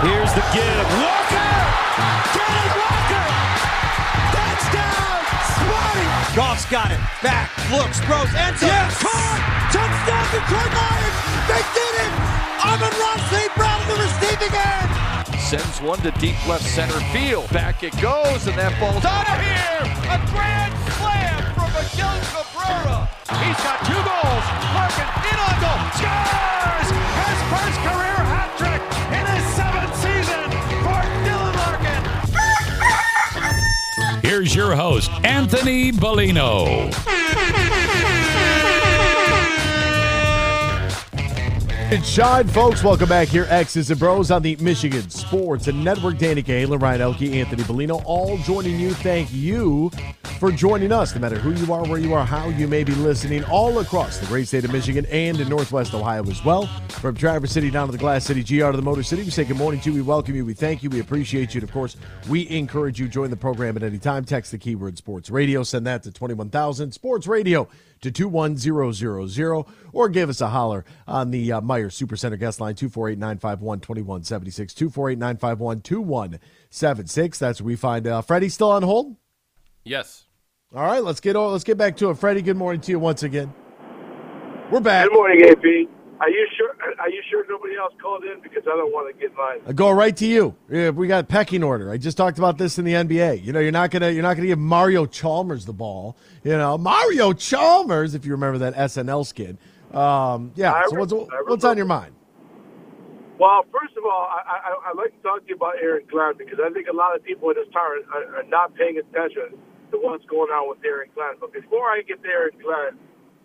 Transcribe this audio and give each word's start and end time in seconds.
Here's 0.00 0.32
the 0.32 0.40
give. 0.56 0.86
Walker. 0.96 1.52
Kenneth 2.32 2.76
Walker. 2.80 3.26
Touchdown. 4.32 5.20
Smarty. 5.60 6.08
Goff's 6.32 6.64
got 6.72 6.88
it. 6.88 7.00
Back. 7.20 7.52
Looks. 7.68 8.00
Throws. 8.08 8.32
Ends 8.32 8.64
up. 8.64 8.72
Yes. 8.72 8.96
Caught. 8.96 9.40
Touchdown 9.68 10.24
Detroit 10.32 10.72
Lions. 10.72 11.16
They 11.52 11.62
did 11.76 11.94
it. 12.00 12.12
Amon-Ra 12.64 13.12
St. 13.28 13.52
Brown 13.60 13.76
in 13.84 13.88
the 13.92 13.98
receiving 14.00 14.54
end. 14.56 14.88
Sends 15.36 15.82
one 15.84 16.00
to 16.00 16.12
deep 16.16 16.40
left 16.48 16.64
center 16.64 17.00
field. 17.12 17.50
Back 17.52 17.82
it 17.82 17.92
goes, 18.00 18.46
and 18.48 18.56
that 18.56 18.72
ball's 18.80 19.04
out 19.04 19.28
of 19.28 19.36
here. 19.36 19.84
A 20.08 20.18
grand 20.32 20.72
slam 20.96 21.44
from 21.52 21.68
Miguel 21.76 22.16
Cabrera. 22.32 23.04
He's 23.36 23.60
got 23.60 23.84
two 23.84 24.00
goals. 24.00 24.46
Larkin 24.72 25.08
in 25.28 25.36
on 25.44 25.56
goal. 25.60 25.80
Scores! 25.92 26.88
His 26.88 27.40
first 27.52 27.78
career 27.84 28.29
Here's 34.50 34.66
your 34.66 34.74
host, 34.74 35.12
Anthony 35.22 35.92
Bellino. 35.92 36.92
It's 41.92 42.08
shine, 42.08 42.48
folks. 42.48 42.82
Welcome 42.82 43.08
back 43.08 43.28
here, 43.28 43.46
X's 43.48 43.92
and 43.92 44.00
Bros 44.00 44.32
on 44.32 44.42
the 44.42 44.56
Michigan 44.56 45.08
Sports 45.30 45.68
and 45.68 45.84
Network. 45.84 46.18
Danny 46.18 46.42
Cahalan, 46.42 46.82
Ryan 46.82 47.02
Elke, 47.02 47.22
Anthony 47.22 47.62
Bellino, 47.62 48.02
all 48.04 48.36
joining 48.38 48.80
you. 48.80 48.90
Thank 48.90 49.32
you 49.32 49.88
for 50.40 50.50
joining 50.50 50.90
us, 50.90 51.14
no 51.14 51.20
matter 51.20 51.38
who 51.38 51.52
you 51.52 51.72
are, 51.72 51.86
where 51.86 52.00
you 52.00 52.14
are, 52.14 52.26
how 52.26 52.48
you 52.48 52.66
may 52.66 52.82
be 52.82 52.92
listening, 52.96 53.44
all 53.44 53.78
across 53.78 54.18
the 54.18 54.26
great 54.26 54.48
state 54.48 54.64
of 54.64 54.72
Michigan 54.72 55.06
and 55.06 55.38
in 55.38 55.48
Northwest 55.48 55.94
Ohio 55.94 56.28
as 56.28 56.44
well. 56.44 56.66
From 56.88 57.14
Traverse 57.14 57.52
City 57.52 57.70
down 57.70 57.86
to 57.86 57.92
the 57.92 57.98
Glass 57.98 58.24
City, 58.24 58.42
GR 58.42 58.72
to 58.72 58.76
the 58.76 58.82
Motor 58.82 59.04
City, 59.04 59.22
we 59.22 59.30
say 59.30 59.44
good 59.44 59.56
morning 59.56 59.80
to 59.82 59.90
you. 59.90 59.94
We 59.94 60.02
welcome 60.02 60.34
you. 60.34 60.44
We 60.44 60.54
thank 60.54 60.82
you. 60.82 60.90
We 60.90 60.98
appreciate 60.98 61.54
you. 61.54 61.60
And 61.60 61.68
of 61.68 61.72
course, 61.72 61.96
we 62.28 62.50
encourage 62.50 62.98
you 62.98 63.06
to 63.06 63.12
join 63.12 63.30
the 63.30 63.36
program 63.36 63.76
at 63.76 63.84
any 63.84 63.98
time. 63.98 64.24
Text 64.24 64.50
the 64.50 64.58
keyword 64.58 64.98
sports 64.98 65.30
radio. 65.30 65.62
Send 65.62 65.86
that 65.86 66.02
to 66.02 66.10
21,000 66.10 66.90
sports 66.90 67.28
radio 67.28 67.68
to 68.00 68.10
21000 68.10 69.64
or 69.92 70.08
give 70.08 70.28
us 70.28 70.40
a 70.40 70.48
holler 70.48 70.84
on 71.06 71.30
the 71.30 71.52
uh, 71.52 71.60
Meijer 71.60 71.86
Supercenter 71.86 72.38
guest 72.38 72.60
line 72.60 72.74
248 72.74 73.18
951 73.18 73.80
2176. 73.80 74.74
248 74.74 75.18
951 75.18 75.80
2176. 75.80 77.38
That's 77.38 77.60
where 77.60 77.66
we 77.66 77.76
find 77.76 78.06
uh, 78.06 78.22
Freddie 78.22 78.48
still 78.48 78.70
on 78.70 78.82
hold. 78.82 79.16
Yes. 79.84 80.26
All 80.74 80.84
right, 80.84 81.02
let's 81.02 81.20
get 81.20 81.34
on, 81.34 81.52
let's 81.52 81.64
get 81.64 81.78
back 81.78 81.96
to 81.96 82.10
it. 82.10 82.18
Freddie, 82.18 82.42
good 82.42 82.56
morning 82.56 82.80
to 82.82 82.92
you 82.92 82.98
once 82.98 83.22
again. 83.24 83.52
We're 84.70 84.80
back. 84.80 85.08
Good 85.08 85.14
morning, 85.14 85.42
AP. 85.50 85.99
Are 86.20 86.28
you 86.28 86.46
sure? 86.54 86.76
Are 86.98 87.08
you 87.08 87.22
sure 87.30 87.46
nobody 87.48 87.76
else 87.76 87.94
called 88.00 88.24
in? 88.24 88.40
Because 88.42 88.64
I 88.66 88.76
don't 88.76 88.92
want 88.92 89.14
to 89.14 89.18
get 89.18 89.34
mine. 89.34 89.60
I 89.66 89.72
go 89.72 89.90
right 89.90 90.14
to 90.18 90.26
you. 90.26 90.54
Yeah, 90.68 90.90
we 90.90 91.08
got 91.08 91.24
a 91.24 91.26
pecking 91.26 91.62
order. 91.62 91.90
I 91.90 91.96
just 91.96 92.18
talked 92.18 92.36
about 92.36 92.58
this 92.58 92.78
in 92.78 92.84
the 92.84 92.92
NBA. 92.92 93.42
You 93.42 93.54
know, 93.54 93.60
you're 93.60 93.72
not 93.72 93.90
gonna 93.90 94.10
you're 94.10 94.22
not 94.22 94.36
gonna 94.36 94.48
give 94.48 94.58
Mario 94.58 95.06
Chalmers 95.06 95.64
the 95.64 95.72
ball. 95.72 96.16
You 96.44 96.58
know, 96.58 96.76
Mario 96.76 97.32
Chalmers, 97.32 98.14
if 98.14 98.26
you 98.26 98.32
remember 98.32 98.58
that 98.58 98.74
SNL 98.74 99.26
skit. 99.26 99.56
Um, 99.94 100.52
yeah. 100.56 100.74
I 100.74 100.84
so 100.88 100.96
what's 100.96 101.12
what's 101.46 101.64
on 101.64 101.78
your 101.78 101.86
mind? 101.86 102.14
Well, 103.38 103.64
first 103.72 103.96
of 103.96 104.04
all, 104.04 104.28
I, 104.28 104.44
I, 104.44 104.90
I'd 104.90 104.96
like 104.98 105.16
to 105.16 105.22
talk 105.22 105.40
to 105.40 105.48
you 105.48 105.56
about 105.56 105.80
Aaron 105.80 106.04
Glenn 106.10 106.36
because 106.36 106.58
I 106.62 106.68
think 106.68 106.88
a 106.88 106.94
lot 106.94 107.16
of 107.16 107.24
people 107.24 107.48
in 107.48 107.56
this 107.56 107.72
town 107.72 108.04
are, 108.12 108.36
are 108.36 108.42
not 108.44 108.74
paying 108.74 108.98
attention 108.98 109.56
to 109.90 109.96
what's 109.96 110.26
going 110.26 110.52
on 110.52 110.68
with 110.68 110.84
Aaron 110.84 111.08
Glenn. 111.14 111.40
But 111.40 111.54
before 111.54 111.88
I 111.88 112.02
get 112.06 112.22
to 112.22 112.28
Aaron 112.28 112.52
Glenn, 112.60 113.00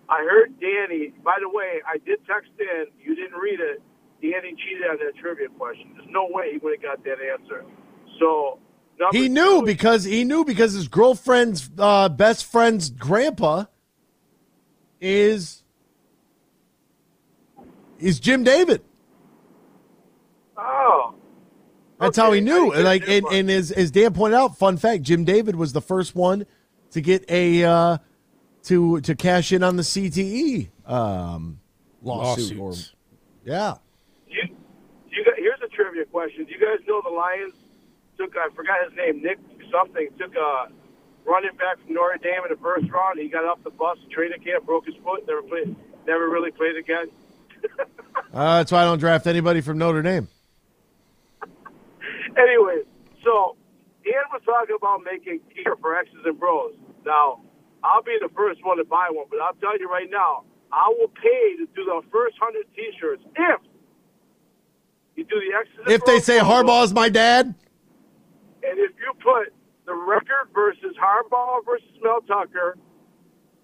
I 0.10 0.24
heard 0.24 0.60
Danny. 0.60 1.14
By 1.24 1.36
the 1.42 1.50
way, 1.50 1.82
I 1.88 1.98
did 1.98 2.20
text 2.28 2.52
in. 2.60 2.86
You 3.02 3.16
didn't 3.16 3.38
read 3.40 3.60
it. 3.60 3.82
Danny 4.22 4.56
cheated 4.56 4.88
on 4.90 4.98
that 4.98 5.16
trivia 5.20 5.50
question. 5.58 5.92
There's 5.96 6.10
no 6.10 6.28
way 6.30 6.52
he 6.54 6.58
would 6.60 6.74
have 6.80 6.98
got 6.98 7.04
that 7.04 7.18
answer. 7.22 7.64
So 8.20 8.60
He 9.12 9.28
knew 9.30 9.60
two- 9.60 9.66
because 9.66 10.04
he 10.04 10.24
knew 10.24 10.46
because 10.46 10.74
his 10.74 10.88
girlfriend's 10.88 11.70
uh, 11.78 12.10
best 12.10 12.46
friend's 12.46 12.90
grandpa 12.90 13.66
is 15.02 15.64
is 18.00 18.20
Jim 18.20 18.44
David. 18.44 18.82
Oh. 20.58 21.14
That's 22.00 22.18
Okay, 22.18 22.26
how 22.26 22.34
he 22.34 22.42
knew. 22.42 22.74
Like, 22.74 23.08
and, 23.08 23.26
and 23.28 23.50
as, 23.50 23.72
as 23.72 23.90
Dan 23.92 24.14
pointed 24.14 24.36
out, 24.36 24.58
fun 24.58 24.78
fact: 24.78 25.04
Jim 25.04 25.24
David 25.24 25.56
was 25.56 25.72
the 25.74 25.82
first 25.82 26.14
one 26.16 26.46
to 26.92 27.02
get 27.02 27.24
a 27.30 27.64
uh, 27.64 27.98
to 28.66 29.02
to 29.02 29.16
cash 29.16 29.52
in 29.52 29.64
on 29.64 29.76
the 29.76 29.84
CTE 29.84 30.70
um, 30.86 31.60
lawsuit. 32.02 32.60
Or, 32.60 32.74
yeah, 33.44 33.76
You, 34.28 34.44
you 35.12 35.26
got, 35.26 35.36
here's 35.38 35.60
a 35.64 35.68
trivia 35.68 36.06
question. 36.06 36.46
Do 36.46 36.52
you 36.52 36.60
guys 36.60 36.86
know 36.88 37.02
the 37.04 37.10
Lions 37.10 37.54
took, 38.18 38.36
I 38.38 38.50
forgot 38.56 38.78
his 38.88 38.98
name, 38.98 39.22
Nick 39.22 39.40
something, 39.72 40.10
took 40.18 40.36
a 40.36 40.68
running 41.26 41.56
back 41.58 41.80
from 41.84 41.94
Notre 41.94 42.18
Dame 42.18 42.44
in 42.44 42.50
the 42.50 42.62
first 42.62 42.90
round. 42.90 43.20
He 43.20 43.28
got 43.28 43.46
off 43.46 43.64
the 43.64 43.72
bus, 43.72 43.98
training 44.12 44.42
camp, 44.42 44.66
broke 44.66 44.86
his 44.86 44.96
foot, 45.04 45.28
never 45.28 45.42
played, 45.42 45.76
never 46.08 46.30
really 46.30 46.52
played 46.52 46.78
again. 46.78 47.08
uh, 48.34 48.58
that's 48.58 48.72
why 48.72 48.82
I 48.82 48.86
don't 48.86 49.00
draft 49.00 49.28
anybody 49.28 49.62
from 49.62 49.78
Notre 49.78 50.02
Dame. 50.02 50.28
Anyways, 52.38 52.86
so 53.24 53.56
Dan 54.04 54.22
was 54.32 54.42
talking 54.46 54.76
about 54.78 55.02
making 55.04 55.40
gear 55.54 55.76
for 55.82 55.98
X's 55.98 56.14
and 56.26 56.40
Bros. 56.40 56.74
Now, 57.06 57.42
I'll 57.86 58.02
be 58.02 58.18
the 58.20 58.30
first 58.36 58.66
one 58.66 58.78
to 58.78 58.84
buy 58.86 59.10
one, 59.12 59.26
but 59.30 59.40
I'll 59.40 59.54
tell 59.62 59.78
you 59.78 59.88
right 59.90 60.10
now, 60.10 60.44
I 60.72 60.90
will 60.98 61.10
pay 61.10 61.56
to 61.58 61.66
do 61.76 61.86
the 61.86 62.02
first 62.12 62.36
hundred 62.42 62.66
T-shirts 62.76 63.24
if 63.36 63.62
you 65.16 65.24
do 65.24 65.40
the 65.40 65.84
and 65.84 65.92
If 65.92 66.04
they 66.06 66.20
say 66.20 66.42
logo. 66.42 66.66
Harbaugh's 66.66 66.94
my 66.94 67.10
dad, 67.10 67.54
And 68.64 68.80
if 68.80 68.92
you 68.98 69.14
put 69.22 69.54
the 69.86 69.94
record 69.94 70.50
versus 70.54 70.98
Harbaugh 71.00 71.64
versus 71.64 71.88
Mel 72.02 72.22
Tucker, 72.22 72.76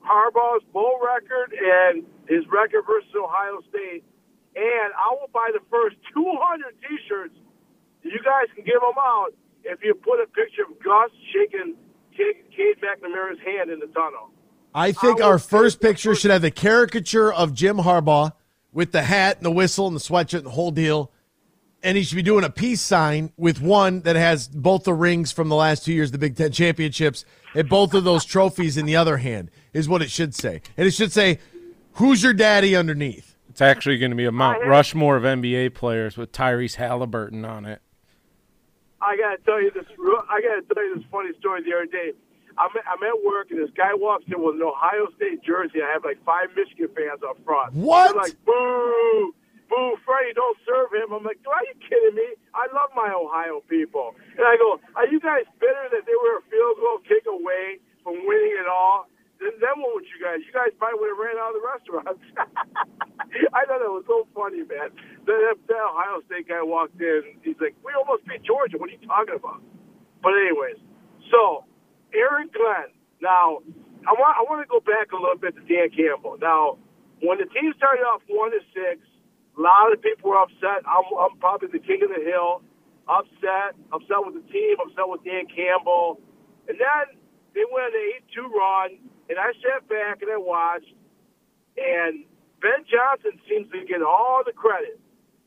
Harbaugh's 0.06 0.64
bowl 0.72 1.00
record 1.04 1.54
and 1.54 2.04
his 2.28 2.46
record 2.48 2.84
versus 2.86 3.10
Ohio 3.18 3.62
State, 3.70 4.04
and 4.56 4.94
I 4.94 5.16
will 5.20 5.30
buy 5.34 5.50
the 5.54 5.62
first 5.70 5.96
200 6.14 6.76
T-shirts. 6.88 7.36
You 8.04 8.20
guys 8.24 8.48
can 8.56 8.64
give 8.66 8.82
them 8.82 8.98
out 8.98 9.34
if 9.64 9.84
you 9.84 9.94
put 9.96 10.22
a 10.22 10.28
picture 10.28 10.64
of 10.70 10.78
Gus 10.82 11.12
shaking 11.34 11.76
Cade 12.16 12.36
Cade 12.56 12.78
McNamara's 12.82 13.40
hand 13.46 13.70
in 13.70 13.80
the 13.80 13.88
tunnel. 13.88 14.32
I 14.74 14.92
think 14.92 15.22
I 15.22 15.26
our 15.26 15.40
first 15.40 15.82
picture 15.82 16.16
should 16.16 16.32
have 16.32 16.42
the 16.42 16.52
caricature 16.52 17.32
of 17.32 17.54
Jim 17.54 17.78
Harbaugh 17.78 18.34
with 18.72 18.92
the 18.92 19.04
hat 19.04 19.38
and 19.38 19.46
the 19.46 19.52
whistle 19.52 19.88
and 19.88 19.96
the 19.96 20.00
sweatshirt 20.00 20.40
and 20.40 20.46
the 20.46 20.52
whole 20.52 20.72
deal. 20.72 21.12
And 21.84 21.98
he 21.98 22.04
should 22.04 22.16
be 22.16 22.22
doing 22.22 22.44
a 22.44 22.50
peace 22.50 22.80
sign 22.80 23.34
with 23.38 23.60
one 23.60 24.02
that 24.02 24.16
has 24.16 24.48
both 24.48 24.84
the 24.84 24.94
rings 24.94 25.32
from 25.32 25.50
the 25.50 25.56
last 25.56 25.84
two 25.84 25.94
years, 25.94 26.12
the 26.12 26.20
Big 26.20 26.36
Ten 26.36 26.52
championships, 26.52 27.26
and 27.56 27.68
both 27.68 27.96
of 27.96 28.04
those 28.04 28.24
trophies 28.24 28.78
in 28.78 28.86
the 28.86 28.96
other 28.96 29.18
hand, 29.18 29.50
is 29.74 29.90
what 29.90 30.04
it 30.04 30.12
should 30.12 30.36
say. 30.36 30.62
And 30.78 30.88
it 30.88 30.92
should 30.92 31.12
say, 31.12 31.40
Who's 31.94 32.24
your 32.24 32.34
daddy 32.34 32.76
underneath? 32.76 33.36
It's 33.50 33.62
actually 33.62 33.98
going 33.98 34.12
to 34.12 34.16
be 34.16 34.26
a 34.26 34.32
Mount 34.32 34.64
I 34.64 34.68
Rushmore 34.68 35.18
of 35.18 35.24
NBA 35.24 35.74
players 35.74 36.16
with 36.18 36.32
Tyrese 36.32 36.76
Halliburton 36.76 37.44
on 37.44 37.66
it. 37.66 37.82
I 39.02 39.18
gotta 39.18 39.38
tell 39.44 39.62
you 39.62 39.72
this. 39.74 39.86
I 40.30 40.42
gotta 40.42 40.62
tell 40.74 40.86
you 40.86 40.96
this 40.96 41.06
funny 41.12 41.34
story. 41.40 41.64
The 41.64 41.74
other 41.74 41.90
day, 41.90 42.14
I'm 42.58 42.70
at, 42.78 42.86
I'm 42.86 43.02
at 43.02 43.18
work 43.26 43.50
and 43.52 43.60
this 43.60 43.74
guy 43.76 43.94
walks 43.94 44.26
in 44.28 44.38
with 44.38 44.56
an 44.56 44.64
Ohio 44.64 45.08
State 45.16 45.44
jersey. 45.44 45.82
I 45.82 45.90
have 45.92 46.06
like 46.06 46.22
five 46.24 46.54
Michigan 46.56 46.90
fans 46.94 47.26
up 47.26 47.38
front. 47.44 47.74
What? 47.74 48.14
They're 48.14 48.22
like, 48.22 48.38
boo, 48.46 49.34
boo, 49.70 49.96
Freddie, 50.06 50.36
don't 50.36 50.58
serve 50.68 50.92
him. 50.94 51.16
I'm 51.16 51.24
like, 51.24 51.40
are 51.48 51.66
you 51.66 51.76
kidding 51.82 52.16
me? 52.16 52.28
I 52.54 52.68
love 52.76 52.92
my 52.94 53.10
Ohio 53.10 53.64
people. 53.66 54.14
And 54.38 54.46
I 54.46 54.60
go, 54.60 54.80
are 54.96 55.08
you 55.08 55.20
guys 55.20 55.48
bitter 55.60 55.88
that 55.96 56.04
they 56.06 56.18
were 56.22 56.38
a 56.40 56.44
field 56.52 56.78
goal 56.78 57.00
kick 57.08 57.26
away 57.26 57.80
from 58.04 58.20
winning 58.28 58.56
it 58.60 58.68
all? 58.68 59.08
Then, 59.42 59.76
what 59.82 59.98
would 59.98 60.06
you 60.06 60.22
guys? 60.22 60.46
You 60.46 60.54
guys 60.54 60.70
probably 60.78 61.02
would 61.02 61.12
have 61.12 61.22
ran 61.22 61.38
out 61.42 61.52
of 61.52 61.58
the 61.58 61.66
restaurant. 61.66 62.18
I 63.58 63.66
thought 63.66 63.82
that 63.82 63.90
was 63.90 64.06
so 64.06 64.30
funny, 64.38 64.62
man. 64.62 64.94
That, 65.26 65.58
that 65.68 65.82
Ohio 65.82 66.22
State 66.30 66.48
guy 66.48 66.62
walked 66.62 67.02
in. 67.02 67.42
He's 67.42 67.58
like, 67.60 67.76
"We 67.82 67.92
almost 67.98 68.24
beat 68.30 68.46
Georgia. 68.46 68.78
What 68.78 68.90
are 68.90 68.96
you 68.96 69.04
talking 69.08 69.36
about?" 69.36 69.66
But 70.22 70.38
anyways, 70.38 70.78
so 71.34 71.66
Aaron 72.14 72.54
Glenn. 72.54 72.94
Now, 73.22 73.66
I 74.06 74.14
want 74.14 74.34
I 74.38 74.46
want 74.46 74.62
to 74.62 74.70
go 74.70 74.80
back 74.80 75.12
a 75.12 75.18
little 75.18 75.38
bit 75.42 75.58
to 75.58 75.64
Dan 75.66 75.90
Campbell. 75.90 76.38
Now, 76.42 76.78
when 77.26 77.38
the 77.42 77.50
team 77.50 77.74
started 77.78 78.06
off 78.06 78.22
one 78.30 78.52
to 78.54 78.62
six, 78.74 79.02
a 79.58 79.62
lot 79.62 79.94
of 79.94 80.02
people 80.02 80.32
were 80.32 80.42
upset. 80.42 80.86
I'm, 80.86 81.06
I'm 81.18 81.38
probably 81.42 81.70
the 81.74 81.82
king 81.82 82.02
of 82.06 82.10
the 82.14 82.22
hill. 82.22 82.62
upset, 83.10 83.76
upset 83.94 84.22
with 84.26 84.36
the 84.36 84.46
team, 84.52 84.78
upset 84.82 85.08
with 85.08 85.24
Dan 85.24 85.46
Campbell. 85.50 86.20
And 86.68 86.78
then 86.80 87.18
they 87.56 87.66
went 87.72 87.94
an 87.94 88.22
8 88.24 88.36
2 88.36 88.42
run, 88.54 88.90
and 89.32 89.40
I 89.40 89.56
sat 89.64 89.88
back 89.88 90.20
and 90.22 90.28
I 90.28 90.36
watched, 90.36 90.92
and 91.80 92.28
Ben 92.60 92.84
Johnson 92.84 93.40
seems 93.48 93.72
to 93.72 93.80
get 93.88 94.04
all 94.04 94.44
the 94.46 94.52
credit, 94.52 95.00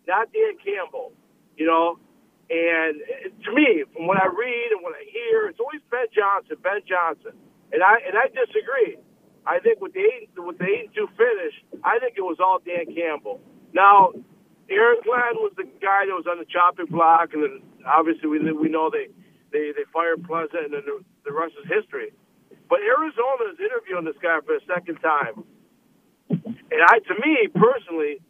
not 0.09 0.33
Dan 0.33 0.57
Campbell, 0.65 1.13
you 1.61 1.69
know. 1.69 2.01
And 2.49 3.05
eh, 3.05 3.29
to 3.45 3.51
me, 3.53 3.85
from 3.93 4.09
what 4.09 4.17
I 4.17 4.33
read 4.33 4.73
and 4.73 4.81
what 4.81 4.97
I 4.97 5.05
hear, 5.05 5.53
it's 5.53 5.61
always 5.61 5.85
Ben 5.93 6.09
Johnson, 6.17 6.57
Ben 6.65 6.81
Johnson, 6.89 7.37
and 7.77 7.85
I 7.85 8.01
and 8.09 8.17
I 8.17 8.33
disagree. 8.33 8.97
I 9.45 9.61
think 9.61 9.85
with 9.85 9.93
the 9.93 10.01
eight 10.01 10.33
with 10.33 10.57
the 10.57 10.65
eight 10.65 10.89
and 10.89 10.95
two 10.97 11.09
finish, 11.21 11.53
I 11.85 12.01
think 12.01 12.17
it 12.17 12.25
was 12.25 12.41
all 12.41 12.65
Dan 12.65 12.89
Campbell. 12.89 13.41
Now, 13.77 14.17
Aaron 14.73 15.05
Glenn 15.05 15.45
was 15.45 15.53
the 15.61 15.69
guy 15.85 16.09
that 16.09 16.17
was 16.17 16.25
on 16.25 16.41
the 16.41 16.49
chopping 16.49 16.89
block, 16.89 17.37
and 17.37 17.45
then 17.45 17.61
obviously 17.85 18.33
we 18.33 18.41
we 18.53 18.69
know 18.69 18.89
they 18.89 19.13
they 19.53 19.77
they 19.77 19.85
fired 19.93 20.25
Pleasant, 20.25 20.73
and 20.73 20.73
then 20.73 20.85
the, 20.89 21.05
the 21.29 21.33
rest 21.33 21.53
is 21.61 21.69
history. 21.69 22.17
But 22.69 22.81
Arizona 22.81 23.53
is 23.53 23.61
interviewing 23.61 24.05
this 24.05 24.17
guy 24.23 24.41
for 24.45 24.57
a 24.57 24.65
second 24.65 24.99
time, 24.99 25.45
and 26.31 26.81
I, 26.81 26.99
to 26.99 27.15
me 27.21 27.49
personally, 27.53 28.21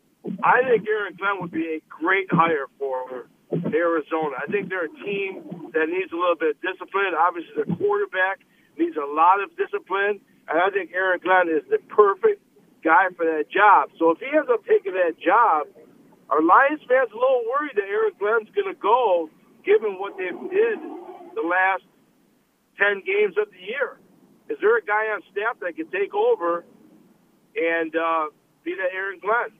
I 0.42 0.62
think 0.68 0.88
Aaron 0.88 1.14
Glenn 1.16 1.40
would 1.40 1.52
be 1.52 1.78
a 1.78 1.80
great 1.88 2.28
hire 2.30 2.66
for 2.78 3.28
Arizona. 3.52 4.36
I 4.40 4.50
think 4.50 4.68
they're 4.68 4.90
a 4.90 4.96
team 5.04 5.70
that 5.72 5.86
needs 5.88 6.10
a 6.12 6.18
little 6.18 6.34
bit 6.34 6.56
of 6.56 6.60
discipline. 6.60 7.14
Obviously, 7.14 7.54
their 7.56 7.70
quarterback 7.76 8.40
needs 8.76 8.96
a 8.96 9.06
lot 9.06 9.38
of 9.40 9.54
discipline, 9.56 10.20
and 10.48 10.56
I 10.58 10.68
think 10.70 10.90
Aaron 10.92 11.20
Glenn 11.22 11.48
is 11.48 11.62
the 11.70 11.78
perfect 11.92 12.42
guy 12.82 13.08
for 13.16 13.24
that 13.24 13.48
job. 13.48 13.90
So 13.98 14.10
if 14.10 14.18
he 14.18 14.28
ends 14.28 14.50
up 14.52 14.66
taking 14.66 14.92
that 14.98 15.16
job, 15.20 15.68
our 16.28 16.42
Lions 16.42 16.82
fans 16.88 17.12
a 17.12 17.16
little 17.16 17.44
worried 17.48 17.76
that 17.76 17.88
Aaron 17.88 18.12
Glenn's 18.18 18.50
going 18.52 18.68
to 18.68 18.80
go, 18.80 19.30
given 19.64 19.96
what 20.00 20.16
they 20.16 20.32
did 20.32 20.78
the 21.36 21.46
last 21.46 21.84
ten 22.76 23.00
games 23.06 23.36
of 23.38 23.48
the 23.52 23.60
year. 23.60 24.00
Is 24.48 24.58
there 24.60 24.76
a 24.76 24.82
guy 24.82 25.06
on 25.14 25.22
staff 25.32 25.58
that 25.60 25.76
can 25.76 25.88
take 25.88 26.14
over 26.14 26.64
and 27.56 27.94
uh, 27.96 28.26
be 28.64 28.74
the 28.74 28.94
Aaron 28.94 29.18
Glenn? 29.20 29.58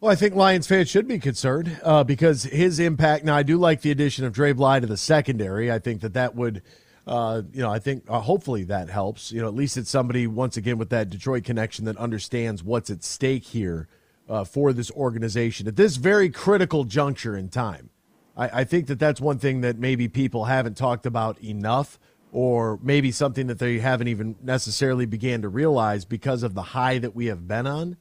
Well, 0.00 0.12
I 0.12 0.16
think 0.16 0.34
Lions 0.34 0.66
fans 0.66 0.90
should 0.90 1.08
be 1.08 1.18
concerned 1.18 1.80
uh, 1.82 2.04
because 2.04 2.42
his 2.42 2.78
impact. 2.78 3.24
Now, 3.24 3.36
I 3.36 3.42
do 3.42 3.56
like 3.56 3.80
the 3.80 3.90
addition 3.90 4.26
of 4.26 4.34
Dre 4.34 4.52
Bly 4.52 4.80
to 4.80 4.86
the 4.86 4.98
secondary. 4.98 5.72
I 5.72 5.78
think 5.78 6.02
that 6.02 6.12
that 6.12 6.34
would, 6.34 6.62
uh, 7.06 7.42
you 7.52 7.62
know, 7.62 7.70
I 7.70 7.78
think 7.78 8.04
uh, 8.08 8.20
hopefully 8.20 8.64
that 8.64 8.90
helps. 8.90 9.32
You 9.32 9.40
know, 9.40 9.48
at 9.48 9.54
least 9.54 9.78
it's 9.78 9.88
somebody 9.88 10.26
once 10.26 10.58
again 10.58 10.76
with 10.76 10.90
that 10.90 11.08
Detroit 11.08 11.44
connection 11.44 11.86
that 11.86 11.96
understands 11.96 12.62
what's 12.62 12.90
at 12.90 13.02
stake 13.02 13.44
here 13.44 13.88
uh, 14.28 14.44
for 14.44 14.74
this 14.74 14.90
organization 14.90 15.66
at 15.68 15.76
this 15.76 15.96
very 15.96 16.28
critical 16.28 16.84
juncture 16.84 17.36
in 17.36 17.48
time. 17.48 17.88
I, 18.36 18.60
I 18.60 18.64
think 18.64 18.88
that 18.88 18.98
that's 18.98 19.20
one 19.20 19.38
thing 19.38 19.62
that 19.62 19.78
maybe 19.78 20.08
people 20.08 20.44
haven't 20.44 20.76
talked 20.76 21.06
about 21.06 21.42
enough, 21.42 21.98
or 22.34 22.80
maybe 22.82 23.12
something 23.12 23.46
that 23.46 23.58
they 23.58 23.78
haven't 23.78 24.08
even 24.08 24.34
necessarily 24.42 25.06
began 25.06 25.42
to 25.42 25.48
realize 25.48 26.04
because 26.04 26.42
of 26.42 26.54
the 26.54 26.62
high 26.62 26.98
that 26.98 27.14
we 27.14 27.26
have 27.26 27.46
been 27.46 27.66
on 27.66 27.96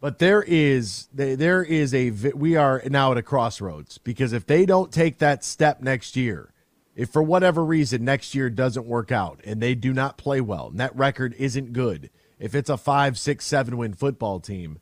but 0.00 0.18
there 0.18 0.42
is 0.42 1.08
there 1.12 1.62
is 1.62 1.92
a 1.94 2.10
we 2.10 2.56
are 2.56 2.82
now 2.86 3.12
at 3.12 3.18
a 3.18 3.22
crossroads 3.22 3.98
because 3.98 4.32
if 4.32 4.46
they 4.46 4.64
don't 4.64 4.90
take 4.90 5.18
that 5.18 5.44
step 5.44 5.82
next 5.82 6.16
year, 6.16 6.54
if 6.96 7.10
for 7.10 7.22
whatever 7.22 7.62
reason 7.62 8.04
next 8.04 8.34
year 8.34 8.48
doesn't 8.48 8.86
work 8.86 9.12
out 9.12 9.40
and 9.44 9.60
they 9.60 9.74
do 9.74 9.92
not 9.92 10.16
play 10.16 10.40
well 10.40 10.68
and 10.68 10.80
that 10.80 10.96
record 10.96 11.34
isn't 11.38 11.74
good, 11.74 12.08
if 12.38 12.54
it's 12.54 12.70
a 12.70 12.78
five, 12.78 13.18
six, 13.18 13.44
seven 13.44 13.76
win 13.76 13.92
football 13.92 14.40
team, 14.40 14.78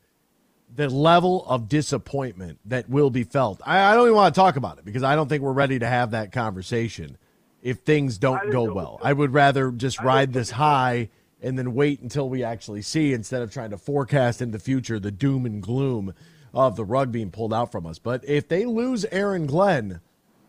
the 0.72 0.88
level 0.88 1.44
of 1.46 1.68
disappointment 1.68 2.60
that 2.64 2.88
will 2.88 3.10
be 3.10 3.24
felt. 3.24 3.60
I, 3.66 3.80
I 3.80 3.94
don't 3.96 4.04
even 4.04 4.14
want 4.14 4.32
to 4.32 4.40
talk 4.40 4.54
about 4.54 4.78
it 4.78 4.84
because 4.84 5.02
I 5.02 5.16
don't 5.16 5.28
think 5.28 5.42
we're 5.42 5.52
ready 5.52 5.80
to 5.80 5.86
have 5.88 6.12
that 6.12 6.30
conversation 6.30 7.18
if 7.62 7.78
things 7.78 8.18
don't 8.18 8.50
go 8.50 8.72
well. 8.72 9.00
I 9.02 9.12
would 9.12 9.32
rather 9.32 9.70
just 9.70 10.00
ride 10.00 10.32
this 10.32 10.52
high 10.52 11.08
and 11.40 11.58
then 11.58 11.74
wait 11.74 12.00
until 12.00 12.28
we 12.28 12.42
actually 12.42 12.82
see 12.82 13.12
instead 13.12 13.42
of 13.42 13.52
trying 13.52 13.70
to 13.70 13.78
forecast 13.78 14.42
in 14.42 14.50
the 14.50 14.58
future 14.58 14.98
the 14.98 15.10
doom 15.10 15.46
and 15.46 15.62
gloom 15.62 16.14
of 16.54 16.76
the 16.76 16.84
rug 16.84 17.12
being 17.12 17.30
pulled 17.30 17.52
out 17.52 17.70
from 17.70 17.86
us. 17.86 17.98
But 17.98 18.24
if 18.24 18.48
they 18.48 18.64
lose 18.64 19.04
Aaron 19.06 19.46
Glenn, 19.46 20.00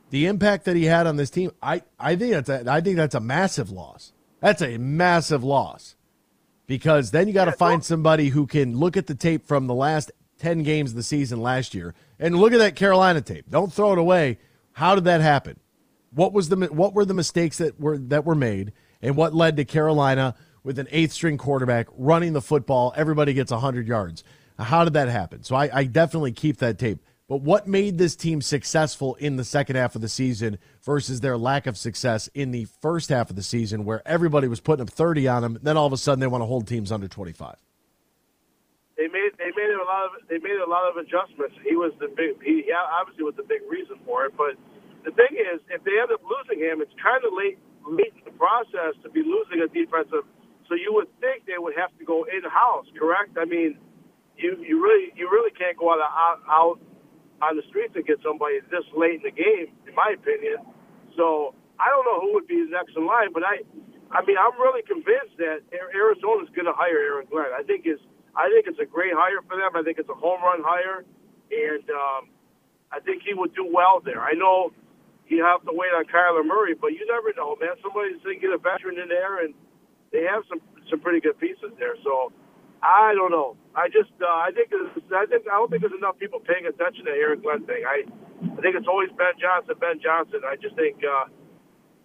the 0.10 0.26
impact 0.26 0.66
that 0.66 0.76
he 0.76 0.86
had 0.86 1.08
on 1.08 1.18
this 1.18 1.30
team, 1.30 1.52
I, 1.62 1.84
I 2.00 2.16
think 2.16 2.34
that's 2.34 2.50
a, 2.50 2.72
I 2.72 2.82
think 2.82 2.98
that's 2.98 3.16
a 3.16 3.20
massive 3.20 3.70
loss. 3.70 4.14
That's 4.40 4.62
a 4.62 4.78
massive 4.78 5.44
loss 5.44 5.96
because 6.66 7.12
then 7.12 7.28
you 7.28 7.34
got 7.34 7.46
to 7.46 7.52
find 7.52 7.84
somebody 7.84 8.30
who 8.30 8.48
can 8.48 8.78
look 8.78 8.96
at 8.96 9.08
the 9.08 9.16
tape 9.16 9.48
from 9.48 9.68
the 9.68 9.74
last 9.74 10.12
10 10.40 10.64
games 10.64 10.92
of 10.92 10.96
the 10.96 11.04
season 11.04 11.42
last 11.42 11.76
year 11.76 11.94
and 12.18 12.38
look 12.38 12.54
at 12.54 12.60
that 12.60 12.76
Carolina 12.76 13.22
tape. 13.22 13.46
Don't 13.50 13.74
throw 13.74 13.92
it 13.92 13.98
away. 13.98 14.40
How 14.74 14.96
did 14.96 15.04
that 15.04 15.22
happen? 15.22 15.60
What 16.12 16.34
was 16.34 16.50
the 16.50 16.56
what 16.68 16.94
were 16.94 17.06
the 17.06 17.14
mistakes 17.14 17.60
that 17.60 17.80
were 17.80 17.98
that 17.98 18.26
were 18.26 18.36
made 18.36 18.74
and 19.02 19.16
what 19.16 19.34
led 19.34 19.58
to 19.58 19.66
Carolina 19.66 20.36
with 20.64 20.80
an 20.80 20.88
eighth 20.92 21.14
string 21.14 21.38
quarterback 21.38 21.88
running 21.98 22.34
the 22.34 22.42
football. 22.42 22.94
Everybody 22.96 23.34
gets 23.34 23.52
100 23.52 23.88
yards. 23.88 24.24
How 24.58 24.84
did 24.84 24.94
that 24.94 25.08
happen? 25.08 25.44
So 25.44 25.56
I, 25.56 25.70
I, 25.74 25.84
definitely 25.86 26.34
keep 26.34 26.58
that 26.58 26.78
tape. 26.78 27.00
But 27.30 27.42
what 27.42 27.68
made 27.68 27.98
this 27.98 28.16
team 28.16 28.42
successful 28.42 29.16
in 29.16 29.38
the 29.38 29.46
second 29.46 29.78
half 29.78 29.96
of 29.96 30.02
the 30.02 30.10
season 30.10 30.58
versus 30.84 31.22
their 31.22 31.38
lack 31.38 31.68
of 31.68 31.78
success 31.78 32.28
in 32.34 32.52
the 32.52 32.66
first 32.82 33.10
half 33.10 33.30
of 33.30 33.36
the 33.36 33.44
season, 33.44 33.86
where 33.86 34.06
everybody 34.06 34.48
was 34.48 34.60
putting 34.60 34.82
up 34.82 34.90
30 34.90 35.28
on 35.28 35.42
them, 35.44 35.60
then 35.62 35.78
all 35.78 35.86
of 35.86 35.94
a 35.94 35.98
sudden 35.98 36.20
they 36.20 36.28
want 36.28 36.42
to 36.42 36.46
hold 36.46 36.68
teams 36.68 36.92
under 36.92 37.08
25? 37.08 37.56
They 38.98 39.08
made 39.08 39.32
they 39.38 39.52
made 39.56 39.72
a 39.72 39.86
lot 39.86 40.06
of 40.06 40.28
they 40.28 40.40
made 40.40 40.60
a 40.60 40.70
lot 40.70 40.90
of 40.90 40.98
adjustments. 40.98 41.56
He 41.64 41.78
was 41.78 41.94
the 42.00 42.10
big 42.10 42.44
he 42.44 42.66
obviously 43.00 43.24
was 43.24 43.36
the 43.38 43.44
big 43.44 43.62
reason 43.70 43.96
for 44.06 44.26
it. 44.26 44.34
But 44.36 44.58
the 45.04 45.12
thing 45.12 45.36
is, 45.40 45.62
if 45.70 45.84
they 45.84 45.96
end 46.00 46.12
up 46.12 46.22
losing 46.24 46.60
him, 46.64 46.82
it's 46.82 46.94
kind 47.02 47.24
of 47.24 47.32
late 47.34 47.60
late 47.88 48.14
in 48.14 48.24
the 48.28 48.36
process 48.36 48.94
to 49.02 49.10
be 49.10 49.24
losing 49.24 49.64
a 49.64 49.68
defensive 49.72 50.28
so 50.70 50.78
you 50.78 50.94
would 50.94 51.10
think 51.20 51.50
they 51.50 51.58
would 51.58 51.74
have 51.76 51.90
to 51.98 52.06
go 52.06 52.30
in 52.30 52.46
house, 52.46 52.86
correct? 52.94 53.36
I 53.42 53.46
mean, 53.50 53.82
you 54.38 54.56
you 54.62 54.78
really 54.78 55.10
you 55.18 55.26
really 55.28 55.52
can't 55.58 55.76
go 55.76 55.90
out, 55.90 56.00
out 56.00 56.40
out 56.48 56.78
on 57.42 57.58
the 57.58 57.66
streets 57.68 57.98
and 57.98 58.06
get 58.06 58.22
somebody 58.22 58.62
this 58.70 58.86
late 58.96 59.26
in 59.26 59.26
the 59.26 59.34
game, 59.34 59.74
in 59.90 59.94
my 59.98 60.14
opinion. 60.14 60.62
So 61.18 61.58
I 61.82 61.90
don't 61.90 62.06
know 62.06 62.22
who 62.22 62.38
would 62.38 62.46
be 62.46 62.62
his 62.62 62.70
next 62.70 62.94
in 62.96 63.10
line, 63.10 63.34
but 63.34 63.42
I 63.42 63.66
I 64.14 64.22
mean 64.30 64.38
I'm 64.38 64.54
really 64.62 64.86
convinced 64.86 65.42
that 65.42 65.66
Arizona's 65.74 66.54
going 66.54 66.70
to 66.70 66.78
hire 66.78 67.02
Aaron 67.02 67.26
Glenn. 67.26 67.50
I 67.50 67.66
think 67.66 67.90
it's 67.90 68.06
I 68.38 68.46
think 68.54 68.70
it's 68.70 68.80
a 68.80 68.86
great 68.86 69.18
hire 69.18 69.42
for 69.50 69.58
them. 69.58 69.74
I 69.74 69.82
think 69.82 69.98
it's 69.98 70.14
a 70.14 70.20
home 70.22 70.40
run 70.46 70.62
hire, 70.62 71.02
and 71.50 71.86
um, 71.90 72.30
I 72.94 73.02
think 73.02 73.26
he 73.26 73.34
would 73.34 73.58
do 73.58 73.66
well 73.66 74.06
there. 74.06 74.22
I 74.22 74.38
know 74.38 74.70
you 75.30 75.44
have 75.46 75.62
to 75.66 75.74
wait 75.74 75.94
on 75.94 76.06
Kyler 76.06 76.46
Murray, 76.46 76.74
but 76.74 76.94
you 76.94 77.06
never 77.06 77.34
know, 77.38 77.56
man. 77.62 77.78
Somebody's 77.82 78.22
going 78.24 78.38
to 78.38 78.42
get 78.42 78.54
a 78.54 78.58
veteran 78.58 79.00
in 79.00 79.10
there 79.10 79.46
and 79.46 79.54
they 80.12 80.24
have 80.26 80.44
some 80.50 80.60
some 80.90 81.00
pretty 81.00 81.22
good 81.22 81.38
pieces 81.40 81.70
there. 81.78 81.96
So 82.04 82.34
I 82.82 83.14
don't 83.14 83.32
know. 83.32 83.58
I 83.76 83.88
just 83.90 84.12
uh, 84.22 84.26
I 84.26 84.52
think 84.54 84.74
I 84.74 85.26
think 85.26 85.46
I 85.46 85.56
don't 85.58 85.70
think 85.70 85.82
there's 85.82 85.98
enough 85.98 86.18
people 86.18 86.40
paying 86.40 86.66
attention 86.66 87.06
to 87.06 87.12
Aaron 87.12 87.42
Glenn 87.42 87.66
thing. 87.66 87.84
I 87.86 88.06
I 88.42 88.60
think 88.62 88.76
it's 88.76 88.88
always 88.88 89.10
Ben 89.18 89.38
Johnson, 89.40 89.76
Ben 89.80 90.00
Johnson. 90.02 90.42
I 90.48 90.56
just 90.56 90.76
think 90.76 90.98
uh, 91.04 91.30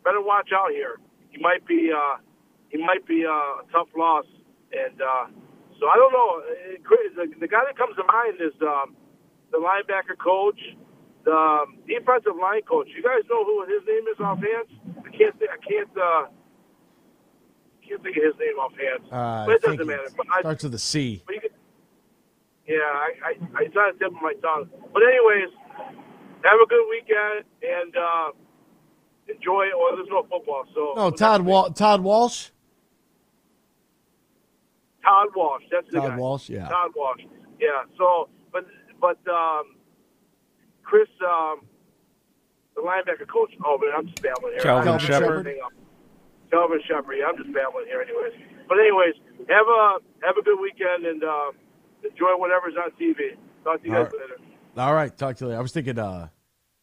better 0.05 0.21
watch 0.21 0.51
out 0.53 0.71
here. 0.71 1.01
He 1.31 1.41
might 1.41 1.67
be 1.67 1.91
uh, 1.95 2.21
he 2.69 2.79
might 2.79 3.07
be 3.07 3.25
uh, 3.25 3.63
a 3.63 3.67
tough 3.73 3.89
loss, 3.97 4.27
and 4.73 5.01
uh, 5.01 5.27
so 5.81 5.89
I 5.89 5.97
don't 5.97 6.13
know. 6.13 6.43
The, 7.17 7.27
the 7.41 7.49
guy 7.49 7.63
that 7.65 7.79
comes 7.79 7.97
to 7.97 8.05
mind 8.05 8.37
is 8.43 8.55
um, 8.63 8.97
the 9.51 9.59
linebacker 9.59 10.19
coach, 10.19 10.59
the 11.25 11.33
um, 11.33 11.79
defensive 11.87 12.37
line 12.41 12.63
coach. 12.63 12.89
You 12.95 13.03
guys 13.03 13.23
know 13.29 13.45
who 13.45 13.65
his 13.65 13.83
name 13.87 14.05
is 14.13 14.21
offhand? 14.21 14.69
I 15.05 15.11
can't. 15.17 15.35
I 15.41 15.59
can't. 15.67 15.91
Uh, 15.97 16.27
can't 17.87 18.03
think 18.03 18.17
of 18.17 18.23
his 18.23 18.35
name 18.39 18.59
offhand. 18.59 19.13
Uh, 19.13 19.47
but 19.47 19.55
it 19.57 19.63
doesn't 19.63 19.87
matter. 19.87 20.09
But 20.17 20.27
I, 20.33 20.41
starts 20.41 20.65
with 20.65 20.75
a 20.75 20.79
C. 20.79 21.23
Can, 21.29 21.41
yeah, 22.67 22.77
I, 22.77 23.11
I, 23.23 23.31
I 23.57 23.63
it's 23.65 23.77
on 23.77 23.93
the 23.93 23.99
tip 23.99 24.15
of 24.15 24.23
my 24.23 24.33
tongue. 24.41 24.69
But 24.93 25.03
anyways, 25.03 25.53
have 26.45 26.61
a 26.63 26.67
good 26.67 26.87
weekend 26.91 27.45
and 27.63 27.97
uh, 27.97 28.31
enjoy. 29.29 29.67
Or 29.79 29.97
there's 29.97 30.09
no 30.11 30.23
football, 30.23 30.65
so 30.75 30.93
no. 30.97 31.11
Todd 31.11 31.43
Wal- 31.43 31.73
Todd 31.73 32.01
Wash. 32.01 32.51
Todd 35.03 35.29
Wash. 35.37 35.63
That's 35.71 35.87
the 35.91 36.01
Todd 36.01 36.11
guy. 36.11 36.17
Wash. 36.17 36.49
Yeah. 36.49 36.69
Todd 36.69 36.93
Wash. 36.97 37.21
Yeah. 37.61 37.83
So, 37.99 38.29
but 38.53 38.67
but 39.01 39.19
um, 39.31 39.74
Chris, 40.85 41.09
um, 41.27 41.67
the 42.75 42.83
linebacker 42.83 43.27
coach. 43.27 43.53
Oh 43.65 43.79
man, 43.79 43.91
I'm 43.97 44.07
just 44.07 44.23
babbling 44.23 44.53
here. 44.53 44.63
Kelvin 44.63 44.99
Calvin 45.01 45.61
Kelvin 46.51 46.81
Yeah, 46.89 47.27
I'm 47.27 47.37
just 47.37 47.53
babbling 47.53 47.87
here, 47.87 48.01
anyways. 48.01 48.33
But 48.69 48.79
anyways, 48.79 49.15
have 49.49 49.67
a 49.67 49.99
have 50.23 50.37
a 50.37 50.43
good 50.43 50.61
weekend 50.61 51.07
and 51.07 51.25
uh, 51.25 51.51
enjoy 52.05 52.37
whatever's 52.37 52.75
on 52.77 52.91
TV. 52.93 53.37
Talk 53.65 53.83
to 53.83 53.89
you 53.89 53.95
guys 53.95 54.13
later. 54.13 54.37
All 54.77 54.95
right, 54.95 55.17
talk 55.17 55.37
to 55.37 55.45
you 55.45 55.49
later. 55.49 55.59
I 55.59 55.63
was 55.63 55.73
thinking 55.73 55.99
uh, 55.99 56.29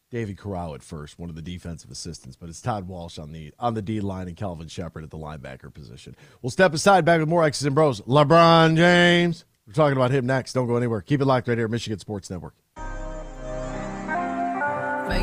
David 0.10 0.38
Corral 0.38 0.75
at 0.75 0.84
first, 0.84 1.20
one 1.20 1.29
of 1.29 1.36
the 1.36 1.41
defensive 1.41 1.91
assistants, 1.91 2.36
but 2.36 2.50
it's 2.50 2.62
Todd 2.62 2.88
Wash 2.88 3.17
on 3.17 3.31
the 3.31 3.53
on 3.60 3.74
the 3.74 3.81
D 3.81 4.01
line 4.01 4.27
and 4.27 4.38
Kelvin 4.38 4.67
Sheppard 4.67 5.03
at 5.03 5.10
the 5.10 5.17
linebacker 5.17 5.74
position. 5.74 6.15
We'll 6.41 6.51
step 6.51 6.74
aside, 6.74 7.05
back 7.05 7.20
with 7.20 7.29
more 7.29 7.43
X's 7.43 7.65
and 7.65 7.75
Bros. 7.75 8.01
LeBron 8.01 8.75
James. 8.75 9.46
We're 9.67 9.74
talking 9.74 9.96
about 9.96 10.12
him 10.12 10.25
next. 10.25 10.53
Don't 10.53 10.67
go 10.67 10.75
anywhere. 10.75 11.01
Keep 11.01 11.22
it 11.22 11.25
locked 11.25 11.48
right 11.48 11.58
here, 11.58 11.67
Michigan 11.67 12.00
Sports 12.00 12.29
Network. 12.29 12.55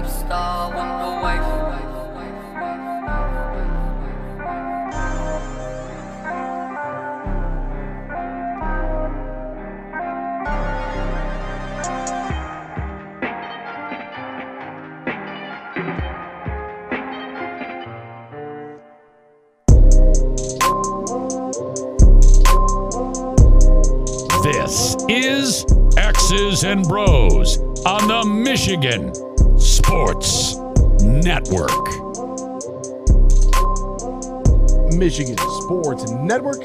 Star 0.07 0.71
the. 0.75 1.69
This 24.43 24.97
is 25.09 25.65
X's 25.97 26.65
and 26.65 26.87
Bros 26.87 27.59
on 27.87 28.09
the 28.09 28.25
Michigan 28.25 29.13
Sports 29.89 30.57
Network. 31.01 31.71
Michigan 34.95 35.39
Sports 35.63 36.11
Network. 36.11 36.61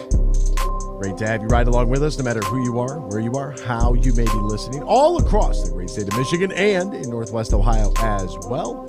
Great 0.99 1.15
to 1.19 1.25
have 1.25 1.41
you 1.41 1.47
ride 1.47 1.67
along 1.67 1.87
with 1.87 2.03
us, 2.03 2.17
no 2.17 2.25
matter 2.25 2.41
who 2.41 2.61
you 2.65 2.79
are, 2.79 2.99
where 2.99 3.21
you 3.21 3.31
are, 3.35 3.55
how 3.65 3.93
you 3.93 4.11
may 4.11 4.25
be 4.25 4.39
listening, 4.39 4.83
all 4.83 5.25
across 5.25 5.63
the 5.63 5.71
great 5.71 5.89
state 5.89 6.05
of 6.05 6.17
Michigan 6.17 6.51
and 6.51 6.93
in 6.93 7.09
Northwest 7.09 7.53
Ohio 7.53 7.93
as 7.99 8.37
well. 8.49 8.83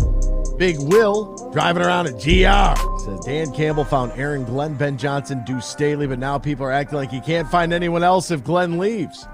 Big 0.59 0.81
Will 0.81 1.53
driving 1.53 1.85
around 1.85 2.09
a 2.09 2.13
GR. 2.13 2.99
Says 3.05 3.21
Dan 3.25 3.53
Campbell 3.53 3.85
found 3.85 4.11
Aaron 4.19 4.45
Glenn, 4.45 4.75
Ben 4.75 4.99
Johnson, 4.99 5.45
Deuce 5.45 5.67
Staley, 5.67 6.09
but 6.09 6.19
now 6.19 6.39
people 6.39 6.67
are 6.67 6.73
acting 6.73 6.99
like 6.99 7.13
he 7.13 7.21
can't 7.21 7.49
find 7.49 7.73
anyone 7.73 8.03
else 8.03 8.33
if 8.33 8.43
Glenn 8.43 8.79
leaves. 8.79 9.29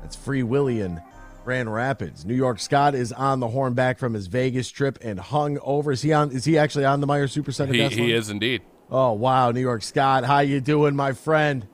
That's 0.00 0.14
Free 0.14 0.44
Willie 0.44 0.82
in 0.82 1.02
Grand 1.48 1.72
Rapids. 1.72 2.26
New 2.26 2.34
York 2.34 2.60
Scott 2.60 2.94
is 2.94 3.10
on 3.10 3.40
the 3.40 3.48
horn 3.48 3.72
back 3.72 3.98
from 3.98 4.12
his 4.12 4.26
Vegas 4.26 4.68
trip 4.68 4.98
and 5.00 5.18
hung 5.18 5.58
over. 5.62 5.92
Is 5.92 6.02
he 6.02 6.12
on? 6.12 6.30
Is 6.30 6.44
he 6.44 6.58
actually 6.58 6.84
on 6.84 7.00
the 7.00 7.06
Meijer 7.06 7.24
Supercenter? 7.24 7.72
He, 7.72 7.78
guest 7.78 7.94
he 7.94 8.12
is 8.12 8.28
indeed. 8.28 8.60
Oh 8.90 9.12
wow, 9.14 9.50
New 9.50 9.62
York 9.62 9.82
Scott, 9.82 10.24
how 10.24 10.40
you 10.40 10.60
doing, 10.60 10.94
my 10.94 11.14
friend? 11.14 11.66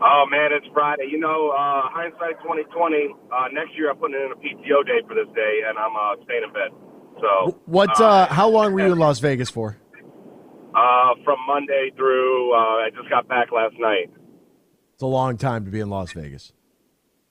Oh 0.00 0.24
man, 0.30 0.52
it's 0.54 0.64
Friday. 0.72 1.08
You 1.10 1.18
know, 1.20 1.50
uh, 1.50 1.90
hindsight 1.92 2.40
2020. 2.40 3.14
Uh, 3.30 3.48
next 3.52 3.76
year, 3.76 3.90
I'm 3.90 3.98
putting 3.98 4.16
in 4.16 4.32
a 4.32 4.36
PTO 4.36 4.86
day 4.86 5.06
for 5.06 5.14
this 5.14 5.28
day, 5.34 5.60
and 5.68 5.78
I'm 5.78 5.94
uh, 5.94 6.24
staying 6.24 6.44
in 6.44 6.52
bed. 6.54 6.70
So 7.20 7.60
What? 7.66 8.00
Uh, 8.00 8.28
how 8.28 8.48
long 8.48 8.72
were 8.72 8.80
you 8.80 8.92
in 8.92 8.98
Las 8.98 9.18
Vegas 9.18 9.50
for? 9.50 9.76
uh, 10.74 11.14
from 11.22 11.36
Monday 11.46 11.90
through, 11.98 12.54
uh, 12.54 12.56
I 12.56 12.88
just 12.96 13.10
got 13.10 13.28
back 13.28 13.52
last 13.52 13.74
night. 13.78 14.10
It's 14.94 15.02
a 15.02 15.06
long 15.06 15.36
time 15.36 15.66
to 15.66 15.70
be 15.70 15.80
in 15.80 15.90
Las 15.90 16.12
Vegas. 16.12 16.54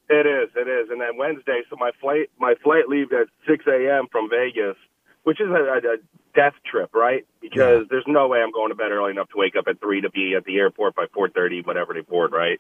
It 0.10 0.26
is, 0.26 0.50
it 0.56 0.68
is, 0.68 0.90
and 0.90 1.00
then 1.00 1.18
Wednesday. 1.18 1.62
So 1.70 1.76
my 1.80 1.92
flight, 2.02 2.30
my 2.40 2.56
flight 2.64 2.90
leaves 2.90 3.12
at 3.14 3.28
6 3.48 3.66
a.m. 3.68 4.08
from 4.12 4.28
Vegas, 4.30 4.76
which 5.24 5.40
is 5.40 5.48
a, 5.48 5.54
a, 5.54 5.78
a 5.78 5.98
death 6.34 6.58
trip, 6.66 6.96
right? 6.96 7.28
Because 7.42 7.86
there's 7.90 8.08
no 8.08 8.28
way 8.28 8.40
I'm 8.40 8.52
going 8.52 8.70
to 8.70 8.76
bed 8.76 8.92
early 8.92 9.12
enough 9.12 9.30
to 9.30 9.38
wake 9.38 9.56
up 9.56 9.66
at 9.68 9.80
three 9.80 10.02
to 10.02 10.10
be 10.10 10.34
at 10.36 10.46
the 10.46 10.58
airport 10.58 10.96
by 10.96 11.06
4:30, 11.16 11.66
whatever 11.66 11.94
they 11.94 12.02
board, 12.02 12.32
right? 12.32 12.60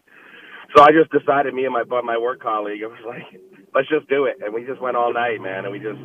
So 0.75 0.83
I 0.83 0.91
just 0.93 1.09
decided, 1.11 1.53
me 1.55 1.65
and 1.65 1.73
my 1.73 1.83
my 2.01 2.17
work 2.19 2.39
colleague, 2.39 2.81
I 2.83 2.87
was 2.87 3.01
like, 3.05 3.41
let's 3.73 3.89
just 3.89 4.07
do 4.07 4.25
it, 4.25 4.37
and 4.45 4.53
we 4.53 4.65
just 4.65 4.79
went 4.79 4.95
all 4.95 5.11
night, 5.11 5.41
man, 5.41 5.65
and 5.65 5.71
we 5.71 5.79
just 5.79 5.97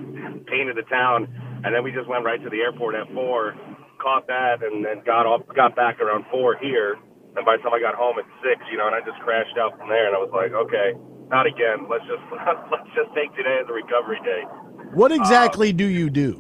painted 0.49 0.77
the 0.77 0.89
town, 0.89 1.29
and 1.65 1.75
then 1.75 1.85
we 1.85 1.93
just 1.93 2.09
went 2.09 2.25
right 2.25 2.43
to 2.43 2.49
the 2.49 2.61
airport 2.61 2.95
at 2.95 3.13
four, 3.13 3.55
caught 4.01 4.27
that, 4.29 4.63
and 4.63 4.83
then 4.83 5.05
got 5.05 5.27
off, 5.27 5.43
got 5.55 5.77
back 5.77 6.01
around 6.01 6.25
four 6.31 6.57
here, 6.57 6.97
and 7.37 7.43
by 7.43 7.59
the 7.59 7.63
time 7.63 7.75
I 7.75 7.83
got 7.83 7.95
home 7.99 8.19
at 8.19 8.27
six, 8.43 8.63
you 8.71 8.79
know, 8.79 8.87
and 8.87 8.95
I 8.95 9.03
just 9.03 9.19
crashed 9.27 9.59
out 9.59 9.75
from 9.79 9.91
there, 9.91 10.07
and 10.07 10.15
I 10.15 10.21
was 10.23 10.31
like, 10.31 10.55
okay, 10.55 10.95
not 11.29 11.47
again. 11.47 11.87
Let's 11.91 12.07
just 12.07 12.23
let's 12.71 12.91
just 12.95 13.11
take 13.15 13.35
today 13.35 13.59
as 13.59 13.67
a 13.69 13.75
recovery 13.75 14.21
day. 14.23 14.47
What 14.95 15.11
exactly 15.11 15.73
do 15.73 15.87
you 15.87 16.11
do? 16.11 16.39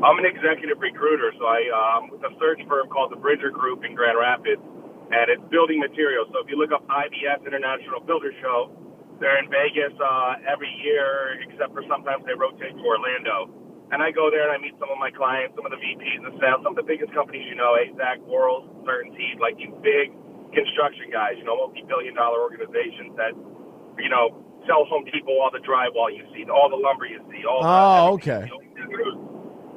I'm 0.00 0.16
an 0.16 0.24
executive 0.24 0.80
recruiter, 0.80 1.34
so 1.36 1.44
I 1.44 1.60
um, 1.74 2.08
with 2.08 2.24
a 2.24 2.32
search 2.40 2.62
firm 2.68 2.88
called 2.88 3.12
the 3.12 3.20
Bridger 3.20 3.50
Group 3.50 3.84
in 3.84 3.92
Grand 3.92 4.16
Rapids, 4.16 4.62
and 5.12 5.28
it's 5.28 5.44
building 5.50 5.82
materials. 5.82 6.30
So 6.32 6.40
if 6.40 6.48
you 6.48 6.56
look 6.56 6.72
up 6.72 6.86
IBS 6.88 7.44
International 7.44 8.00
Builder 8.00 8.32
Show, 8.40 8.72
they're 9.20 9.36
in 9.36 9.52
Vegas 9.52 9.92
uh, 10.00 10.40
every 10.48 10.72
year, 10.80 11.36
except 11.44 11.76
for 11.76 11.84
sometimes 11.84 12.24
they 12.24 12.32
rotate 12.32 12.72
to 12.72 12.84
Orlando. 12.86 13.52
And 13.90 13.98
I 14.02 14.10
go 14.14 14.30
there 14.30 14.46
and 14.46 14.54
I 14.54 14.58
meet 14.62 14.78
some 14.78 14.86
of 14.86 14.98
my 15.02 15.10
clients, 15.10 15.58
some 15.58 15.66
of 15.66 15.74
the 15.74 15.80
VPs 15.82 16.22
of 16.22 16.38
sales, 16.38 16.62
some 16.62 16.78
of 16.78 16.80
the 16.80 16.86
biggest 16.86 17.10
companies 17.10 17.42
you 17.50 17.58
know, 17.58 17.74
eh, 17.74 17.90
AZEK, 17.90 18.22
Boros, 18.30 18.62
CertainTeed, 18.86 19.42
like 19.42 19.58
these 19.58 19.74
big 19.82 20.14
construction 20.54 21.10
guys, 21.10 21.34
you 21.38 21.44
know, 21.44 21.58
multi-billion 21.58 22.14
dollar 22.14 22.38
organizations 22.38 23.10
that, 23.18 23.34
you 23.98 24.10
know, 24.10 24.30
sell 24.70 24.86
Home 24.86 25.02
Depot 25.10 25.34
all 25.42 25.50
the 25.50 25.58
drywall 25.66 26.06
you 26.14 26.22
see, 26.30 26.46
all 26.46 26.70
the 26.70 26.78
lumber 26.78 27.06
you 27.06 27.18
see, 27.34 27.42
all 27.42 27.62
the, 27.62 27.66
Oh, 27.66 28.14
okay. 28.14 28.46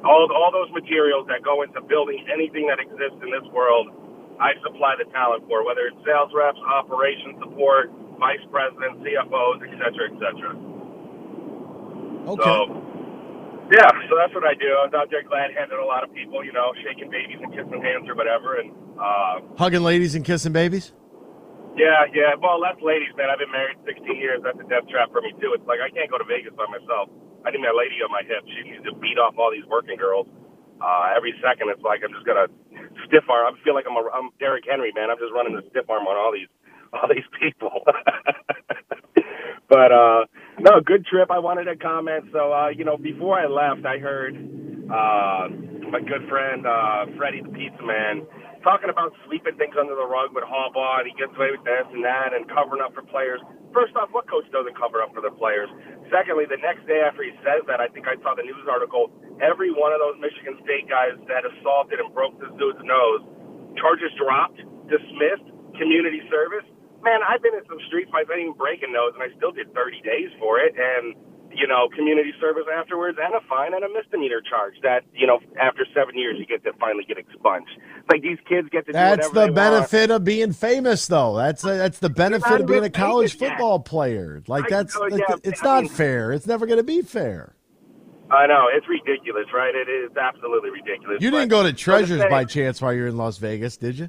all 0.04 0.28
all 0.30 0.50
those 0.52 0.70
materials 0.70 1.26
that 1.26 1.42
go 1.42 1.62
into 1.62 1.80
building 1.82 2.22
anything 2.30 2.66
that 2.70 2.78
exists 2.78 3.18
in 3.18 3.30
this 3.34 3.46
world, 3.50 3.88
I 4.38 4.54
supply 4.62 4.94
the 4.98 5.10
talent 5.10 5.46
for, 5.48 5.64
whether 5.66 5.90
it's 5.90 5.98
sales 6.06 6.30
reps, 6.34 6.58
operations 6.62 7.34
support, 7.42 7.90
vice 8.18 8.42
presidents, 8.50 9.02
CFOs, 9.02 9.58
et 9.62 9.74
cetera, 9.78 10.06
et 10.06 10.16
cetera. 10.22 10.52
Okay. 12.30 12.42
So, 12.44 12.83
yeah, 13.72 13.88
so 14.08 14.16
that's 14.18 14.34
what 14.34 14.44
I 14.44 14.54
do. 14.54 14.68
I 14.76 14.84
was 14.88 14.94
out 14.96 15.08
there 15.10 15.22
glad 15.24 15.52
handing 15.56 15.78
a 15.80 15.84
lot 15.86 16.04
of 16.04 16.12
people, 16.12 16.44
you 16.44 16.52
know, 16.52 16.72
shaking 16.84 17.08
babies 17.10 17.38
and 17.40 17.50
kissing 17.52 17.80
hands 17.80 18.08
or 18.08 18.14
whatever. 18.14 18.60
And 18.60 18.72
uh, 19.00 19.40
Hugging 19.56 19.82
ladies 19.82 20.14
and 20.14 20.24
kissing 20.24 20.52
babies? 20.52 20.92
yeah, 21.76 22.06
yeah. 22.14 22.36
Well, 22.38 22.60
that's 22.62 22.78
ladies, 22.84 23.10
man. 23.16 23.30
I've 23.30 23.40
been 23.40 23.50
married 23.50 23.78
16 23.86 24.04
years. 24.16 24.40
That's 24.44 24.58
a 24.60 24.66
death 24.68 24.86
trap 24.90 25.10
for 25.10 25.20
me 25.24 25.32
too. 25.40 25.52
It's 25.56 25.66
like 25.66 25.80
I 25.80 25.90
can't 25.90 26.10
go 26.10 26.18
to 26.18 26.24
Vegas 26.28 26.52
by 26.54 26.66
myself. 26.70 27.10
I 27.44 27.50
need 27.50 27.60
my 27.60 27.74
lady 27.74 28.00
on 28.04 28.08
my 28.12 28.22
hip. 28.24 28.44
She 28.46 28.62
needs 28.68 28.84
to 28.88 28.94
beat 29.00 29.18
off 29.18 29.34
all 29.36 29.50
these 29.52 29.66
working 29.68 29.96
girls. 30.00 30.26
Uh, 30.80 31.12
every 31.16 31.32
second, 31.40 31.68
it's 31.70 31.82
like 31.82 32.00
I'm 32.04 32.12
just 32.12 32.26
gonna 32.26 32.48
stiff 33.08 33.24
arm. 33.28 33.52
I 33.52 33.58
feel 33.64 33.74
like 33.74 33.84
I'm 33.88 33.96
a, 33.96 34.04
I'm 34.12 34.30
Derrick 34.40 34.64
Henry, 34.68 34.92
man. 34.96 35.10
I'm 35.10 35.18
just 35.20 35.32
running 35.32 35.54
the 35.56 35.62
stiff 35.70 35.88
arm 35.88 36.04
on 36.06 36.16
all 36.16 36.32
these 36.32 36.48
all 36.92 37.08
these 37.08 37.26
people. 37.40 37.84
but 39.68 39.90
uh, 39.92 40.24
no, 40.60 40.80
good 40.84 41.06
trip. 41.06 41.30
I 41.30 41.38
wanted 41.38 41.64
to 41.66 41.76
comment. 41.76 42.26
So 42.32 42.52
uh, 42.52 42.68
you 42.70 42.84
know, 42.84 42.96
before 42.96 43.38
I 43.38 43.46
left, 43.46 43.86
I 43.86 43.98
heard 43.98 44.34
uh, 44.36 45.48
my 45.90 46.00
good 46.00 46.28
friend 46.28 46.66
uh, 46.66 47.06
Freddie 47.16 47.42
the 47.42 47.50
Pizza 47.50 47.82
Man 47.82 48.26
talking 48.64 48.88
about 48.88 49.12
sweeping 49.28 49.54
things 49.60 49.76
under 49.76 49.92
the 49.94 50.08
rug 50.08 50.32
with 50.32 50.44
Harbaugh, 50.48 51.04
and 51.04 51.06
he 51.06 51.14
gets 51.20 51.36
away 51.36 51.52
with 51.52 51.62
this 51.68 51.84
and 51.92 52.00
that, 52.02 52.32
and 52.32 52.48
covering 52.48 52.80
up 52.80 52.96
for 52.96 53.04
players. 53.12 53.38
First 53.76 53.92
off, 54.00 54.08
what 54.16 54.24
coach 54.30 54.48
doesn't 54.56 54.72
cover 54.78 55.04
up 55.04 55.12
for 55.12 55.20
their 55.20 55.34
players? 55.36 55.68
Secondly, 56.08 56.48
the 56.48 56.58
next 56.62 56.86
day 56.88 57.04
after 57.04 57.22
he 57.26 57.34
says 57.44 57.66
that, 57.68 57.82
I 57.84 57.92
think 57.92 58.08
I 58.08 58.16
saw 58.24 58.32
the 58.32 58.46
news 58.46 58.64
article. 58.70 59.12
Every 59.44 59.68
one 59.74 59.92
of 59.92 60.00
those 60.00 60.16
Michigan 60.22 60.56
State 60.64 60.88
guys 60.88 61.18
that 61.28 61.44
assaulted 61.44 62.00
and 62.00 62.08
broke 62.16 62.40
this 62.40 62.50
dude's 62.56 62.80
nose, 62.86 63.22
charges 63.76 64.10
dropped, 64.16 64.58
dismissed, 64.88 65.46
community 65.76 66.24
service. 66.32 66.64
Man, 67.04 67.20
I've 67.28 67.42
been 67.42 67.54
in 67.54 67.64
some 67.68 67.78
street 67.86 68.08
fights. 68.10 68.28
I 68.32 68.40
didn't 68.40 68.56
even 68.56 68.58
break 68.58 68.80
a 68.82 68.90
nose, 68.90 69.12
and 69.14 69.22
I 69.22 69.28
still 69.36 69.52
did 69.52 69.72
30 69.74 70.00
days 70.02 70.30
for 70.40 70.58
it. 70.58 70.74
And 70.76 71.14
you 71.56 71.68
know, 71.68 71.86
community 71.94 72.32
service 72.40 72.64
afterwards, 72.74 73.16
and 73.22 73.32
a 73.32 73.40
fine 73.48 73.74
and 73.74 73.84
a 73.84 73.88
misdemeanor 73.88 74.40
charge. 74.40 74.74
That 74.82 75.04
you 75.14 75.26
know, 75.26 75.38
after 75.60 75.86
seven 75.94 76.16
years, 76.18 76.36
you 76.38 76.46
get 76.46 76.64
to 76.64 76.72
finally 76.80 77.04
get 77.06 77.18
expunged. 77.18 77.70
Like 78.10 78.22
these 78.22 78.38
kids 78.48 78.68
get 78.72 78.86
to 78.86 78.92
do 78.92 78.98
That's 78.98 79.28
the 79.28 79.34
they 79.34 79.40
want. 79.46 79.54
benefit 79.54 80.10
of 80.10 80.24
being 80.24 80.52
famous, 80.52 81.06
though. 81.06 81.36
That's 81.36 81.64
uh, 81.64 81.76
that's 81.76 81.98
the 82.00 82.10
benefit 82.10 82.60
of 82.62 82.66
being 82.66 82.82
a 82.84 82.90
college 82.90 83.32
famous 83.34 83.40
yet. 83.42 83.50
football 83.50 83.78
player. 83.80 84.42
Like 84.48 84.64
I 84.66 84.68
that's 84.82 84.98
yeah, 85.12 85.36
it's 85.44 85.62
I 85.62 85.66
not 85.66 85.82
mean- 85.84 85.92
fair. 85.92 86.32
It's 86.32 86.46
never 86.46 86.66
going 86.66 86.78
to 86.78 86.82
be 86.84 87.02
fair. 87.02 87.54
I 88.30 88.46
know 88.46 88.66
it's 88.72 88.88
ridiculous, 88.88 89.44
right? 89.54 89.74
It 89.74 89.88
is 89.88 90.10
absolutely 90.16 90.70
ridiculous. 90.70 91.18
You 91.20 91.30
didn't 91.30 91.50
go 91.50 91.62
to 91.62 91.72
Treasures 91.72 92.22
by 92.30 92.46
chance 92.46 92.80
while 92.80 92.92
you're 92.92 93.06
in 93.06 93.16
Las 93.18 93.36
Vegas, 93.36 93.76
did 93.76 93.98
you? 93.98 94.08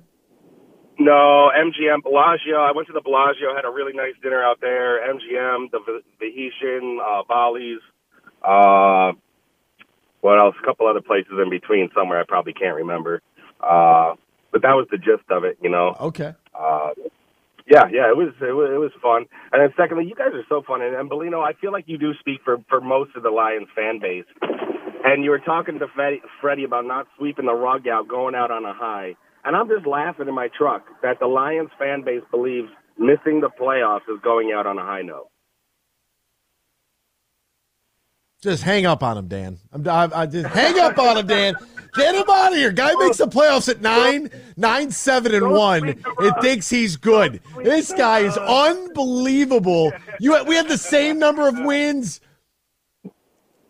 No, 0.97 1.51
MGM 1.55 2.03
Bellagio. 2.03 2.57
I 2.57 2.71
went 2.73 2.87
to 2.87 2.93
the 2.93 3.01
Bellagio, 3.01 3.53
had 3.55 3.65
a 3.65 3.69
really 3.69 3.93
nice 3.93 4.13
dinner 4.23 4.43
out 4.43 4.61
there. 4.61 4.99
MGM, 5.01 5.71
the 5.71 5.79
Ve- 5.79 6.03
Venetian, 6.19 6.99
uh, 7.05 7.23
Bally's, 7.27 7.81
uh, 8.41 9.11
what 10.21 10.39
else? 10.39 10.55
A 10.61 10.65
couple 10.65 10.87
other 10.87 11.01
places 11.01 11.33
in 11.41 11.49
between 11.49 11.89
somewhere 11.93 12.19
I 12.19 12.23
probably 12.23 12.53
can't 12.53 12.75
remember. 12.75 13.21
Uh, 13.59 14.15
but 14.51 14.61
that 14.61 14.73
was 14.73 14.87
the 14.89 14.97
gist 14.97 15.29
of 15.29 15.43
it, 15.43 15.57
you 15.61 15.69
know. 15.69 15.95
Okay. 15.99 16.33
Uh, 16.53 16.89
yeah, 17.67 17.85
yeah, 17.91 18.09
it 18.09 18.15
was, 18.15 18.33
it 18.41 18.53
was 18.53 18.69
it 18.73 18.77
was 18.77 18.91
fun. 19.01 19.25
And 19.51 19.61
then 19.61 19.73
secondly, 19.75 20.05
you 20.05 20.15
guys 20.15 20.33
are 20.33 20.45
so 20.47 20.61
fun. 20.61 20.81
And, 20.81 20.95
and 20.95 21.09
Bellino, 21.09 21.43
I 21.43 21.53
feel 21.53 21.71
like 21.71 21.85
you 21.87 21.97
do 21.97 22.13
speak 22.19 22.41
for 22.45 22.57
for 22.69 22.79
most 22.79 23.15
of 23.15 23.23
the 23.23 23.31
Lions 23.31 23.67
fan 23.75 23.99
base. 23.99 24.25
And 25.03 25.23
you 25.23 25.29
were 25.29 25.39
talking 25.39 25.77
to 25.79 25.87
Freddie, 25.93 26.21
Freddie 26.41 26.63
about 26.63 26.85
not 26.85 27.07
sweeping 27.17 27.45
the 27.45 27.53
rug 27.53 27.87
out, 27.87 28.07
going 28.07 28.33
out 28.33 28.49
on 28.49 28.65
a 28.65 28.73
high. 28.73 29.15
And 29.45 29.55
I'm 29.55 29.69
just 29.69 29.85
laughing 29.85 30.27
in 30.27 30.33
my 30.33 30.49
truck 30.57 30.83
that 31.03 31.19
the 31.19 31.27
Lions 31.27 31.69
fan 31.77 32.03
base 32.03 32.23
believes 32.31 32.67
missing 32.97 33.41
the 33.41 33.49
playoffs 33.49 34.09
is 34.09 34.19
going 34.23 34.51
out 34.51 34.65
on 34.65 34.77
a 34.79 34.83
high 34.83 35.03
note. 35.03 35.27
Just 38.41 38.63
hang 38.63 38.85
up 38.85 39.01
on 39.01 39.17
him, 39.17 39.27
Dan. 39.27 39.57
I'm 39.71 39.87
I, 39.87 40.09
I 40.13 40.25
just 40.25 40.47
hang 40.47 40.79
up 40.79 40.97
on 40.97 41.17
him, 41.17 41.27
Dan. 41.27 41.55
Get 41.95 42.13
him 42.13 42.25
out 42.29 42.51
of 42.51 42.57
here. 42.57 42.71
Guy 42.71 42.93
makes 42.95 43.17
the 43.17 43.27
playoffs 43.27 43.69
at 43.69 43.81
nine, 43.81 44.29
nine, 44.57 44.91
seven, 44.91 45.33
and 45.33 45.49
one. 45.49 45.89
It 45.89 46.41
thinks 46.41 46.69
he's 46.69 46.97
good. 46.97 47.41
This 47.63 47.93
guy 47.93 48.19
is 48.19 48.37
unbelievable. 48.37 49.93
You 50.19 50.43
we 50.45 50.55
had 50.55 50.67
the 50.67 50.77
same 50.77 51.17
number 51.17 51.47
of 51.47 51.57
wins. 51.59 52.19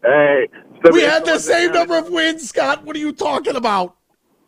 Hey, 0.03 0.47
We 0.91 1.01
had 1.01 1.25
the 1.25 1.39
same 1.39 1.71
number 1.71 1.97
of 1.97 2.09
wins, 2.09 2.49
Scott. 2.49 2.83
What 2.83 2.95
are 2.95 2.99
you 2.99 3.11
talking 3.13 3.55
about? 3.55 3.95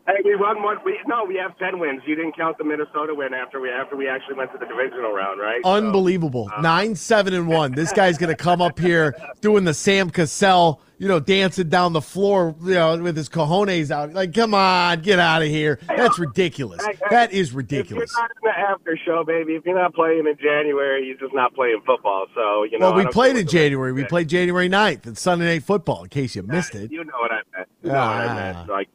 Hey, 0.08 0.22
we 0.24 0.38
won 0.38 0.64
one. 0.64 0.78
We 0.86 0.98
no, 1.06 1.26
we 1.26 1.36
have 1.36 1.58
ten 1.58 1.80
wins. 1.80 2.02
You 2.06 2.16
didn't 2.16 2.38
count 2.38 2.58
the 2.58 2.64
Minnesota 2.64 3.14
win 3.14 3.34
after 3.34 3.60
we 3.60 3.70
after 3.70 3.98
we 3.98 4.08
actually 4.08 4.36
went 4.36 4.54
to 4.54 4.58
the 4.58 4.66
divisional 4.66 5.12
round, 5.12 5.42
right? 5.42 5.60
So, 5.64 5.70
Unbelievable. 5.72 6.50
uh, 6.56 6.62
Nine, 6.62 6.96
seven, 6.96 7.34
and 7.34 7.48
one. 7.50 7.74
This 7.74 7.92
guy's 7.92 8.18
gonna 8.18 8.34
come 8.36 8.62
up 8.62 8.80
here 8.80 9.16
doing 9.42 9.66
the 9.66 9.74
Sam 9.74 10.10
Cassell, 10.10 10.80
you 10.98 11.10
know, 11.10 11.20
dancing 11.20 11.68
down 11.68 11.92
the 11.92 12.00
floor, 12.02 12.56
you 12.64 12.76
know, 12.76 12.98
with 13.04 13.18
his 13.18 13.28
cojones 13.28 13.92
out. 13.92 14.14
Like, 14.14 14.34
come 14.34 14.54
on, 14.54 15.02
get 15.02 15.20
out 15.20 15.42
of 15.42 15.50
here. 15.50 15.78
That's 15.88 16.18
ridiculous. 16.18 16.82
That 17.10 17.34
is 17.34 17.52
ridiculous. 17.52 18.14
You're 18.16 18.24
not 18.24 18.32
in 18.32 18.38
the 18.44 18.58
after 18.72 18.98
show, 19.06 19.26
baby, 19.26 19.56
if 19.56 19.66
you're 19.66 19.76
not 19.78 19.94
playing 19.94 20.26
in 20.26 20.38
January, 20.38 21.06
you're 21.06 21.18
just 21.18 21.34
not 21.36 21.54
playing 21.54 21.82
football. 21.86 22.28
So 22.34 22.64
you 22.64 22.80
know. 22.80 22.92
Well, 22.92 22.96
we 23.04 23.08
played 23.08 23.36
in 23.36 23.46
January. 23.46 23.92
We 23.92 24.06
played 24.06 24.30
January 24.30 24.70
9th 24.70 25.06
at 25.06 25.18
Sunday 25.18 25.46
Night 25.56 25.64
Football, 25.64 26.04
in 26.04 26.10
case 26.10 26.34
you 26.38 26.44
missed 26.44 26.76
it. 26.76 26.94
You 26.94 27.04
know 27.04 27.12
what 27.20 27.32
I 27.32 27.42
meant. 27.58 27.68
You 27.84 27.90
know 27.90 27.96
what 27.96 28.08
I 28.08 28.26
Ah. 28.28 28.36
meant. 28.36 28.70
Like 28.70 28.88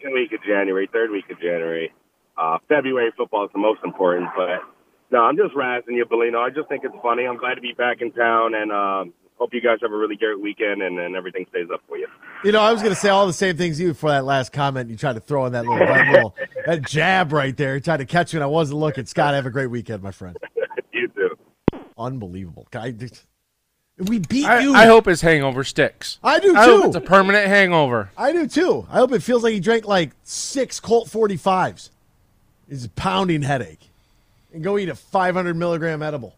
second 0.00 0.14
week 0.14 0.32
of 0.32 0.42
January, 0.42 0.88
third 0.92 1.10
week 1.10 1.24
of 1.30 1.38
January. 1.40 1.92
Uh, 2.36 2.58
February 2.68 3.10
football 3.16 3.44
is 3.44 3.50
the 3.52 3.58
most 3.58 3.80
important, 3.84 4.28
but 4.36 4.60
no, 5.10 5.20
I'm 5.20 5.36
just 5.36 5.54
razzing 5.54 5.96
you, 5.96 6.04
Bellino. 6.06 6.38
I 6.38 6.50
just 6.50 6.68
think 6.68 6.84
it's 6.84 6.94
funny. 7.02 7.26
I'm 7.26 7.36
glad 7.36 7.54
to 7.54 7.60
be 7.60 7.72
back 7.72 8.00
in 8.00 8.12
town, 8.12 8.54
and 8.54 8.72
um, 8.72 9.12
hope 9.38 9.52
you 9.52 9.60
guys 9.60 9.78
have 9.82 9.92
a 9.92 9.96
really 9.96 10.16
great 10.16 10.40
weekend, 10.40 10.82
and, 10.82 10.98
and 10.98 11.16
everything 11.16 11.44
stays 11.50 11.66
up 11.72 11.82
for 11.86 11.98
you. 11.98 12.06
You 12.44 12.52
know, 12.52 12.60
I 12.60 12.72
was 12.72 12.80
going 12.80 12.94
to 12.94 13.00
say 13.00 13.10
all 13.10 13.26
the 13.26 13.32
same 13.32 13.56
things 13.56 13.78
you 13.78 13.92
for 13.92 14.08
that 14.08 14.24
last 14.24 14.52
comment. 14.52 14.88
You 14.88 14.96
tried 14.96 15.14
to 15.14 15.20
throw 15.20 15.44
in 15.46 15.52
that 15.52 15.66
little, 15.66 15.86
that 15.86 16.08
little 16.08 16.36
that 16.66 16.82
jab 16.82 17.32
right 17.32 17.56
there. 17.56 17.74
You 17.74 17.80
tried 17.80 17.98
to 17.98 18.06
catch 18.06 18.32
me, 18.32 18.38
and 18.38 18.44
I 18.44 18.46
wasn't 18.46 18.78
looking. 18.78 19.04
Scott, 19.04 19.34
have 19.34 19.46
a 19.46 19.50
great 19.50 19.68
weekend, 19.68 20.02
my 20.02 20.12
friend. 20.12 20.36
you 20.92 21.08
too. 21.08 21.36
Unbelievable. 21.98 22.66
I, 22.72 22.94
we 24.08 24.18
beat 24.18 24.46
I, 24.46 24.60
you. 24.60 24.74
I 24.74 24.86
hope 24.86 25.06
his 25.06 25.20
hangover 25.20 25.64
sticks. 25.64 26.18
I 26.22 26.40
do 26.40 26.56
I 26.56 26.64
hope 26.64 26.82
too. 26.82 26.86
it's 26.88 26.96
a 26.96 27.00
permanent 27.00 27.46
hangover. 27.46 28.10
I 28.16 28.32
do 28.32 28.46
too. 28.46 28.86
I 28.90 28.98
hope 28.98 29.12
it 29.12 29.22
feels 29.22 29.42
like 29.42 29.52
he 29.52 29.60
drank 29.60 29.86
like 29.86 30.10
six 30.24 30.80
Colt 30.80 31.08
45s. 31.08 31.90
It's 32.68 32.84
a 32.84 32.88
pounding 32.90 33.42
headache. 33.42 33.90
And 34.52 34.64
go 34.64 34.78
eat 34.78 34.88
a 34.88 34.94
500 34.94 35.54
milligram 35.54 36.02
edible. 36.02 36.34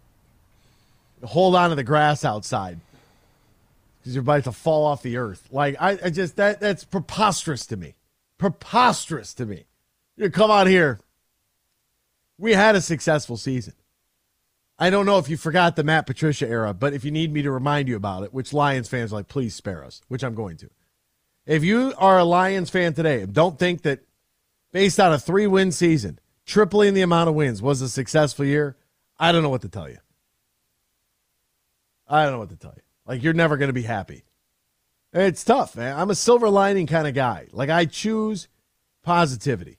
Hold 1.25 1.55
on 1.55 1.71
to 1.71 1.77
the 1.77 1.85
grass 1.85 2.25
outside 2.25 2.81
because 4.01 4.15
you're 4.15 4.23
about 4.23 4.45
to 4.45 4.53
fall 4.53 4.85
off 4.85 5.03
the 5.03 5.17
earth. 5.17 5.49
Like 5.53 5.77
I, 5.81 5.99
I 6.05 6.11
just 6.11 6.37
that 6.37 6.59
that's 6.59 6.85
preposterous 6.85 7.65
to 7.67 7.77
me. 7.77 7.95
Preposterous 8.39 9.33
to 9.35 9.47
me. 9.47 9.65
You 10.17 10.31
come 10.31 10.51
out 10.51 10.67
here. 10.67 10.99
We 12.39 12.55
had 12.55 12.75
a 12.75 12.81
successful 12.81 13.37
season. 13.37 13.75
I 14.83 14.91
don't 14.91 15.07
know 15.07 15.19
if 15.19 15.29
you 15.29 15.37
forgot 15.37 15.77
the 15.77 15.85
Matt 15.85 16.09
Patricia 16.09 16.49
era, 16.49 16.75
but 16.75 16.93
if 16.93 17.05
you 17.05 17.13
need 17.13 17.33
me 17.33 17.43
to 17.43 17.53
remind 17.53 17.87
you 17.87 17.95
about 17.95 18.25
it, 18.25 18.35
which 18.35 18.53
Lions 18.53 18.89
fans 18.89 19.13
like, 19.13 19.29
please 19.29 19.55
spare 19.55 19.85
us, 19.85 20.01
which 20.09 20.25
I'm 20.25 20.35
going 20.35 20.57
to. 20.57 20.71
If 21.47 21.63
you 21.63 21.95
are 21.99 22.19
a 22.19 22.25
Lions 22.25 22.69
fan 22.69 22.93
today, 22.93 23.25
don't 23.25 23.57
think 23.57 23.83
that 23.83 24.01
based 24.73 24.99
on 24.99 25.13
a 25.13 25.21
three 25.21 25.47
win 25.47 25.71
season, 25.71 26.19
tripling 26.47 26.95
the 26.95 27.03
amount 27.03 27.29
of 27.29 27.37
wins 27.37 27.63
was 27.63 27.81
a 27.81 27.89
successful 27.89 28.45
year. 28.45 28.77
I 29.21 29.31
don't 29.31 29.45
know 29.45 29.51
what 29.51 29.63
to 29.63 29.69
tell 29.69 29.89
you. 29.89 29.99
I 32.09 32.25
don't 32.25 32.33
know 32.33 32.41
what 32.41 32.51
to 32.51 32.57
tell 32.57 32.75
you. 32.75 32.83
Like, 33.07 33.23
you're 33.23 33.35
never 33.35 33.57
going 33.57 33.69
to 33.69 33.73
be 33.73 33.83
happy. 33.83 34.25
It's 35.13 35.45
tough, 35.45 35.77
man. 35.77 35.97
I'm 35.97 36.11
a 36.11 36.17
silver 36.17 36.49
lining 36.49 36.89
kind 36.89 37.07
of 37.07 37.15
guy. 37.15 37.47
Like, 37.53 37.71
I 37.71 37.85
choose 37.85 38.49
positivity. 39.05 39.79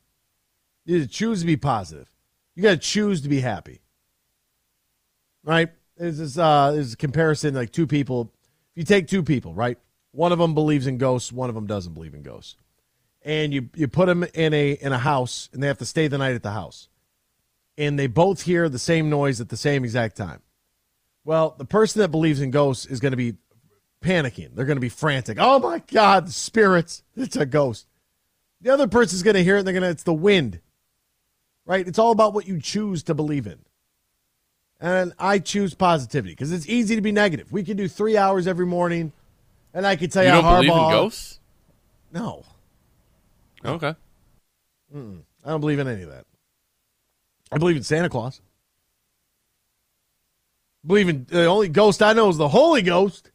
You 0.86 1.06
choose 1.08 1.42
to 1.42 1.46
be 1.46 1.58
positive. 1.58 2.10
You 2.56 2.64
got 2.64 2.70
to 2.72 2.78
choose 2.78 3.20
to 3.24 3.28
be 3.28 3.42
happy. 3.42 3.82
Right? 5.44 5.70
This, 5.98 6.38
uh, 6.38 6.72
there's 6.72 6.94
a 6.94 6.98
comparison 6.98 7.54
like 7.54 7.72
two 7.72 7.88
people. 7.88 8.32
If 8.72 8.78
you 8.78 8.84
take 8.84 9.08
two 9.08 9.24
people, 9.24 9.54
right? 9.54 9.78
One 10.12 10.32
of 10.32 10.40
them 10.40 10.54
believes 10.54 10.88
in 10.88 10.98
ghosts, 10.98 11.32
one 11.32 11.50
of 11.50 11.56
them 11.56 11.68
doesn't 11.68 11.94
believe 11.94 12.14
in 12.14 12.24
ghosts. 12.24 12.56
And 13.24 13.54
you, 13.54 13.70
you 13.76 13.88
put 13.88 14.08
them 14.08 14.26
in 14.34 14.54
a 14.54 14.72
in 14.72 14.92
a 14.92 14.98
house 14.98 15.50
and 15.54 15.64
they 15.64 15.68
have 15.68 15.78
to 15.78 15.86
stay 15.86 16.08
the 16.08 16.18
night 16.18 16.36
at 16.36 16.44
the 16.44 16.52
house. 16.52 16.90
And 17.78 17.98
they 17.98 18.08
both 18.08 18.44
hear 18.44 18.70
the 18.70 18.80
same 18.80 19.10
noise 19.10 19.42
at 19.42 19.50
the 19.50 19.58
same 19.58 19.84
exact 19.84 20.18
time. 20.18 20.42
Well, 21.24 21.56
the 21.58 21.66
person 21.66 22.02
that 22.02 22.10
believes 22.10 22.42
in 22.42 22.52
ghosts 22.52 22.86
is 22.86 23.00
going 23.00 23.12
to 23.12 23.18
be 23.18 23.36
panicking. 24.02 24.54
They're 24.54 24.66
going 24.66 24.78
to 24.78 24.82
be 24.82 24.90
frantic. 24.90 25.38
Oh 25.40 25.60
my 25.60 25.82
God, 25.88 26.30
spirits. 26.32 27.04
It's 27.16 27.36
a 27.36 27.46
ghost. 27.46 27.88
The 28.62 28.72
other 28.72 28.88
person's 28.88 29.24
going 29.24 29.36
to 29.36 29.44
hear 29.44 29.58
it 29.58 29.64
they're 29.64 29.74
going 29.74 29.84
to, 29.84 29.90
it's 29.90 30.04
the 30.04 30.14
wind. 30.14 30.60
Right? 31.66 31.88
It's 31.88 32.00
all 32.00 32.12
about 32.12 32.34
what 32.34 32.48
you 32.48 32.60
choose 32.60 33.04
to 33.04 33.14
believe 33.14 33.48
in. 33.48 33.60
And 34.84 35.14
I 35.18 35.40
choose 35.40 35.74
positivity 35.74 36.34
because 36.34 36.52
it's 36.52 36.68
easy 36.68 36.96
to 36.98 37.02
be 37.02 37.14
negative. 37.14 37.50
We 37.54 37.64
can 37.64 37.78
do 37.78 37.88
three 37.88 38.18
hours 38.18 38.48
every 38.48 38.66
morning, 38.66 39.14
and 39.74 39.88
I 39.88 39.96
can 39.96 40.10
tell 40.10 40.24
you, 40.24 40.28
You 40.28 40.34
don't 40.36 40.44
how 40.44 40.62
believe 40.62 40.76
in 40.76 40.90
ghosts? 40.90 41.40
No, 42.12 42.44
Okay. 43.64 43.96
Mm-mm. 44.94 45.22
I 45.46 45.50
don't 45.52 45.62
believe 45.62 45.80
in 45.80 45.88
any 45.88 46.04
of 46.04 46.10
that. 46.10 46.26
I 47.50 47.58
believe 47.60 47.78
in 47.78 47.84
Santa 47.84 48.10
Claus. 48.10 48.42
believe 50.86 51.08
in 51.08 51.26
the 51.30 51.46
only 51.46 51.70
ghost 51.70 52.04
I 52.04 52.12
know 52.12 52.28
is 52.28 52.36
the 52.36 52.50
Holy 52.50 52.82
Ghost 52.82 53.32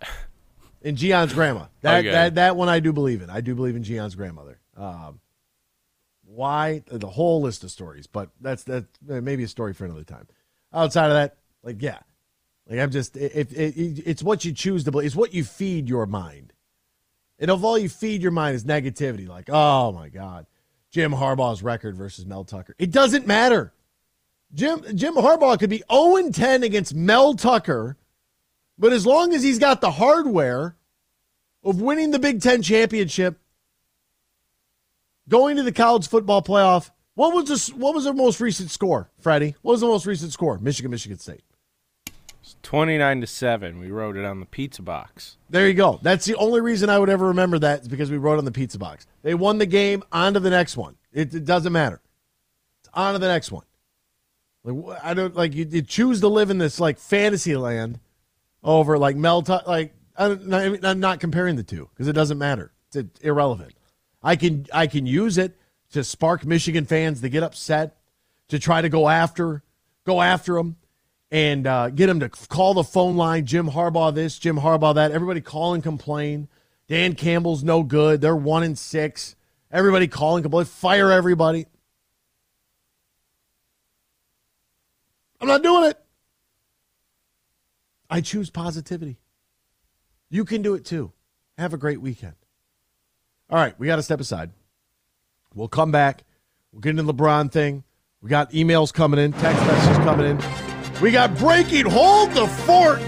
and 0.82 0.96
Gion's 0.96 1.34
grandma. 1.34 1.66
That 1.82 1.98
Okay. 1.98 2.10
that 2.10 2.34
that 2.36 2.56
one 2.56 2.70
I 2.70 2.80
do 2.80 2.94
believe 2.94 3.20
in. 3.20 3.28
I 3.28 3.42
do 3.42 3.54
believe 3.54 3.76
in 3.76 3.82
Gion's 3.84 4.14
grandmother. 4.14 4.58
Um, 4.78 5.20
why 6.24 6.82
the 6.90 7.06
whole 7.06 7.42
list 7.42 7.64
of 7.64 7.70
stories, 7.70 8.06
but 8.06 8.30
that's 8.40 8.64
that 8.64 8.86
maybe 9.06 9.42
a 9.44 9.48
story 9.48 9.74
for 9.74 9.84
another 9.84 10.04
time. 10.04 10.26
Outside 10.72 11.06
of 11.06 11.12
that, 11.12 11.36
like 11.62 11.82
yeah, 11.82 11.98
like 12.68 12.78
I'm 12.78 12.90
just 12.90 13.16
if 13.16 13.52
it, 13.52 13.76
it, 13.76 14.02
it's 14.06 14.22
what 14.22 14.44
you 14.44 14.52
choose 14.52 14.84
to 14.84 14.92
believe. 14.92 15.06
It's 15.06 15.16
what 15.16 15.34
you 15.34 15.44
feed 15.44 15.88
your 15.88 16.06
mind. 16.06 16.52
And 17.38 17.50
if 17.50 17.64
all 17.64 17.78
you 17.78 17.88
feed 17.88 18.22
your 18.22 18.32
mind 18.32 18.54
is 18.54 18.64
negativity, 18.64 19.28
like 19.28 19.50
oh 19.50 19.92
my 19.92 20.08
god, 20.08 20.46
Jim 20.90 21.12
Harbaugh's 21.12 21.62
record 21.62 21.96
versus 21.96 22.24
Mel 22.26 22.44
Tucker, 22.44 22.74
it 22.78 22.92
doesn't 22.92 23.26
matter. 23.26 23.72
Jim 24.54 24.84
Jim 24.94 25.14
Harbaugh 25.14 25.58
could 25.58 25.70
be 25.70 25.82
0 25.90 26.30
10 26.30 26.62
against 26.62 26.94
Mel 26.94 27.34
Tucker, 27.34 27.96
but 28.78 28.92
as 28.92 29.06
long 29.06 29.32
as 29.34 29.42
he's 29.42 29.58
got 29.58 29.80
the 29.80 29.90
hardware 29.90 30.76
of 31.62 31.80
winning 31.80 32.10
the 32.10 32.18
Big 32.18 32.40
Ten 32.40 32.62
championship, 32.62 33.38
going 35.28 35.56
to 35.56 35.62
the 35.62 35.72
college 35.72 36.08
football 36.08 36.42
playoff. 36.42 36.90
What 37.20 37.34
was 37.34 37.48
the 37.48 37.76
what 37.76 37.94
was 37.94 38.04
the 38.04 38.14
most 38.14 38.40
recent 38.40 38.70
score, 38.70 39.10
Freddie? 39.18 39.54
What 39.60 39.72
was 39.72 39.82
the 39.82 39.86
most 39.86 40.06
recent 40.06 40.32
score? 40.32 40.56
Michigan, 40.56 40.90
Michigan 40.90 41.18
State. 41.18 41.42
It's 42.40 42.56
29 42.62 43.20
to 43.20 43.26
7. 43.26 43.78
We 43.78 43.90
wrote 43.90 44.16
it 44.16 44.24
on 44.24 44.40
the 44.40 44.46
pizza 44.46 44.80
box. 44.80 45.36
There 45.50 45.68
you 45.68 45.74
go. 45.74 46.00
That's 46.00 46.24
the 46.24 46.34
only 46.36 46.62
reason 46.62 46.88
I 46.88 46.98
would 46.98 47.10
ever 47.10 47.26
remember 47.26 47.58
that 47.58 47.82
is 47.82 47.88
because 47.88 48.10
we 48.10 48.16
wrote 48.16 48.38
on 48.38 48.46
the 48.46 48.50
pizza 48.50 48.78
box. 48.78 49.06
They 49.20 49.34
won 49.34 49.58
the 49.58 49.66
game. 49.66 50.02
On 50.12 50.32
to 50.32 50.40
the 50.40 50.48
next 50.48 50.78
one. 50.78 50.96
It, 51.12 51.34
it 51.34 51.44
doesn't 51.44 51.74
matter. 51.74 52.00
It's 52.80 52.88
on 52.94 53.12
to 53.12 53.18
the 53.18 53.28
next 53.28 53.52
one. 53.52 53.66
Like 54.64 55.04
I 55.04 55.12
don't 55.12 55.36
like 55.36 55.54
you, 55.54 55.66
you 55.68 55.82
choose 55.82 56.20
to 56.20 56.28
live 56.28 56.48
in 56.48 56.56
this 56.56 56.80
like 56.80 56.98
fantasy 56.98 57.54
land 57.54 58.00
over 58.64 58.96
like 58.96 59.16
Mel. 59.16 59.44
Like 59.66 59.92
I 60.16 60.28
don't, 60.28 60.54
I 60.54 60.70
mean, 60.70 60.82
I'm 60.86 61.00
not 61.00 61.20
comparing 61.20 61.56
the 61.56 61.64
two 61.64 61.90
because 61.92 62.08
it 62.08 62.14
doesn't 62.14 62.38
matter. 62.38 62.72
It's, 62.86 62.96
it's 62.96 63.20
irrelevant. 63.20 63.74
I 64.22 64.36
can 64.36 64.64
I 64.72 64.86
can 64.86 65.04
use 65.04 65.36
it 65.36 65.59
to 65.92 66.04
spark 66.04 66.44
Michigan 66.44 66.84
fans 66.84 67.20
to 67.20 67.28
get 67.28 67.42
upset, 67.42 67.96
to 68.48 68.58
try 68.58 68.80
to 68.80 68.88
go 68.88 69.08
after 69.08 69.62
go 70.04 70.20
after 70.20 70.54
them, 70.54 70.76
and 71.30 71.66
uh, 71.66 71.90
get 71.90 72.06
them 72.06 72.20
to 72.20 72.28
call 72.28 72.74
the 72.74 72.84
phone 72.84 73.16
line. 73.16 73.46
Jim 73.46 73.68
Harbaugh 73.68 74.14
this, 74.14 74.38
Jim 74.38 74.58
Harbaugh 74.58 74.94
that. 74.94 75.12
Everybody 75.12 75.40
call 75.40 75.74
and 75.74 75.82
complain. 75.82 76.48
Dan 76.88 77.14
Campbell's 77.14 77.62
no 77.62 77.82
good. 77.82 78.20
They're 78.20 78.34
one 78.34 78.62
and 78.62 78.78
six. 78.78 79.36
Everybody 79.70 80.08
call 80.08 80.36
and 80.36 80.44
complain. 80.44 80.64
Fire 80.64 81.12
everybody. 81.12 81.66
I'm 85.40 85.48
not 85.48 85.62
doing 85.62 85.90
it. 85.90 85.98
I 88.10 88.20
choose 88.20 88.50
positivity. 88.50 89.18
You 90.28 90.44
can 90.44 90.62
do 90.62 90.74
it 90.74 90.84
too. 90.84 91.12
Have 91.56 91.72
a 91.72 91.78
great 91.78 92.00
weekend. 92.00 92.34
All 93.48 93.58
right, 93.58 93.78
we 93.78 93.86
got 93.86 93.96
to 93.96 94.02
step 94.02 94.20
aside. 94.20 94.50
We'll 95.54 95.68
come 95.68 95.90
back. 95.92 96.24
We'll 96.72 96.80
get 96.80 96.90
into 96.90 97.02
the 97.02 97.14
LeBron 97.14 97.50
thing. 97.50 97.84
We 98.22 98.28
got 98.30 98.52
emails 98.52 98.92
coming 98.92 99.18
in, 99.18 99.32
text 99.32 99.64
messages 99.66 99.96
coming 99.98 100.26
in. 100.26 101.00
We 101.00 101.10
got 101.10 101.36
breaking. 101.38 101.86
Hold 101.86 102.30
the 102.32 102.46
fort. 102.46 103.00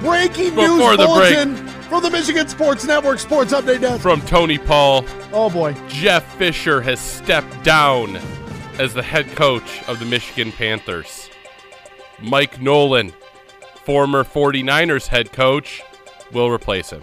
Breaking 0.00 0.54
Before 0.54 0.68
news 0.68 0.96
the 0.96 1.06
break. 1.14 1.34
bulletin 1.34 1.56
from 1.88 2.02
the 2.02 2.10
Michigan 2.10 2.46
Sports 2.48 2.84
Network 2.84 3.18
Sports 3.18 3.52
Update 3.52 3.80
Desk. 3.80 4.00
From 4.02 4.20
Tony 4.22 4.58
Paul, 4.58 5.04
Oh 5.32 5.48
boy. 5.50 5.74
Jeff 5.88 6.24
Fisher 6.36 6.80
has 6.80 7.00
stepped 7.00 7.62
down 7.64 8.16
as 8.78 8.94
the 8.94 9.02
head 9.02 9.26
coach 9.34 9.82
of 9.88 9.98
the 9.98 10.04
Michigan 10.04 10.52
Panthers. 10.52 11.28
Mike 12.20 12.60
Nolan, 12.60 13.12
former 13.84 14.22
49ers 14.24 15.06
head 15.08 15.32
coach, 15.32 15.82
will 16.32 16.50
replace 16.50 16.90
him. 16.90 17.02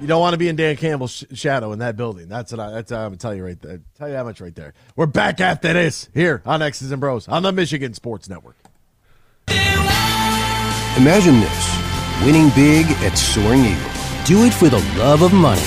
You 0.00 0.06
don't 0.08 0.20
want 0.20 0.34
to 0.34 0.38
be 0.38 0.48
in 0.48 0.56
Dan 0.56 0.76
Campbell's 0.76 1.12
sh- 1.12 1.24
shadow 1.38 1.72
in 1.72 1.78
that 1.78 1.96
building. 1.96 2.28
That's 2.28 2.52
what 2.52 2.60
I. 2.60 2.70
That's 2.72 2.90
what 2.90 2.98
I'm 2.98 3.06
gonna 3.06 3.16
tell 3.16 3.34
you 3.34 3.44
right 3.44 3.60
there. 3.60 3.80
Tell 3.96 4.08
you 4.08 4.16
how 4.16 4.24
much 4.24 4.40
right 4.40 4.54
there. 4.54 4.74
We're 4.96 5.06
back 5.06 5.40
after 5.40 5.72
this 5.72 6.08
here 6.12 6.42
on 6.44 6.62
X's 6.62 6.90
and 6.90 7.00
Bros 7.00 7.28
on 7.28 7.42
the 7.42 7.52
Michigan 7.52 7.94
Sports 7.94 8.28
Network. 8.28 8.56
Imagine 10.96 11.40
this. 11.40 12.24
winning 12.24 12.50
big 12.50 12.86
at 13.04 13.16
Soaring 13.16 13.64
Eagle. 13.64 13.90
Do 14.24 14.44
it 14.44 14.52
for 14.54 14.68
the 14.68 14.78
love 14.98 15.22
of 15.22 15.32
money. 15.32 15.60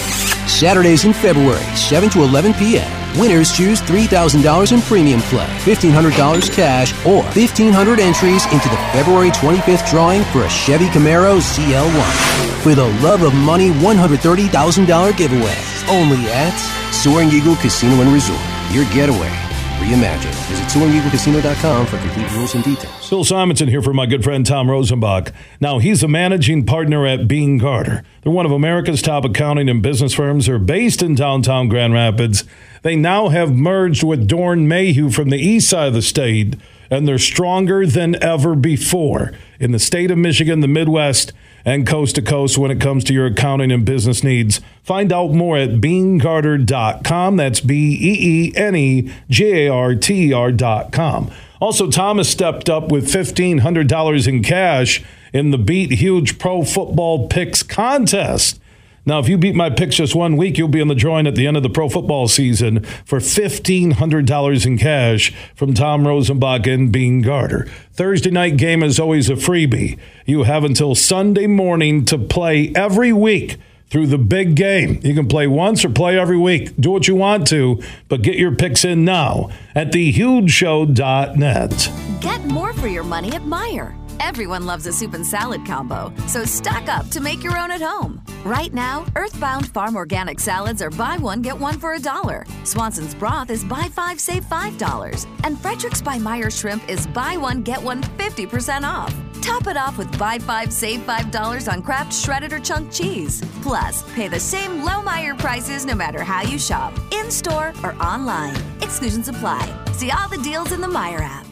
Saturdays 0.47 1.03
in 1.05 1.13
February, 1.13 1.61
7 1.75 2.09
to 2.11 2.23
11 2.23 2.53
p.m. 2.53 3.06
Winners 3.19 3.51
choose 3.51 3.81
$3,000 3.81 4.71
in 4.71 4.81
premium 4.81 5.21
play, 5.21 5.47
$1,500 5.65 6.51
cash, 6.51 6.93
or 7.05 7.23
1,500 7.23 7.99
entries 7.99 8.45
into 8.45 8.69
the 8.69 8.77
February 8.93 9.31
25th 9.31 9.89
drawing 9.89 10.23
for 10.25 10.43
a 10.43 10.49
Chevy 10.49 10.85
Camaro 10.87 11.39
ZL1. 11.39 12.61
For 12.61 12.75
the 12.75 12.87
love 13.01 13.23
of 13.23 13.33
money 13.33 13.69
$130,000 13.69 15.17
giveaway. 15.17 15.57
Only 15.89 16.29
at 16.29 16.57
Soaring 16.93 17.29
Eagle 17.29 17.55
Casino 17.55 18.01
and 18.01 18.13
Resort. 18.13 18.39
Your 18.71 18.85
getaway 18.93 19.31
reimagined. 19.79 20.35
Visit 20.49 20.67
SoaringEagleCasino.com 20.67 21.85
for 21.85 21.97
complete 21.97 22.31
rules 22.33 22.55
and 22.55 22.63
details. 22.63 22.96
Bill 23.09 23.23
Simonson 23.23 23.69
here 23.69 23.81
for 23.81 23.93
my 23.93 24.05
good 24.05 24.23
friend 24.23 24.45
Tom 24.45 24.67
Rosenbach. 24.67 25.31
Now, 25.61 25.79
he's 25.79 26.03
a 26.03 26.09
managing 26.09 26.65
partner 26.65 27.05
at 27.07 27.27
Beene 27.27 27.57
Garter. 27.57 28.03
They're 28.21 28.33
one 28.33 28.45
of 28.45 28.51
America's 28.51 29.01
top 29.01 29.23
accounting 29.23 29.69
and 29.69 29.81
business 29.81 30.13
firms. 30.13 30.45
They're 30.45 30.59
based 30.59 31.01
in 31.01 31.15
downtown 31.15 31.69
Grand 31.69 31.93
Rapids. 31.93 32.43
They 32.81 32.97
now 32.97 33.29
have 33.29 33.53
merged 33.53 34.03
with 34.03 34.27
Doeren 34.27 34.67
Mayhew 34.67 35.09
from 35.09 35.29
the 35.29 35.37
east 35.37 35.69
side 35.69 35.87
of 35.87 35.93
the 35.93 36.01
state, 36.01 36.57
and 36.89 37.07
they're 37.07 37.17
stronger 37.17 37.85
than 37.85 38.21
ever 38.21 38.55
before 38.55 39.31
in 39.57 39.71
the 39.71 39.79
state 39.79 40.11
of 40.11 40.17
Michigan, 40.17 40.59
the 40.59 40.67
Midwest, 40.67 41.31
and 41.63 41.87
coast 41.87 42.15
to 42.15 42.21
coast 42.21 42.57
when 42.57 42.71
it 42.71 42.81
comes 42.81 43.03
to 43.05 43.13
your 43.13 43.27
accounting 43.27 43.71
and 43.71 43.85
business 43.85 44.23
needs. 44.23 44.59
Find 44.83 45.13
out 45.13 45.31
more 45.31 45.57
at 45.57 45.81
beenegarter.com. 45.81 47.37
That's 47.37 47.61
B 47.61 47.97
E 47.99 48.17
E 48.19 48.53
N 48.55 48.75
E 48.75 49.13
J 49.29 49.67
A 49.67 49.73
R 49.73 49.95
T 49.95 50.33
R.com. 50.33 51.31
Also, 51.59 51.89
Thomas 51.89 52.29
stepped 52.29 52.69
up 52.69 52.91
with 52.91 53.07
$1,500 53.07 54.27
in 54.27 54.43
cash 54.43 55.03
in 55.33 55.51
the 55.51 55.57
Beat 55.57 55.91
Huge 55.91 56.37
Pro 56.37 56.63
Football 56.63 57.27
Picks 57.27 57.63
contest. 57.63 58.59
Now, 59.07 59.19
if 59.19 59.29
you 59.29 59.37
beat 59.37 59.55
my 59.55 59.69
picks 59.69 59.95
just 59.95 60.15
one 60.15 60.35
week, 60.35 60.57
you'll 60.57 60.67
be 60.67 60.81
in 60.81 60.89
the 60.89 60.93
drawing 60.93 61.27
at 61.27 61.35
the 61.35 61.47
end 61.47 61.55
of 61.55 61.63
the 61.63 61.69
pro 61.69 61.87
football 61.87 62.27
season 62.27 62.83
for 63.05 63.19
$1,500 63.19 64.65
in 64.65 64.77
cash 64.77 65.33
from 65.55 65.73
Tom 65.73 66.03
Rosenbach 66.03 66.71
and 66.71 66.91
Beene 66.91 67.21
Garter. 67.21 67.69
Thursday 67.93 68.31
night 68.31 68.57
game 68.57 68.83
is 68.83 68.99
always 68.99 69.29
a 69.29 69.35
freebie. 69.35 69.97
You 70.25 70.43
have 70.43 70.65
until 70.65 70.93
Sunday 70.93 71.47
morning 71.47 72.03
to 72.03 72.17
play 72.17 72.73
every 72.75 73.13
week 73.13 73.55
through 73.89 74.07
the 74.07 74.17
big 74.17 74.55
game. 74.55 74.99
You 75.03 75.13
can 75.13 75.27
play 75.27 75.45
once 75.47 75.85
or 75.85 75.89
play 75.89 76.17
every 76.19 76.37
week. 76.37 76.73
Do 76.79 76.91
what 76.91 77.07
you 77.07 77.15
want 77.15 77.47
to, 77.47 77.81
but 78.09 78.21
get 78.21 78.35
your 78.35 78.53
picks 78.55 78.83
in 78.85 79.05
now 79.05 79.49
at 79.75 79.91
thehugeshow.net. 79.91 82.21
Get 82.21 82.45
more 82.45 82.73
for 82.73 82.87
your 82.87 83.03
money 83.03 83.33
at 83.33 83.41
Meijer. 83.43 83.95
Everyone 84.19 84.65
loves 84.65 84.87
a 84.87 84.93
soup 84.93 85.13
and 85.13 85.25
salad 85.25 85.65
combo, 85.65 86.11
so 86.27 86.43
stock 86.43 86.87
up 86.89 87.09
to 87.09 87.21
make 87.21 87.43
your 87.43 87.57
own 87.57 87.71
at 87.71 87.81
home. 87.81 88.21
Right 88.43 88.73
now, 88.73 89.05
Earthbound 89.15 89.69
Farm 89.69 89.95
Organic 89.95 90.39
Salads 90.39 90.81
are 90.81 90.89
buy 90.89 91.17
one, 91.17 91.41
get 91.41 91.57
one 91.57 91.79
for 91.79 91.93
a 91.93 91.99
dollar. 91.99 92.45
Swanson's 92.63 93.13
Broth 93.13 93.49
is 93.49 93.63
buy 93.63 93.89
five, 93.93 94.19
save 94.19 94.45
five 94.45 94.77
dollars. 94.77 95.27
And 95.43 95.57
Frederik's 95.57 96.01
by 96.01 96.17
Meijer 96.17 96.51
Shrimp 96.51 96.87
is 96.89 97.07
buy 97.07 97.37
one, 97.37 97.61
get 97.61 97.81
one 97.81 98.01
50% 98.01 98.83
off. 98.83 99.13
Top 99.41 99.67
it 99.67 99.77
off 99.77 99.97
with 99.97 100.17
buy 100.17 100.39
five, 100.39 100.73
save 100.73 101.01
five 101.03 101.31
dollars 101.31 101.67
on 101.67 101.81
Kraft 101.81 102.13
shredded 102.13 102.53
or 102.53 102.59
chunk 102.59 102.91
cheese. 102.91 103.41
Plus, 103.61 104.03
pay 104.13 104.27
the 104.27 104.39
same 104.39 104.83
low 104.83 105.01
Meijer 105.01 105.37
prices 105.37 105.85
no 105.85 105.95
matter 105.95 106.23
how 106.23 106.41
you 106.41 106.57
shop, 106.57 106.93
in 107.11 107.29
store 107.31 107.73
or 107.83 107.93
online. 108.01 108.55
Exclusions 108.81 109.29
apply. 109.29 109.65
See 109.93 110.11
all 110.11 110.27
the 110.27 110.37
deals 110.39 110.71
in 110.71 110.81
the 110.81 110.87
Meijer 110.87 111.21
app. 111.21 111.46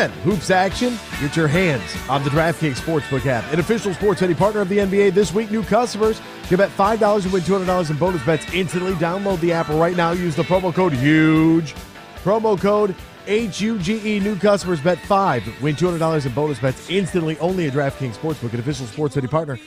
Weekend 0.00 0.20
hoops 0.22 0.50
action. 0.50 0.98
Get 1.20 1.36
your 1.36 1.48
hands 1.48 1.82
on 2.08 2.24
the 2.24 2.30
DraftKings 2.30 2.76
Sportsbook 2.76 3.26
app, 3.26 3.50
an 3.52 3.60
official 3.60 3.92
sports 3.92 4.20
betting 4.20 4.36
partner 4.36 4.62
of 4.62 4.68
the 4.68 4.78
NBA. 4.78 5.12
This 5.12 5.32
week, 5.32 5.50
new 5.50 5.62
customers 5.62 6.20
can 6.44 6.56
bet 6.56 6.70
$5 6.70 7.24
and 7.24 7.32
win 7.32 7.42
$200 7.42 7.90
in 7.90 7.96
bonus 7.96 8.24
bets 8.24 8.52
instantly. 8.54 8.92
Download 8.94 9.38
the 9.40 9.52
app 9.52 9.68
right 9.68 9.96
now. 9.96 10.12
Use 10.12 10.34
the 10.34 10.42
promo 10.42 10.72
code 10.72 10.92
HUGE. 10.94 11.74
Promo 12.24 12.58
code 12.58 12.94
H-U-G-E. 13.26 14.20
New 14.20 14.36
customers 14.36 14.80
bet 14.80 14.98
5 15.00 15.62
win 15.62 15.76
$200 15.76 16.26
in 16.26 16.32
bonus 16.32 16.58
bets 16.58 16.88
instantly 16.88 17.38
only 17.38 17.66
at 17.66 17.74
DraftKings 17.74 18.14
Sportsbook, 18.14 18.54
an 18.54 18.60
official 18.60 18.86
sports 18.86 19.14
betting 19.14 19.30
partner 19.30 19.58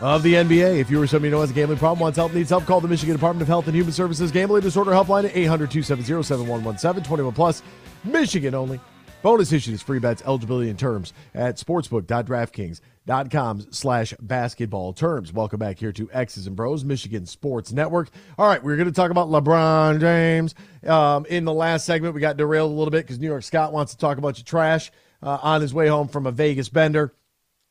of 0.00 0.22
the 0.22 0.34
NBA. 0.34 0.78
If 0.78 0.90
you 0.90 1.00
or 1.00 1.06
somebody 1.06 1.32
who 1.32 1.40
has 1.40 1.50
a 1.50 1.54
gambling 1.54 1.78
problem, 1.78 2.00
wants 2.00 2.16
help, 2.16 2.32
needs 2.32 2.50
help, 2.50 2.64
call 2.64 2.80
the 2.80 2.88
Michigan 2.88 3.14
Department 3.14 3.42
of 3.42 3.48
Health 3.48 3.66
and 3.66 3.76
Human 3.76 3.92
Services 3.92 4.30
Gambling 4.30 4.62
Disorder 4.62 4.92
Helpline 4.92 5.26
at 5.26 5.34
800-270-7117, 5.34 7.04
21 7.04 7.34
plus, 7.34 7.62
Michigan 8.04 8.54
only. 8.54 8.80
Bonus 9.26 9.50
issues, 9.50 9.82
free 9.82 9.98
bets, 9.98 10.22
eligibility 10.24 10.70
and 10.70 10.78
terms 10.78 11.12
at 11.34 11.56
sportsbook.draftkings.com 11.56 13.66
slash 13.72 14.14
basketball 14.20 14.92
terms. 14.92 15.32
Welcome 15.32 15.58
back 15.58 15.80
here 15.80 15.90
to 15.90 16.08
X's 16.12 16.46
and 16.46 16.54
Bros, 16.54 16.84
Michigan 16.84 17.26
Sports 17.26 17.72
Network. 17.72 18.08
All 18.38 18.46
right, 18.46 18.62
we're 18.62 18.76
going 18.76 18.86
to 18.86 18.94
talk 18.94 19.10
about 19.10 19.26
LeBron 19.26 19.98
James. 19.98 20.54
Um, 20.86 21.26
in 21.26 21.44
the 21.44 21.52
last 21.52 21.86
segment, 21.86 22.14
we 22.14 22.20
got 22.20 22.36
derailed 22.36 22.70
a 22.70 22.74
little 22.74 22.92
bit 22.92 23.04
because 23.04 23.18
New 23.18 23.26
York 23.26 23.42
Scott 23.42 23.72
wants 23.72 23.94
to 23.94 23.98
talk 23.98 24.18
about 24.18 24.38
your 24.38 24.44
trash 24.44 24.92
uh, 25.24 25.38
on 25.42 25.60
his 25.60 25.74
way 25.74 25.88
home 25.88 26.06
from 26.06 26.28
a 26.28 26.30
Vegas 26.30 26.68
bender. 26.68 27.12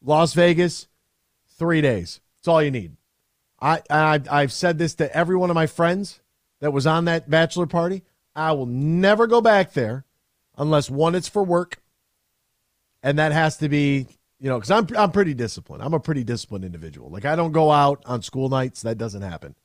Las 0.04 0.34
Vegas, 0.34 0.90
three 1.58 1.80
days. 1.80 2.20
That's 2.40 2.50
all 2.50 2.62
you 2.62 2.72
need. 2.72 2.98
I, 3.62 3.82
I 3.90 4.22
I've 4.30 4.52
said 4.52 4.78
this 4.78 4.96
to 4.96 5.16
every 5.16 5.38
one 5.38 5.50
of 5.50 5.56
my 5.56 5.68
friends 5.68 6.20
that 6.60 6.74
was 6.74 6.86
on 6.86 7.06
that 7.06 7.30
bachelor 7.30 7.66
party. 7.66 8.04
I 8.36 8.52
will 8.52 8.66
never 8.66 9.26
go 9.26 9.40
back 9.40 9.72
there 9.72 10.05
unless 10.58 10.90
one 10.90 11.16
it's 11.16 11.28
for 11.28 11.44
work, 11.44 11.82
and 13.04 13.20
that 13.20 13.32
has 13.32 13.58
to 13.58 13.70
be 13.70 14.08
you 14.40 14.50
know 14.50 14.58
because 14.58 14.72
I'm 14.72 14.88
I'm 14.98 15.12
pretty 15.12 15.34
disciplined. 15.34 15.84
I'm 15.84 15.94
a 15.94 16.00
pretty 16.00 16.24
disciplined 16.24 16.66
individual. 16.66 17.10
Like 17.10 17.26
I 17.26 17.36
don't 17.36 17.52
go 17.52 17.72
out 17.72 18.04
on 18.06 18.22
school 18.22 18.50
nights. 18.50 18.82
That 18.84 18.98
doesn't 18.98 19.22
happen. 19.22 19.56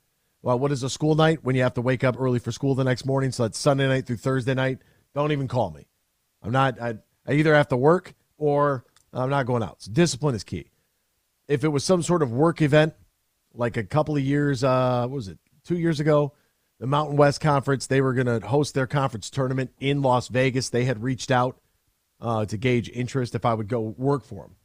Well, 0.42 0.58
what 0.58 0.72
is 0.72 0.82
a 0.82 0.90
school 0.90 1.14
night 1.14 1.44
when 1.44 1.54
you 1.54 1.62
have 1.62 1.74
to 1.74 1.82
wake 1.82 2.02
up 2.02 2.16
early 2.18 2.38
for 2.38 2.50
school 2.52 2.74
the 2.74 2.84
next 2.84 3.04
morning? 3.04 3.30
So 3.30 3.44
it's 3.44 3.58
Sunday 3.58 3.88
night 3.88 4.06
through 4.06 4.16
Thursday 4.16 4.54
night. 4.54 4.78
Don't 5.14 5.32
even 5.32 5.48
call 5.48 5.70
me. 5.70 5.86
I'm 6.42 6.52
not. 6.52 6.80
I, 6.80 6.94
I 7.26 7.32
either 7.32 7.54
have 7.54 7.68
to 7.68 7.76
work 7.76 8.14
or 8.38 8.84
I'm 9.12 9.28
not 9.28 9.44
going 9.44 9.62
out. 9.62 9.82
So 9.82 9.92
discipline 9.92 10.34
is 10.34 10.44
key 10.44 10.70
if 11.50 11.64
it 11.64 11.68
was 11.68 11.82
some 11.82 12.00
sort 12.00 12.22
of 12.22 12.30
work 12.30 12.62
event, 12.62 12.94
like 13.54 13.76
a 13.76 13.82
couple 13.82 14.16
of 14.16 14.22
years, 14.22 14.62
uh, 14.62 15.00
what 15.08 15.16
was 15.16 15.26
it, 15.26 15.38
two 15.64 15.76
years 15.76 15.98
ago, 15.98 16.32
the 16.80 16.86
Mountain 16.86 17.16
West 17.16 17.40
Conference, 17.40 17.86
they 17.86 18.00
were 18.00 18.14
going 18.14 18.26
to 18.26 18.46
host 18.46 18.74
their 18.74 18.86
conference 18.86 19.28
tournament 19.28 19.70
in 19.78 20.00
Las 20.02 20.28
Vegas. 20.28 20.70
They 20.70 20.86
had 20.86 21.02
reached 21.02 21.30
out 21.30 21.60
uh, 22.20 22.46
to 22.46 22.56
gauge 22.56 22.88
interest 22.88 23.34
if 23.34 23.44
I 23.44 23.54
would 23.54 23.68
go 23.68 23.80
work 23.80 24.24
for 24.24 24.44
them. 24.44 24.56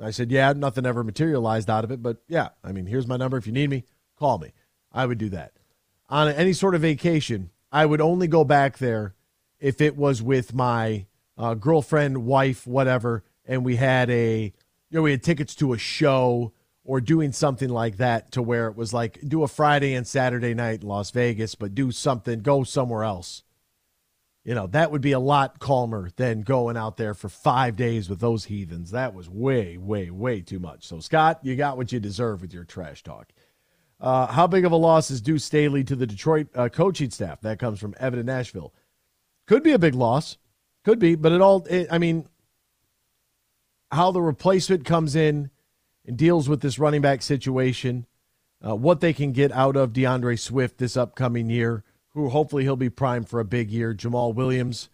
I 0.00 0.10
said, 0.12 0.30
yeah, 0.30 0.52
nothing 0.52 0.86
ever 0.86 1.02
materialized 1.02 1.68
out 1.68 1.82
of 1.82 1.90
it, 1.90 2.02
but 2.02 2.18
yeah, 2.28 2.50
I 2.62 2.72
mean, 2.72 2.86
here's 2.86 3.06
my 3.06 3.16
number. 3.16 3.36
If 3.36 3.46
you 3.46 3.52
need 3.52 3.70
me, 3.70 3.84
call 4.18 4.38
me. 4.38 4.52
I 4.92 5.04
would 5.04 5.18
do 5.18 5.28
that. 5.30 5.52
On 6.08 6.28
any 6.28 6.52
sort 6.52 6.74
of 6.74 6.82
vacation, 6.82 7.50
I 7.72 7.86
would 7.86 8.00
only 8.00 8.28
go 8.28 8.44
back 8.44 8.78
there 8.78 9.14
if 9.58 9.80
it 9.80 9.96
was 9.96 10.22
with 10.22 10.54
my 10.54 11.06
uh, 11.36 11.54
girlfriend, 11.54 12.24
wife, 12.24 12.66
whatever, 12.66 13.24
and 13.44 13.64
we 13.64 13.76
had 13.76 14.10
a 14.10 14.52
you 14.90 14.96
know, 14.96 15.02
we 15.02 15.10
had 15.10 15.22
tickets 15.22 15.54
to 15.56 15.72
a 15.72 15.78
show 15.78 16.52
or 16.86 17.00
doing 17.00 17.32
something 17.32 17.68
like 17.68 17.96
that 17.96 18.30
to 18.32 18.40
where 18.40 18.68
it 18.68 18.76
was 18.76 18.94
like 18.94 19.18
do 19.26 19.42
a 19.42 19.48
Friday 19.48 19.94
and 19.94 20.06
Saturday 20.06 20.54
night 20.54 20.82
in 20.82 20.88
Las 20.88 21.10
Vegas, 21.10 21.54
but 21.54 21.74
do 21.74 21.90
something, 21.90 22.40
go 22.40 22.64
somewhere 22.64 23.04
else. 23.04 23.42
You 24.44 24.54
know, 24.54 24.68
that 24.68 24.92
would 24.92 25.00
be 25.00 25.10
a 25.10 25.18
lot 25.18 25.58
calmer 25.58 26.10
than 26.14 26.42
going 26.42 26.76
out 26.76 26.96
there 26.96 27.14
for 27.14 27.28
five 27.28 27.74
days 27.74 28.08
with 28.08 28.20
those 28.20 28.44
heathens. 28.44 28.92
That 28.92 29.12
was 29.12 29.28
way, 29.28 29.76
way, 29.76 30.08
way 30.10 30.40
too 30.40 30.60
much. 30.60 30.86
So, 30.86 31.00
Scott, 31.00 31.40
you 31.42 31.56
got 31.56 31.76
what 31.76 31.90
you 31.90 31.98
deserve 31.98 32.42
with 32.42 32.54
your 32.54 32.62
trash 32.62 33.02
talk. 33.02 33.32
Uh, 33.98 34.26
how 34.28 34.46
big 34.46 34.64
of 34.64 34.70
a 34.70 34.76
loss 34.76 35.10
is 35.10 35.20
Deuce 35.20 35.44
Staley 35.44 35.82
to 35.82 35.96
the 35.96 36.06
Detroit 36.06 36.46
uh, 36.54 36.68
coaching 36.68 37.10
staff? 37.10 37.40
That 37.40 37.58
comes 37.58 37.80
from 37.80 37.96
Evan 37.98 38.20
in 38.20 38.26
Nashville. 38.26 38.72
Could 39.48 39.64
be 39.64 39.72
a 39.72 39.80
big 39.80 39.94
loss. 39.94 40.38
Could 40.84 41.00
be, 41.00 41.16
but 41.16 41.32
it 41.32 41.40
all, 41.40 41.66
it, 41.68 41.88
I 41.90 41.98
mean, 41.98 42.28
how 43.90 44.12
the 44.12 44.22
replacement 44.22 44.84
comes 44.84 45.16
in 45.16 45.50
and 46.06 46.16
deals 46.16 46.48
with 46.48 46.60
this 46.60 46.78
running 46.78 47.00
back 47.00 47.22
situation, 47.22 48.06
uh, 48.66 48.74
what 48.74 49.00
they 49.00 49.12
can 49.12 49.32
get 49.32 49.52
out 49.52 49.76
of 49.76 49.92
D'Andre 49.92 50.36
Swift 50.36 50.78
this 50.78 50.96
upcoming 50.96 51.50
year, 51.50 51.84
who 52.10 52.28
hopefully 52.28 52.62
he'll 52.62 52.76
be 52.76 52.90
primed 52.90 53.28
for 53.28 53.40
a 53.40 53.44
big 53.44 53.70
year. 53.70 53.94
Jamaal 53.94 54.34
Williams, 54.34 54.88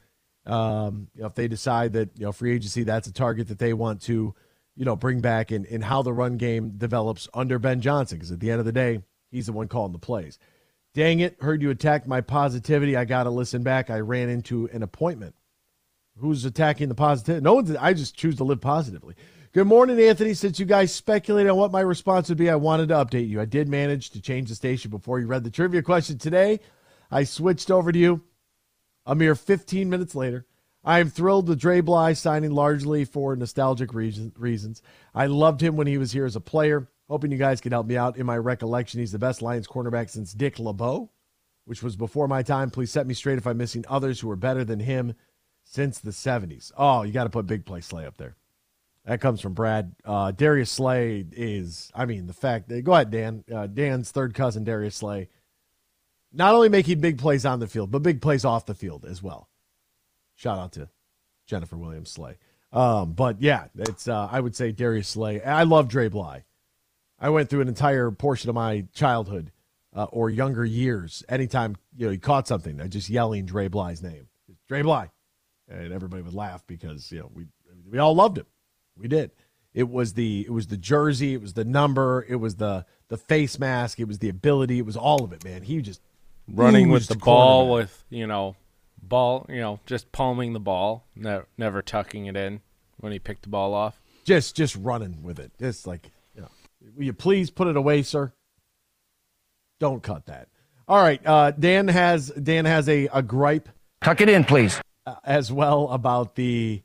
um, 0.47 1.09
you 1.15 1.21
know, 1.21 1.29
if 1.29 1.35
they 1.35 1.47
decide 1.47 1.93
that 1.93 2.11
you 2.17 2.25
know 2.25 2.33
free 2.33 2.55
agency 2.55 2.83
that's 2.83 3.07
a 3.07 3.13
target 3.13 3.49
that 3.49 3.59
they 3.59 3.73
want 3.73 4.03
to, 4.03 4.35
you 4.75 4.85
know, 4.85 4.97
bring 4.97 5.21
back, 5.21 5.51
and, 5.51 5.67
and 5.67 5.85
how 5.85 6.03
the 6.03 6.13
run 6.13 6.37
game 6.37 6.73
develops 6.77 7.29
under 7.35 7.59
Ben 7.59 7.81
Johnson, 7.81 8.19
because 8.19 8.33
at 8.33 8.41
the 8.41 8.51
end 8.51 8.59
of 8.59 8.67
the 8.67 8.73
day, 8.73 9.03
he's 9.31 9.47
the 9.47 9.53
one 9.53 9.69
calling 9.69 9.93
the 9.93 9.99
plays. 9.99 10.39
Dang 10.95 11.21
it, 11.21 11.37
heard 11.41 11.63
you 11.63 11.71
attacked 11.71 12.07
my 12.07 12.21
positivity. 12.21 12.97
I 12.97 13.05
got 13.05 13.25
to 13.25 13.31
listen 13.31 13.63
back. 13.63 13.89
I 13.89 14.01
ran 14.01 14.29
into 14.29 14.69
an 14.73 14.83
appointment. 14.83 15.35
Who's 16.19 16.45
attacking 16.45 16.89
the 16.89 16.95
positivity? 16.95 17.43
No 17.43 17.55
one's, 17.55 17.75
I 17.77 17.95
just 17.95 18.15
choose 18.15 18.37
to 18.37 18.45
live 18.45 18.61
positively. 18.61 19.15
Good 19.55 19.67
morning, 19.67 20.01
Anthony. 20.01 20.33
Since 20.33 20.59
you 20.59 20.65
guys 20.65 20.95
speculated 20.95 21.51
on 21.51 21.59
what 21.59 21.73
my 21.73 21.83
response 21.83 22.31
would 22.31 22.39
be, 22.39 22.49
I 22.49 22.55
wanted 22.55 22.89
to 22.89 22.95
update 22.95 23.29
you. 23.29 23.39
I 23.39 23.45
did 23.45 23.69
manage 23.69 24.09
to 24.11 24.21
change 24.23 24.49
the 24.49 24.55
station 24.55 24.91
before 24.91 25.21
you 25.21 25.27
read 25.27 25.45
the 25.45 25.51
trivia 25.51 25.83
question 25.83 26.17
today. 26.17 26.59
I 27.11 27.25
switched 27.25 27.71
over 27.71 27.93
to 27.93 27.99
you 27.99 28.23
a 29.05 29.15
mere 29.15 29.35
15 29.35 29.91
minutes 29.91 30.15
later. 30.15 30.47
I 30.83 31.01
am 31.01 31.11
thrilled 31.11 31.51
with 31.51 31.61
Dre 31.61 31.83
Bly 31.83 32.15
signing 32.15 32.53
largely 32.53 33.05
for 33.05 33.37
nostalgic 33.37 33.93
reasons. 33.93 34.81
I 35.15 35.27
loved 35.27 35.61
him 35.61 35.77
when 35.77 35.87
he 35.87 35.99
was 35.99 36.13
here 36.13 36.25
as 36.25 36.35
a 36.35 36.41
player. 36.41 36.89
Hoping 37.11 37.31
you 37.31 37.37
guys 37.37 37.61
can 37.61 37.73
help 37.73 37.87
me 37.87 37.99
out. 37.99 38.17
In 38.17 38.25
my 38.25 38.39
recollection, 38.39 39.01
he's 39.01 39.13
the 39.13 39.19
best 39.19 39.43
Lions 39.43 39.69
cornerback 39.69 40.09
since 40.09 40.33
Dick 40.33 40.59
LeBeau, 40.59 41.11
which 41.67 41.83
was 41.83 41.95
before 41.95 42.27
my 42.27 42.43
time. 42.43 42.71
Please 42.71 42.91
set 42.91 43.07
me 43.07 43.13
straight 43.13 43.37
if 43.37 43.47
I'm 43.47 43.59
missing 43.59 43.85
others 43.87 44.19
who 44.19 44.31
are 44.31 44.37
better 44.37 44.65
than 44.65 44.81
him 44.81 45.13
since 45.63 45.99
the 45.99 46.11
70s. 46.11 46.73
Oh, 46.79 47.03
you 47.03 47.13
got 47.13 47.25
to 47.25 47.31
put 47.31 47.47
Big 47.47 47.67
Play 47.67 47.83
Slay 47.83 48.07
up 48.07 48.17
there. 48.17 48.35
That 49.05 49.21
comes 49.21 49.41
from 49.41 49.55
Brad. 49.55 49.95
Uh, 50.05 50.31
Darius 50.31 50.71
Slay 50.71 51.25
is, 51.33 51.91
I 51.95 52.07
mean, 52.07 52.27
the 52.27 52.33
fact 52.33 52.69
that, 52.69 52.83
go 52.83 52.95
ahead, 52.95 53.11
Dan. 53.11 53.45
Uh, 53.53 53.67
Dan's 53.67 54.11
third 54.11 54.33
cousin, 54.35 54.63
Darius 54.63 54.97
Slay, 54.97 55.29
not 56.33 56.55
only 56.55 56.69
making 56.69 57.01
big 57.01 57.19
plays 57.19 57.45
on 57.45 57.59
the 57.59 57.67
field, 57.67 57.91
but 57.91 58.03
big 58.03 58.23
plays 58.23 58.45
off 58.45 58.67
the 58.67 58.75
field 58.75 59.05
as 59.05 59.23
well. 59.23 59.49
Shout 60.37 60.59
out 60.59 60.73
to 60.73 60.89
Jennifer 61.47 61.77
Williams 61.77 62.11
Slay. 62.11 62.37
Um, 62.73 63.13
but 63.13 63.43
yeah, 63.43 63.67
it's, 63.77 64.07
uh, 64.07 64.29
I 64.31 64.41
would 64.41 64.55
say 64.55 64.71
Darius 64.71 65.09
Slay. 65.09 65.43
I 65.43 65.65
love 65.65 65.89
Dre 65.89 66.09
Bly. 66.09 66.45
I 67.23 67.31
went 67.31 67.51
through 67.51 67.61
an 67.61 67.69
entire 67.69 68.11
portion 68.11 68.51
of 68.51 68.55
my 68.57 68.87
childhood 68.95 69.53
uh, 69.95 70.05
or 70.05 70.31
younger 70.31 70.65
years. 70.65 71.23
Anytime 71.29 71.77
you 71.97 72.07
know 72.07 72.13
he 72.13 72.19
caught 72.19 72.49
something, 72.49 72.81
I 72.81 72.89
just 72.89 73.09
yelling 73.09 73.47
Dre 73.47 73.69
Bly's 73.69 74.03
name, 74.03 74.27
Dre 74.69 74.83
Bly, 74.83 75.11
and 75.69 75.93
everybody 75.93 76.23
would 76.23 76.35
laugh 76.35 76.67
because 76.67 77.13
you 77.13 77.21
know 77.21 77.31
we 77.33 77.47
we 77.89 77.99
all 77.99 78.15
loved 78.15 78.39
him. 78.39 78.47
We 78.97 79.09
did. 79.09 79.31
It 79.75 79.89
was 79.89 80.15
the 80.15 80.45
it 80.47 80.53
was 80.53 80.67
the 80.67 80.77
jersey, 80.77 81.35
it 81.35 81.41
was 81.41 81.55
the 81.55 81.65
number, 81.65 82.27
it 82.29 82.37
was 82.37 82.57
the 82.57 82.85
the 83.09 83.17
face 83.17 83.59
mask, 83.59 83.99
it 84.01 84.09
was 84.09 84.19
the 84.19 84.29
ability, 84.29 84.79
it 84.79 84.87
was 84.87 84.97
all 84.97 85.25
of 85.25 85.33
it, 85.33 85.45
man. 85.45 85.63
He 85.63 85.81
just 85.81 86.03
running 86.49 86.91
with 86.91 87.07
the 87.09 87.17
ball 87.17 87.73
with 87.73 88.05
you 88.11 88.27
know 88.27 88.57
ball, 89.03 89.47
you 89.49 89.61
know, 89.61 89.81
just 89.87 90.13
palming 90.13 90.53
the 90.53 90.61
ball, 90.61 91.07
never, 91.17 91.47
never 91.59 91.83
tucking 91.83 92.27
it 92.27 92.37
in 92.37 92.61
when 92.99 93.13
he 93.13 93.19
picked 93.19 93.43
the 93.43 93.49
ball 93.49 93.75
off. 93.75 94.01
Just 94.25 94.55
just 94.55 94.77
running 94.77 95.23
with 95.23 95.39
it, 95.39 95.53
just 95.59 95.87
like 95.87 96.11
you 96.35 96.43
know, 96.43 96.49
Will 96.97 97.05
you 97.05 97.13
please 97.13 97.51
put 97.51 97.67
it 97.69 97.77
away, 97.77 98.03
sir? 98.03 98.33
Don't 99.81 100.03
cut 100.03 100.27
that. 100.27 100.49
All 100.87 101.03
right. 101.03 101.21
Uh, 101.27 101.51
Dan 101.51 101.89
has 101.89 102.29
Dan 102.29 102.65
has 102.67 102.89
a, 102.89 103.09
a 103.13 103.23
gripe. 103.23 103.69
Tuck 104.03 104.21
it 104.21 104.29
in, 104.29 104.45
please. 104.45 104.81
Uh, 105.07 105.17
as 105.25 105.51
well 105.51 105.89
about 105.89 106.37
the 106.37 106.83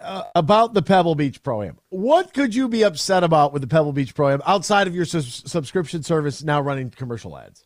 uh, 0.00 0.24
about 0.34 0.74
the 0.74 0.82
Pebble 0.82 1.14
Beach 1.14 1.42
Pro 1.42 1.62
Am. 1.62 1.78
What 1.88 2.34
could 2.34 2.54
you 2.54 2.68
be 2.68 2.82
upset 2.82 3.24
about 3.24 3.52
with 3.52 3.62
the 3.62 3.68
Pebble 3.68 3.92
Beach 3.92 4.14
Pro 4.14 4.30
Am 4.30 4.42
outside 4.46 4.86
of 4.86 4.94
your 4.94 5.04
su- 5.04 5.20
subscription 5.20 6.02
service 6.02 6.42
now 6.42 6.60
running 6.60 6.90
commercial 6.90 7.36
ads? 7.38 7.64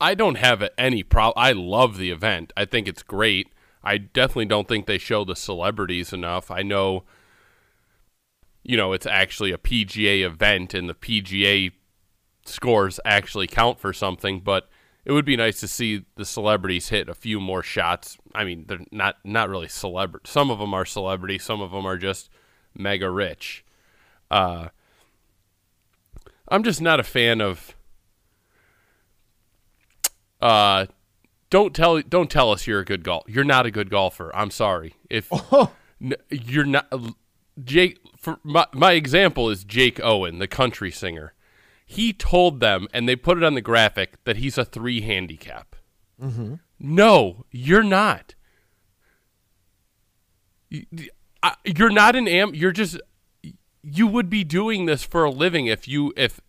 I 0.00 0.14
don't 0.14 0.36
have 0.36 0.62
any 0.76 1.02
problem. 1.02 1.42
I 1.42 1.52
love 1.52 1.96
the 1.96 2.10
event. 2.10 2.52
I 2.56 2.64
think 2.64 2.86
it's 2.86 3.02
great. 3.02 3.48
I 3.82 3.98
definitely 3.98 4.46
don't 4.46 4.68
think 4.68 4.86
they 4.86 4.98
show 4.98 5.24
the 5.24 5.36
celebrities 5.36 6.12
enough. 6.12 6.50
I 6.50 6.62
know 6.62 7.04
you 8.66 8.76
know, 8.76 8.92
it's 8.92 9.06
actually 9.06 9.52
a 9.52 9.58
PGA 9.58 10.26
event 10.26 10.74
and 10.74 10.88
the 10.88 10.94
PGA 10.94 11.70
scores 12.44 12.98
actually 13.04 13.46
count 13.46 13.78
for 13.78 13.92
something, 13.92 14.40
but 14.40 14.68
it 15.06 15.12
would 15.12 15.24
be 15.24 15.36
nice 15.36 15.60
to 15.60 15.68
see 15.68 16.04
the 16.16 16.24
celebrities 16.24 16.88
hit 16.88 17.08
a 17.08 17.14
few 17.14 17.38
more 17.38 17.62
shots. 17.62 18.18
I 18.34 18.42
mean, 18.42 18.64
they're 18.66 18.84
not 18.90 19.14
not 19.24 19.48
really 19.48 19.68
celebrity. 19.68 20.28
Some 20.28 20.50
of 20.50 20.58
them 20.58 20.74
are 20.74 20.84
celebrity, 20.84 21.38
some 21.38 21.60
of 21.60 21.70
them 21.70 21.86
are 21.86 21.96
just 21.96 22.28
mega 22.74 23.08
rich. 23.08 23.64
Uh, 24.32 24.68
I'm 26.48 26.64
just 26.64 26.80
not 26.82 26.98
a 26.98 27.04
fan 27.04 27.40
of. 27.40 27.76
Uh, 30.42 30.86
don't 31.50 31.72
tell 31.72 32.02
don't 32.02 32.28
tell 32.28 32.50
us 32.50 32.66
you're 32.66 32.80
a 32.80 32.84
good 32.84 33.04
golf. 33.04 33.24
You're 33.28 33.44
not 33.44 33.64
a 33.64 33.70
good 33.70 33.90
golfer. 33.90 34.34
I'm 34.34 34.50
sorry 34.50 34.94
if 35.08 35.30
you're 36.30 36.64
not. 36.64 36.92
Jake, 37.62 38.00
for 38.18 38.40
my, 38.42 38.66
my 38.72 38.92
example 38.92 39.50
is 39.50 39.62
Jake 39.62 40.00
Owen, 40.02 40.40
the 40.40 40.48
country 40.48 40.90
singer. 40.90 41.32
He 41.86 42.12
told 42.12 42.60
them, 42.60 42.88
and 42.92 43.08
they 43.08 43.16
put 43.16 43.38
it 43.38 43.44
on 43.44 43.54
the 43.54 43.60
graphic, 43.60 44.22
that 44.24 44.36
he's 44.36 44.58
a 44.58 44.64
three 44.64 45.00
handicap. 45.00 45.76
Mm-hmm. 46.20 46.56
No, 46.78 47.46
you're 47.50 47.82
not. 47.82 48.34
You're 50.68 51.90
not 51.90 52.16
an 52.16 52.28
am. 52.28 52.54
You're 52.54 52.72
just. 52.72 53.00
You 53.82 54.08
would 54.08 54.28
be 54.28 54.42
doing 54.42 54.86
this 54.86 55.04
for 55.04 55.24
a 55.24 55.30
living 55.30 55.66
if 55.66 55.86
you 55.86 56.12
if. 56.16 56.40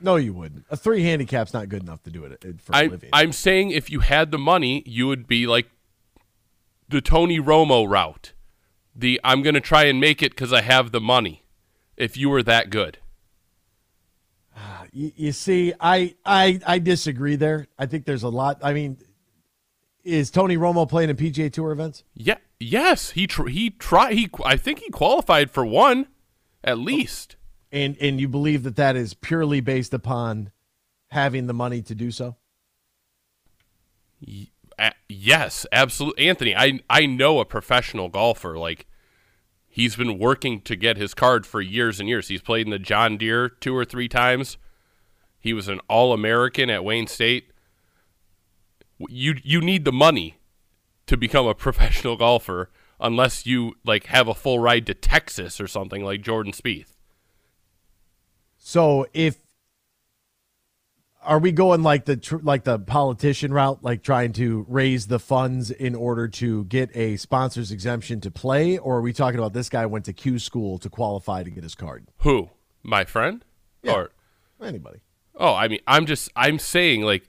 No, 0.00 0.16
you 0.16 0.32
wouldn't. 0.32 0.64
A 0.70 0.76
three 0.76 1.04
handicap's 1.04 1.52
not 1.52 1.68
good 1.68 1.82
enough 1.82 2.02
to 2.04 2.10
do 2.10 2.24
it 2.24 2.42
for 2.62 2.74
I, 2.74 2.84
a 2.84 2.88
living. 2.88 3.10
I'm 3.12 3.32
saying 3.32 3.70
if 3.70 3.90
you 3.90 4.00
had 4.00 4.30
the 4.30 4.38
money, 4.38 4.82
you 4.86 5.06
would 5.06 5.26
be 5.26 5.46
like 5.46 5.70
the 6.88 7.02
Tony 7.02 7.38
Romo 7.38 7.86
route 7.88 8.32
the 8.94 9.20
I'm 9.24 9.42
going 9.42 9.54
to 9.54 9.60
try 9.60 9.84
and 9.84 10.00
make 10.00 10.22
it 10.22 10.32
because 10.32 10.52
I 10.52 10.62
have 10.62 10.92
the 10.92 11.00
money. 11.00 11.44
If 11.96 12.16
you 12.16 12.30
were 12.30 12.42
that 12.44 12.70
good, 12.70 12.98
you, 14.92 15.12
you 15.16 15.32
see, 15.32 15.72
I, 15.80 16.14
I 16.24 16.60
I 16.66 16.78
disagree 16.78 17.36
there. 17.36 17.68
I 17.78 17.86
think 17.86 18.04
there's 18.04 18.22
a 18.22 18.28
lot. 18.28 18.58
I 18.62 18.72
mean, 18.72 18.98
is 20.04 20.30
Tony 20.30 20.56
Romo 20.56 20.88
playing 20.88 21.10
in 21.10 21.16
PGA 21.16 21.52
Tour 21.52 21.72
events? 21.72 22.04
Yeah. 22.14 22.38
Yes, 22.58 23.10
he 23.12 23.26
tr- 23.26 23.48
he 23.48 23.70
tried. 23.70 24.14
He 24.14 24.28
I 24.44 24.56
think 24.56 24.80
he 24.80 24.90
qualified 24.90 25.50
for 25.50 25.64
one, 25.64 26.08
at 26.62 26.74
oh. 26.74 26.80
least. 26.80 27.36
And 27.72 27.96
and 28.00 28.20
you 28.20 28.28
believe 28.28 28.64
that 28.64 28.76
that 28.76 28.96
is 28.96 29.14
purely 29.14 29.60
based 29.60 29.94
upon 29.94 30.50
having 31.10 31.46
the 31.46 31.54
money 31.54 31.82
to 31.82 31.94
do 31.94 32.10
so? 32.10 32.36
yes, 35.08 35.66
absolutely, 35.72 36.28
Anthony. 36.28 36.54
I 36.54 36.80
I 36.90 37.06
know 37.06 37.40
a 37.40 37.44
professional 37.44 38.08
golfer. 38.08 38.58
Like 38.58 38.86
he's 39.68 39.96
been 39.96 40.18
working 40.18 40.60
to 40.62 40.76
get 40.76 40.96
his 40.96 41.14
card 41.14 41.46
for 41.46 41.60
years 41.60 42.00
and 42.00 42.08
years. 42.08 42.28
He's 42.28 42.42
played 42.42 42.66
in 42.66 42.70
the 42.70 42.78
John 42.78 43.16
Deere 43.16 43.48
two 43.48 43.74
or 43.74 43.84
three 43.84 44.08
times. 44.08 44.58
He 45.40 45.52
was 45.52 45.68
an 45.68 45.80
All 45.88 46.12
American 46.12 46.70
at 46.70 46.84
Wayne 46.84 47.06
State. 47.06 47.50
You 49.08 49.34
you 49.42 49.60
need 49.60 49.84
the 49.84 49.92
money 49.92 50.36
to 51.06 51.16
become 51.16 51.46
a 51.46 51.54
professional 51.66 52.16
golfer, 52.16 52.70
unless 53.00 53.46
you 53.46 53.74
like 53.84 54.06
have 54.06 54.28
a 54.28 54.34
full 54.34 54.58
ride 54.58 54.86
to 54.86 54.94
Texas 54.94 55.60
or 55.60 55.66
something 55.66 56.04
like 56.04 56.20
Jordan 56.20 56.52
Spieth. 56.52 56.96
So 58.58 59.06
if 59.14 59.38
are 61.22 61.38
we 61.38 61.52
going 61.52 61.82
like 61.82 62.04
the 62.04 62.16
tr- 62.16 62.38
like 62.42 62.64
the 62.64 62.78
politician 62.78 63.52
route, 63.52 63.82
like 63.82 64.02
trying 64.02 64.32
to 64.34 64.64
raise 64.68 65.06
the 65.06 65.18
funds 65.18 65.70
in 65.70 65.94
order 65.94 66.28
to 66.28 66.64
get 66.64 66.94
a 66.94 67.16
sponsor's 67.16 67.70
exemption 67.72 68.20
to 68.22 68.30
play, 68.30 68.78
or 68.78 68.98
are 68.98 69.02
we 69.02 69.12
talking 69.12 69.38
about 69.38 69.52
this 69.52 69.68
guy 69.68 69.86
went 69.86 70.04
to 70.06 70.12
Q 70.12 70.38
school 70.38 70.78
to 70.78 70.88
qualify 70.88 71.42
to 71.42 71.50
get 71.50 71.62
his 71.62 71.74
card? 71.74 72.06
Who? 72.18 72.50
My 72.82 73.04
friend? 73.04 73.44
Yeah. 73.82 73.94
Or 73.94 74.10
anybody? 74.62 75.00
Oh, 75.40 75.54
I 75.54 75.68
mean, 75.68 75.80
I'm 75.86 76.04
just 76.04 76.30
I'm 76.36 76.58
saying 76.58 77.02
like 77.02 77.28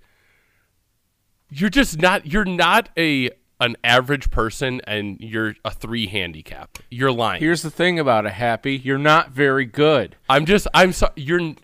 you're 1.50 1.70
just 1.70 2.00
not 2.00 2.28
you're 2.28 2.46
not 2.46 2.90
a 2.98 3.32
an 3.62 3.78
average 3.84 4.30
person 4.32 4.82
and 4.86 5.18
you're 5.22 5.56
a 5.64 5.72
three 5.72 6.08
handicap. 6.08 6.78
You're 6.90 7.12
lying. 7.12 7.40
Here's 7.40 7.62
the 7.62 7.72
thing 7.72 8.00
about 8.00 8.26
it, 8.26 8.34
Happy. 8.34 8.76
You're 8.78 8.98
not 8.98 9.32
very 9.32 9.66
good. 9.66 10.18
I'm 10.30 10.46
just 10.46 10.68
I'm 10.74 10.92
sorry. 10.92 11.14
You're 11.16 11.56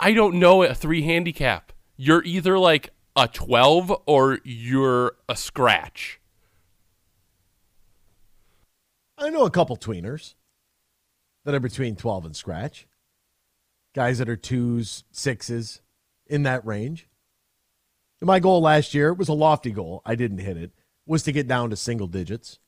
I 0.00 0.14
don't 0.14 0.36
know 0.36 0.62
a 0.62 0.74
three 0.74 1.02
handicap. 1.02 1.72
You're 1.96 2.24
either 2.24 2.58
like 2.58 2.90
a 3.14 3.28
12 3.28 3.92
or 4.06 4.38
you're 4.44 5.12
a 5.28 5.36
scratch. 5.36 6.20
I 9.18 9.28
know 9.28 9.44
a 9.44 9.50
couple 9.50 9.76
tweeners 9.76 10.34
that 11.44 11.54
are 11.54 11.60
between 11.60 11.96
12 11.96 12.24
and 12.24 12.34
scratch. 12.36 12.86
Guys 13.94 14.18
that 14.18 14.28
are 14.28 14.36
twos, 14.36 15.04
sixes, 15.10 15.82
in 16.26 16.44
that 16.44 16.64
range. 16.64 17.08
my 18.20 18.40
goal 18.40 18.60
last 18.62 18.94
year 18.94 19.12
was 19.12 19.28
a 19.28 19.34
lofty 19.34 19.70
goal. 19.70 20.00
I 20.06 20.14
didn't 20.14 20.38
hit 20.38 20.56
it. 20.56 20.70
was 21.06 21.22
to 21.24 21.32
get 21.32 21.46
down 21.46 21.70
to 21.70 21.76
single 21.76 22.06
digits, 22.06 22.58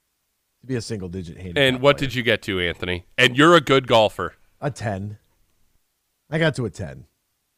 to 0.60 0.66
be 0.66 0.74
a 0.74 0.82
single 0.82 1.08
digit 1.08 1.36
handicap. 1.36 1.62
And 1.62 1.80
what 1.80 1.96
player. 1.96 2.08
did 2.08 2.14
you 2.14 2.22
get 2.22 2.42
to, 2.42 2.60
Anthony? 2.60 3.06
And 3.16 3.36
you're 3.36 3.54
a 3.54 3.60
good 3.60 3.86
golfer. 3.86 4.34
A 4.60 4.70
10. 4.70 5.18
I 6.30 6.38
got 6.38 6.54
to 6.56 6.66
a 6.66 6.70
10. 6.70 7.06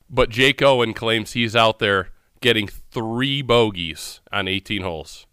But 0.08 0.30
Jake 0.30 0.62
Owen 0.62 0.94
claims 0.94 1.32
he's 1.32 1.56
out 1.56 1.78
there 1.78 2.10
getting 2.40 2.68
three 2.68 3.42
bogeys 3.42 4.20
on 4.30 4.46
18 4.46 4.82
holes. 4.82 5.26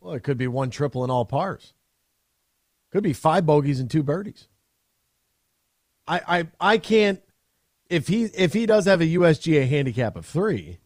Well, 0.00 0.14
it 0.14 0.22
could 0.22 0.38
be 0.38 0.46
one 0.46 0.70
triple 0.70 1.02
and 1.02 1.12
all 1.12 1.24
pars. 1.24 1.74
Could 2.92 3.02
be 3.02 3.12
five 3.12 3.44
bogeys 3.44 3.80
and 3.80 3.90
two 3.90 4.02
birdies. 4.02 4.48
I 6.06 6.20
I 6.38 6.46
I 6.60 6.78
can't 6.78 7.20
if 7.88 8.08
he 8.08 8.24
if 8.24 8.52
he 8.52 8.66
does 8.66 8.86
have 8.86 9.00
a 9.00 9.06
USGA 9.06 9.68
handicap 9.68 10.16
of 10.16 10.26
three, 10.26 10.78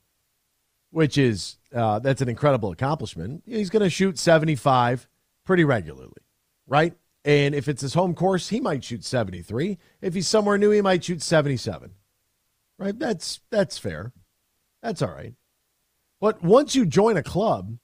which 0.91 1.19
is 1.19 1.57
uh, 1.75 1.99
that's 1.99 2.23
an 2.23 2.29
incredible 2.29 2.73
accomplishment. 2.73 3.43
He's 3.47 3.71
going 3.71 3.83
to 3.83 3.91
shoot 3.91 4.19
seventy 4.19 4.57
five 4.57 5.09
pretty 5.45 5.65
regularly, 5.65 6.23
right? 6.67 6.95
And 7.25 7.55
if 7.55 7.69
it's 7.69 7.83
his 7.83 7.95
home 7.95 8.15
course, 8.15 8.49
he 8.49 8.61
might 8.61 8.85
shoot 8.85 9.05
seventy 9.05 9.43
three. 9.43 9.79
If 10.01 10.15
he's 10.15 10.29
somewhere 10.29 10.59
new, 10.59 10.71
he 10.71 10.81
might 10.81 11.05
shoot 11.05 11.23
seventy 11.23 11.57
seven. 11.57 11.93
Right? 12.79 12.99
That's 12.99 13.41
that's 13.51 13.79
fair. 13.79 14.13
That's 14.83 15.03
all 15.03 15.13
right. 15.13 15.35
But 16.21 16.43
once 16.43 16.75
you 16.75 16.87
join 16.87 17.17
a 17.17 17.23
club, 17.23 17.79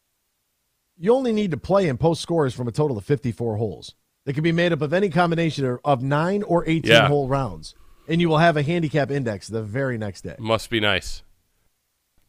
you 0.99 1.15
only 1.15 1.33
need 1.33 1.51
to 1.51 1.57
play 1.57 1.89
and 1.89 1.99
post 1.99 2.23
scores 2.23 2.55
from 2.55 2.69
a 2.69 2.73
total 2.73 2.99
of 2.99 3.05
54 3.05 3.57
holes. 3.57 3.95
They 4.27 4.33
can 4.33 4.43
be 4.43 4.53
made 4.53 4.73
up 4.73 4.83
of 4.83 4.93
any 4.93 5.09
combination 5.09 5.79
of 5.85 6.03
nine 6.03 6.43
or 6.43 6.65
18 6.69 6.91
Yeah. 6.91 7.07
hole 7.09 7.29
rounds, 7.29 7.75
and 8.09 8.21
you 8.21 8.29
will 8.29 8.39
have 8.39 8.57
a 8.57 8.63
handicap 8.63 9.11
index 9.11 9.47
the 9.49 9.63
very 9.63 9.97
next 9.97 10.23
day. 10.23 10.35
Must 10.39 10.69
be 10.69 10.81
nice. 10.81 11.23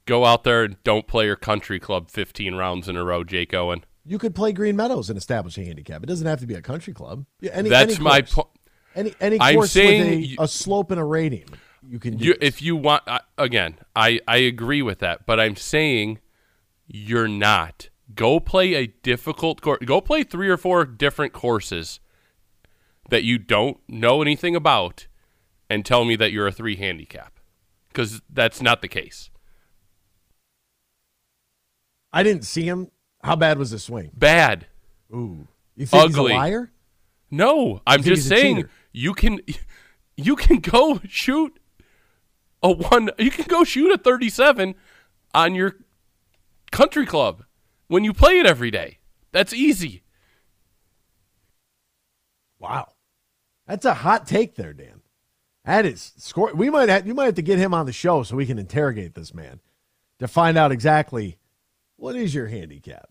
Go 0.06 0.24
out 0.24 0.44
there 0.46 0.64
and 0.64 0.82
don't 0.84 1.08
play 1.08 1.26
your 1.26 1.36
country 1.36 1.80
club 1.80 2.10
15 2.10 2.56
rounds 2.56 2.88
in 2.88 2.96
a 2.96 3.04
row, 3.04 3.24
Jake 3.26 3.54
Owen. 3.54 3.84
You 4.06 4.18
could 4.20 4.34
play 4.36 4.54
Green 4.54 4.76
Meadows 4.78 5.10
and 5.10 5.18
establish 5.18 5.58
a 5.58 5.66
handicap. 5.66 6.02
It 6.02 6.06
doesn't 6.06 6.26
have 6.28 6.40
to 6.40 6.48
be 6.48 6.54
a 6.54 6.62
country 6.62 6.94
club. 6.94 7.26
Yeah, 7.42 7.52
Any, 7.54 7.68
That's 7.70 7.96
any 7.96 8.04
my 8.04 8.22
point. 8.22 8.48
Any 8.96 9.14
any 9.20 9.38
course 9.38 9.76
with 9.76 9.86
a, 9.86 10.16
you- 10.16 10.38
a 10.40 10.48
slope 10.48 10.92
and 10.92 11.00
a 11.00 11.04
rating, 11.04 11.44
you 11.88 12.00
can. 12.00 12.18
You, 12.18 12.36
if 12.42 12.62
you 12.62 12.76
want, 12.76 13.04
uh, 13.06 13.20
again, 13.38 13.76
I, 13.96 14.22
I 14.28 14.38
agree 14.38 14.82
with 14.82 15.00
that, 15.00 15.26
but 15.26 15.40
I'm 15.40 15.56
saying 15.56 16.20
you're 16.88 17.28
not. 17.28 17.90
Go 18.16 18.40
play 18.40 18.74
a 18.74 18.88
difficult 18.88 19.62
course. 19.62 19.80
Go 19.86 20.02
play 20.02 20.24
three 20.24 20.50
or 20.50 20.58
four 20.58 20.86
different 20.86 21.34
courses 21.34 22.00
that 23.10 23.24
you 23.24 23.38
don't 23.38 23.78
know 23.88 24.22
anything 24.22 24.56
about 24.56 25.08
and 25.70 25.86
tell 25.86 26.06
me 26.06 26.16
that 26.16 26.32
you're 26.32 26.48
a 26.48 26.52
three 26.52 26.76
handicap 26.76 27.40
because 27.90 28.22
that's 28.30 28.62
not 28.62 28.82
the 28.82 28.88
case. 28.88 29.30
I 32.14 32.24
didn't 32.24 32.46
see 32.46 32.64
him. 32.64 32.90
How 33.24 33.36
bad 33.36 33.58
was 33.58 33.72
the 33.72 33.80
swing? 33.80 34.12
Bad. 34.14 34.68
Ooh, 35.14 35.48
you 35.76 35.86
think 35.86 36.04
Ugly. 36.04 36.32
he's 36.32 36.36
a 36.36 36.40
liar? 36.40 36.72
No, 37.30 37.82
I'm 37.86 38.04
just 38.04 38.28
saying 38.28 38.66
you 38.94 39.14
can 39.14 39.42
you 40.18 40.36
can 40.36 40.60
go 40.60 41.02
shoot 41.08 41.60
a 42.64 42.72
one 42.72 43.10
you 43.20 43.32
can 43.32 43.46
go 43.46 43.64
shoot 43.64 43.92
a 43.92 43.98
37 43.98 44.76
on 45.34 45.56
your 45.56 45.76
country 46.72 47.06
club 47.06 47.44
when 47.88 48.04
you 48.04 48.14
play 48.14 48.40
it 48.40 48.46
every 48.46 48.72
day. 48.72 49.00
That's 49.32 49.54
easy. 49.54 50.04
Wow, 52.60 52.94
that's 53.68 53.86
a 53.86 53.94
hot 53.94 54.26
take 54.26 54.56
there, 54.56 54.74
Dan. 54.74 55.02
That 55.66 55.86
is 55.86 56.14
score. 56.18 56.54
We 56.54 56.70
might 56.70 56.90
have 56.90 57.06
you 57.06 57.14
might 57.14 57.26
have 57.26 57.36
to 57.36 57.42
get 57.42 57.60
him 57.60 57.74
on 57.74 57.86
the 57.86 57.94
show 57.94 58.24
so 58.24 58.36
we 58.36 58.46
can 58.46 58.58
interrogate 58.58 59.14
this 59.14 59.34
man 59.34 59.60
to 60.20 60.28
find 60.28 60.58
out 60.58 60.72
exactly 60.72 61.38
what 61.98 62.16
is 62.16 62.34
your 62.34 62.48
handicap. 62.48 63.10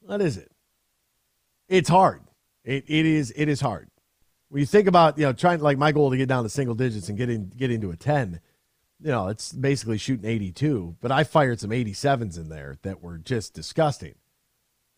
What 0.00 0.20
is 0.20 0.36
it? 0.36 0.50
It's 1.68 1.88
hard. 1.88 2.22
It 2.64 2.84
it 2.88 3.06
is 3.06 3.32
it 3.36 3.48
is 3.48 3.60
hard. 3.60 3.88
When 4.48 4.60
you 4.60 4.66
think 4.66 4.88
about 4.88 5.18
you 5.18 5.24
know 5.24 5.32
trying 5.32 5.60
like 5.60 5.78
my 5.78 5.92
goal 5.92 6.10
to 6.10 6.16
get 6.16 6.28
down 6.28 6.42
to 6.42 6.50
single 6.50 6.74
digits 6.74 7.08
and 7.08 7.16
get 7.16 7.30
in 7.30 7.50
get 7.56 7.70
into 7.70 7.90
a 7.90 7.96
ten, 7.96 8.40
you 9.02 9.10
know 9.10 9.28
it's 9.28 9.52
basically 9.52 9.98
shooting 9.98 10.28
eighty 10.28 10.52
two. 10.52 10.96
But 11.00 11.12
I 11.12 11.24
fired 11.24 11.60
some 11.60 11.72
eighty 11.72 11.92
sevens 11.92 12.38
in 12.38 12.48
there 12.48 12.78
that 12.82 13.02
were 13.02 13.18
just 13.18 13.54
disgusting. 13.54 14.14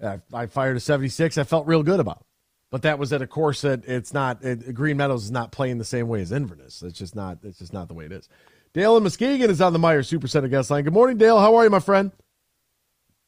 I, 0.02 0.20
I 0.32 0.46
fired 0.46 0.76
a 0.76 0.80
seventy 0.80 1.08
six. 1.08 1.38
I 1.38 1.44
felt 1.44 1.66
real 1.66 1.82
good 1.82 2.00
about. 2.00 2.24
But 2.70 2.82
that 2.82 2.98
was 2.98 3.12
at 3.12 3.20
a 3.20 3.26
course 3.26 3.60
that 3.60 3.84
it's 3.86 4.14
not. 4.14 4.42
It, 4.42 4.74
Green 4.74 4.96
Meadows 4.96 5.24
is 5.24 5.30
not 5.30 5.52
playing 5.52 5.78
the 5.78 5.84
same 5.84 6.08
way 6.08 6.22
as 6.22 6.32
Inverness. 6.32 6.82
It's 6.82 6.98
just 6.98 7.14
not. 7.14 7.38
It's 7.42 7.58
just 7.58 7.72
not 7.72 7.88
the 7.88 7.94
way 7.94 8.06
it 8.06 8.12
is. 8.12 8.28
Dale 8.72 8.96
and 8.96 9.04
Muskegon 9.04 9.50
is 9.50 9.60
on 9.60 9.74
the 9.74 9.78
Meijer 9.78 10.04
Super 10.04 10.26
Center 10.26 10.48
guest 10.48 10.70
line. 10.70 10.84
Good 10.84 10.94
morning, 10.94 11.18
Dale. 11.18 11.38
How 11.38 11.54
are 11.56 11.64
you, 11.64 11.70
my 11.70 11.80
friend? 11.80 12.10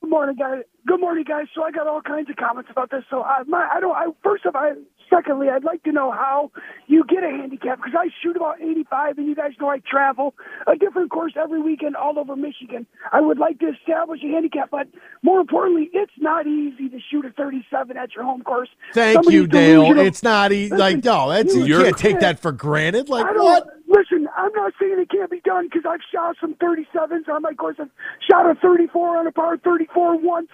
Good 0.00 0.08
morning, 0.08 0.36
guys. 0.36 0.62
Good 0.86 1.00
morning, 1.00 1.24
guys. 1.24 1.46
So 1.54 1.62
I 1.62 1.70
got 1.70 1.86
all 1.86 2.00
kinds 2.00 2.30
of 2.30 2.36
comments 2.36 2.70
about 2.70 2.90
this. 2.90 3.04
So 3.10 3.22
I, 3.22 3.42
my, 3.46 3.68
I 3.70 3.80
don't. 3.80 3.94
I 3.94 4.06
first 4.22 4.46
of 4.46 4.56
all, 4.56 4.62
I, 4.62 4.72
secondly, 5.14 5.48
I'd 5.48 5.64
like 5.64 5.82
to 5.84 5.92
know 5.92 6.10
how 6.10 6.50
you 6.86 7.04
get 7.08 7.22
a 7.22 7.30
handicap 7.30 7.78
because 7.78 7.92
I 7.96 8.08
shoot 8.22 8.36
about 8.36 8.60
85, 8.60 9.18
and 9.18 9.26
you 9.26 9.34
guys 9.34 9.52
know 9.60 9.68
I 9.68 9.78
travel 9.78 10.34
a 10.66 10.76
different 10.76 11.10
course 11.10 11.34
every 11.36 11.60
weekend 11.60 11.96
all 11.96 12.18
over 12.18 12.36
Michigan. 12.36 12.86
I 13.12 13.20
would 13.20 13.38
like 13.38 13.58
to 13.60 13.68
establish 13.68 14.20
a 14.24 14.28
handicap, 14.28 14.70
but 14.70 14.88
more 15.22 15.40
importantly, 15.40 15.90
it's 15.92 16.12
not 16.18 16.46
easy 16.46 16.88
to 16.88 16.98
shoot 17.10 17.24
a 17.24 17.30
37 17.30 17.96
at 17.96 18.14
your 18.14 18.24
home 18.24 18.42
course. 18.42 18.68
Thank 18.92 19.16
Somebody's 19.16 19.34
you, 19.34 19.46
Dale. 19.46 19.98
It's 19.98 20.22
not 20.22 20.52
easy. 20.52 20.74
Like 20.74 21.04
no, 21.04 21.30
that's 21.30 21.54
you 21.54 21.64
you 21.64 21.82
can't 21.82 21.98
take 21.98 22.20
that 22.20 22.40
for 22.40 22.52
granted. 22.52 23.08
Like 23.08 23.26
what? 23.34 23.66
Listen, 23.86 24.28
I'm 24.36 24.52
not 24.54 24.72
saying 24.80 24.96
it 24.98 25.10
can't 25.10 25.30
be 25.30 25.40
done 25.40 25.68
because 25.68 25.84
I've 25.88 26.00
shot 26.12 26.36
some 26.40 26.54
37s 26.54 27.28
on 27.28 27.42
my 27.42 27.52
course. 27.52 27.76
I've 27.78 27.90
shot 28.28 28.50
a 28.50 28.54
34 28.56 29.18
on 29.18 29.26
a 29.26 29.32
par 29.32 29.56
34 29.56 30.18
once. 30.18 30.48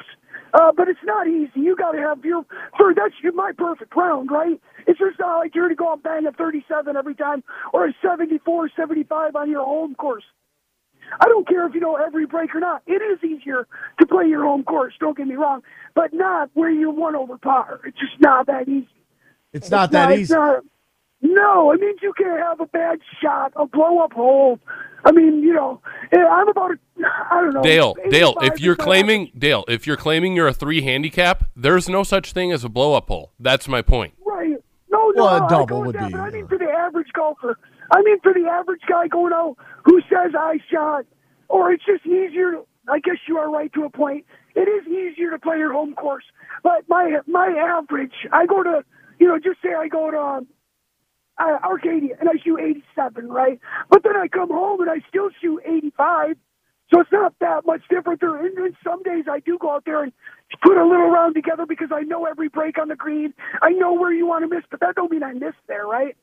Uh, 0.52 0.72
but 0.76 0.88
it's 0.88 1.00
not 1.04 1.28
easy. 1.28 1.60
You 1.60 1.76
got 1.76 1.92
to 1.92 1.98
have 1.98 2.24
your, 2.24 2.44
for 2.76 2.92
that's 2.94 3.14
my 3.34 3.52
perfect 3.56 3.94
round, 3.94 4.30
right? 4.30 4.60
It's 4.86 4.98
just 4.98 5.18
not 5.18 5.38
like 5.38 5.54
you're 5.54 5.66
going 5.66 5.76
to 5.76 5.80
go 5.80 5.92
and 5.92 6.02
bang 6.02 6.26
a 6.26 6.32
37 6.32 6.96
every 6.96 7.14
time 7.14 7.44
or 7.72 7.86
a 7.86 7.92
74, 8.02 8.70
75 8.76 9.36
on 9.36 9.50
your 9.50 9.64
home 9.64 9.94
course. 9.94 10.24
I 11.20 11.26
don't 11.26 11.46
care 11.46 11.66
if 11.66 11.74
you 11.74 11.80
know 11.80 11.96
every 11.96 12.26
break 12.26 12.54
or 12.54 12.60
not. 12.60 12.82
It 12.86 13.02
is 13.02 13.22
easier 13.24 13.66
to 14.00 14.06
play 14.06 14.26
your 14.26 14.44
home 14.44 14.62
course, 14.64 14.94
don't 15.00 15.16
get 15.16 15.26
me 15.26 15.34
wrong, 15.34 15.62
but 15.94 16.12
not 16.12 16.50
where 16.54 16.70
you're 16.70 16.90
one 16.92 17.16
over 17.16 17.36
par. 17.38 17.80
It's 17.84 17.98
just 17.98 18.20
not 18.20 18.46
that 18.46 18.68
easy. 18.68 18.88
It's 19.52 19.70
not 19.70 19.90
that 19.92 20.10
it's 20.10 20.22
easy. 20.22 20.34
not- 20.34 20.64
no, 21.22 21.70
it 21.72 21.80
means 21.80 21.98
you 22.02 22.12
can't 22.16 22.40
have 22.40 22.60
a 22.60 22.66
bad 22.66 23.00
shot, 23.22 23.52
a 23.56 23.66
blow 23.66 23.98
up 23.98 24.12
hole. 24.12 24.58
I 25.04 25.12
mean, 25.12 25.42
you 25.42 25.52
know, 25.54 25.80
eh, 26.12 26.18
I'm 26.18 26.48
about, 26.48 26.72
I 27.30 27.40
don't 27.40 27.54
know. 27.54 27.62
Dale, 27.62 27.94
Dale, 28.10 28.34
if 28.42 28.60
you're 28.60 28.72
is 28.74 28.78
my 28.78 28.84
claiming 28.84 29.32
Dale, 29.36 29.64
if 29.68 29.86
you're 29.86 29.96
claiming 29.96 30.34
you're 30.34 30.48
a 30.48 30.52
3 30.52 30.82
handicap, 30.82 31.44
there's 31.56 31.88
no 31.88 32.02
such 32.02 32.32
thing 32.32 32.52
as 32.52 32.64
a 32.64 32.68
blow 32.68 32.94
up 32.94 33.08
hole. 33.08 33.32
That's 33.38 33.68
my 33.68 33.82
point. 33.82 34.14
Right. 34.24 34.56
No, 34.90 35.10
no, 35.10 35.24
Well, 35.24 35.26
a 35.42 35.44
I 35.44 35.48
double 35.48 35.82
would 35.82 35.94
that, 35.94 36.08
be, 36.10 36.14
I 36.14 36.30
mean, 36.30 36.48
for 36.48 36.58
the 36.58 36.70
average 36.70 37.12
golfer, 37.14 37.58
I 37.90 38.02
mean, 38.02 38.18
for 38.20 38.32
the 38.34 38.46
average 38.46 38.82
guy 38.88 39.08
going 39.08 39.32
out 39.32 39.56
who 39.84 40.00
says 40.02 40.32
I 40.38 40.58
shot, 40.70 41.06
or 41.48 41.72
it's 41.72 41.84
just 41.84 42.04
easier. 42.06 42.52
To, 42.52 42.66
I 42.88 42.98
guess 42.98 43.16
you 43.28 43.38
are 43.38 43.50
right 43.50 43.72
to 43.74 43.84
a 43.84 43.90
point. 43.90 44.24
It 44.54 44.68
is 44.68 44.86
easier 44.86 45.30
to 45.30 45.38
play 45.38 45.58
your 45.58 45.72
home 45.72 45.94
course, 45.94 46.24
but 46.62 46.88
my 46.88 47.20
my 47.26 47.46
average, 47.46 48.12
I 48.32 48.46
go 48.46 48.62
to, 48.62 48.84
you 49.18 49.28
know, 49.28 49.38
just 49.38 49.62
say 49.62 49.74
I 49.74 49.88
go 49.88 50.10
to 50.10 50.18
um, 50.18 50.46
uh, 51.40 51.58
Arcadia 51.64 52.16
and 52.20 52.28
I 52.28 52.34
shoot 52.44 52.58
87, 52.58 53.28
right? 53.28 53.58
But 53.88 54.02
then 54.04 54.16
I 54.16 54.28
come 54.28 54.50
home 54.50 54.80
and 54.80 54.90
I 54.90 54.98
still 55.08 55.30
shoot 55.40 55.60
85. 55.64 56.36
So 56.92 57.00
it's 57.00 57.12
not 57.12 57.34
that 57.40 57.64
much 57.66 57.82
different. 57.88 58.20
There, 58.20 58.36
and, 58.44 58.56
and 58.58 58.76
some 58.84 59.02
days 59.02 59.24
I 59.30 59.40
do 59.40 59.58
go 59.58 59.70
out 59.74 59.84
there 59.86 60.02
and 60.02 60.12
put 60.62 60.76
a 60.76 60.84
little 60.84 61.08
round 61.08 61.34
together 61.36 61.64
because 61.66 61.88
I 61.92 62.02
know 62.02 62.26
every 62.26 62.48
break 62.48 62.78
on 62.78 62.88
the 62.88 62.96
green. 62.96 63.32
I 63.62 63.70
know 63.70 63.92
where 63.94 64.12
you 64.12 64.26
want 64.26 64.42
to 64.44 64.54
miss, 64.54 64.64
but 64.70 64.80
that 64.80 64.96
don't 64.96 65.10
mean 65.10 65.22
I 65.22 65.32
miss 65.32 65.54
there, 65.68 65.86
right? 65.86 66.16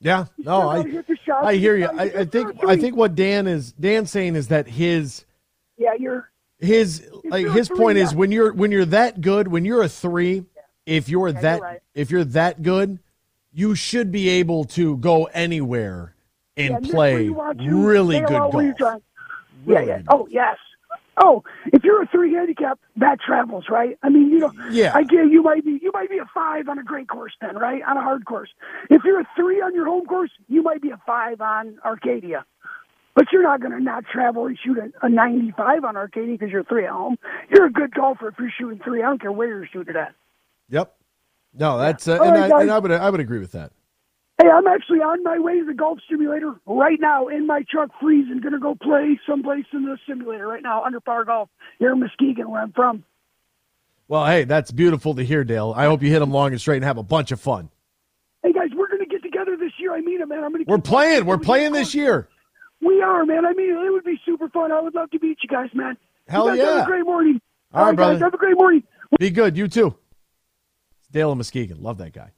Yeah, 0.00 0.24
no, 0.38 0.70
I 0.70 0.82
hit 0.88 1.06
the 1.06 1.16
shots. 1.26 1.46
I 1.46 1.56
hear 1.56 1.76
you. 1.76 1.86
I, 1.86 2.20
I 2.20 2.24
think. 2.24 2.64
I 2.66 2.76
think 2.76 2.96
what 2.96 3.14
Dan 3.14 3.46
is 3.46 3.72
Dan's 3.72 4.10
saying 4.10 4.34
is 4.34 4.48
that 4.48 4.66
his 4.66 5.26
Yeah, 5.76 5.92
you're. 5.98 6.30
his 6.58 7.06
like 7.24 7.42
you're 7.42 7.52
his 7.52 7.68
three, 7.68 7.76
point 7.76 7.98
is 7.98 8.14
when 8.14 8.32
you're 8.32 8.50
when 8.54 8.70
you're 8.70 8.86
that 8.86 9.20
good, 9.20 9.48
when 9.48 9.66
you're 9.66 9.82
a 9.82 9.90
three, 9.90 10.46
if 10.86 11.10
you're 11.10 11.28
Yeah, 11.28 11.40
that 11.42 11.56
you're 11.56 11.66
right. 11.66 11.80
if 11.94 12.10
you're 12.10 12.24
that 12.24 12.62
good, 12.62 12.98
you 13.52 13.74
should 13.74 14.10
be 14.12 14.28
able 14.28 14.64
to 14.64 14.96
go 14.98 15.24
anywhere 15.26 16.14
and 16.56 16.86
yeah, 16.86 16.92
play 16.92 17.28
really 17.28 18.20
good 18.20 18.28
golf. 18.28 18.52
trying. 18.76 19.02
Yeah, 19.66 19.82
yeah. 19.82 20.02
Oh, 20.08 20.26
yes. 20.30 20.56
Oh, 21.22 21.44
if 21.66 21.84
you're 21.84 22.02
a 22.02 22.06
three 22.06 22.32
handicap, 22.32 22.78
that 22.96 23.18
travels, 23.20 23.66
right? 23.68 23.98
I 24.02 24.08
mean, 24.08 24.30
you 24.30 24.38
know, 24.38 24.52
Yeah. 24.70 24.92
I 24.94 25.02
get 25.02 25.26
you 25.26 25.42
might 25.42 25.64
be 25.64 25.78
you 25.82 25.90
might 25.92 26.08
be 26.08 26.18
a 26.18 26.24
five 26.32 26.68
on 26.68 26.78
a 26.78 26.82
great 26.82 27.08
course 27.08 27.32
then, 27.40 27.56
right? 27.56 27.82
On 27.86 27.96
a 27.96 28.00
hard 28.00 28.24
course. 28.24 28.48
If 28.88 29.02
you're 29.04 29.20
a 29.20 29.28
three 29.36 29.60
on 29.60 29.74
your 29.74 29.84
home 29.86 30.06
course, 30.06 30.30
you 30.48 30.62
might 30.62 30.80
be 30.80 30.90
a 30.90 31.00
five 31.06 31.40
on 31.40 31.78
Arcadia. 31.84 32.44
But 33.14 33.26
you're 33.32 33.42
not 33.42 33.60
going 33.60 33.72
to 33.72 33.80
not 33.80 34.04
travel 34.06 34.46
and 34.46 34.56
shoot 34.64 34.78
a, 34.78 35.06
a 35.06 35.08
95 35.10 35.84
on 35.84 35.96
Arcadia 35.96 36.38
because 36.38 36.50
you're 36.50 36.64
three 36.64 36.84
at 36.84 36.90
home. 36.90 37.18
You're 37.50 37.66
a 37.66 37.72
good 37.72 37.92
golfer 37.92 38.28
if 38.28 38.34
you're 38.38 38.52
shooting 38.56 38.80
three. 38.82 39.02
I 39.02 39.06
don't 39.06 39.20
care 39.20 39.32
where 39.32 39.48
you're 39.48 39.66
shooting 39.66 39.96
at. 39.96 40.14
Yep. 40.70 40.94
No, 41.54 41.78
that's 41.78 42.06
uh, 42.06 42.18
and, 42.22 42.32
right, 42.32 42.52
I, 42.52 42.62
and 42.62 42.70
I 42.70 42.78
would 42.78 42.92
I 42.92 43.10
would 43.10 43.20
agree 43.20 43.38
with 43.38 43.52
that. 43.52 43.72
Hey, 44.40 44.48
I'm 44.48 44.66
actually 44.66 45.00
on 45.00 45.22
my 45.22 45.38
way 45.38 45.58
to 45.58 45.66
the 45.66 45.74
golf 45.74 45.98
simulator 46.08 46.54
right 46.64 46.98
now 46.98 47.28
in 47.28 47.46
my 47.46 47.64
truck, 47.70 47.90
freezing. 48.00 48.40
Going 48.40 48.54
to 48.54 48.58
go 48.58 48.74
play 48.74 49.20
someplace 49.28 49.66
in 49.72 49.84
the 49.84 49.98
simulator 50.08 50.46
right 50.46 50.62
now, 50.62 50.82
under 50.84 51.00
par 51.00 51.24
golf 51.24 51.50
here 51.78 51.92
in 51.92 52.00
Muskegon, 52.00 52.50
where 52.50 52.62
I'm 52.62 52.72
from. 52.72 53.04
Well, 54.08 54.24
hey, 54.26 54.44
that's 54.44 54.70
beautiful 54.70 55.14
to 55.14 55.22
hear, 55.22 55.44
Dale. 55.44 55.74
I 55.76 55.84
hope 55.84 56.02
you 56.02 56.10
hit 56.10 56.20
them 56.20 56.30
long 56.30 56.52
and 56.52 56.60
straight 56.60 56.76
and 56.76 56.84
have 56.84 56.98
a 56.98 57.02
bunch 57.02 57.32
of 57.32 57.40
fun. 57.40 57.68
Hey 58.42 58.52
guys, 58.52 58.70
we're 58.74 58.88
going 58.88 59.00
to 59.00 59.06
get 59.06 59.22
together 59.22 59.56
this 59.56 59.72
year. 59.78 59.92
I 59.94 60.00
mean 60.00 60.22
it, 60.22 60.28
man. 60.28 60.42
I'm 60.42 60.52
going 60.52 60.64
to. 60.64 60.70
We're 60.70 60.78
playing. 60.78 61.26
We're 61.26 61.38
playing 61.38 61.72
this 61.72 61.94
year. 61.94 62.28
We 62.80 63.02
are, 63.02 63.26
man. 63.26 63.44
I 63.44 63.52
mean, 63.52 63.70
it 63.70 63.92
would 63.92 64.04
be 64.04 64.18
super 64.24 64.48
fun. 64.48 64.72
I 64.72 64.80
would 64.80 64.94
love 64.94 65.10
to 65.10 65.18
meet 65.20 65.38
you 65.42 65.48
guys, 65.48 65.68
man. 65.74 65.98
Hell 66.28 66.46
you 66.46 66.50
guys 66.52 66.58
yeah. 66.58 66.74
Have 66.78 66.84
a 66.84 66.86
great 66.86 67.04
morning. 67.04 67.40
All 67.74 67.84
right, 67.84 67.94
brother. 67.94 68.14
Guys, 68.14 68.22
have 68.22 68.34
a 68.34 68.38
great 68.38 68.56
morning. 68.56 68.84
Be 69.18 69.28
good. 69.28 69.56
You 69.56 69.68
too. 69.68 69.94
It's 71.10 71.14
Dale 71.14 71.32
and 71.32 71.38
Muskegon. 71.38 71.82
Love 71.82 71.98
that 71.98 72.12
guy. 72.12 72.30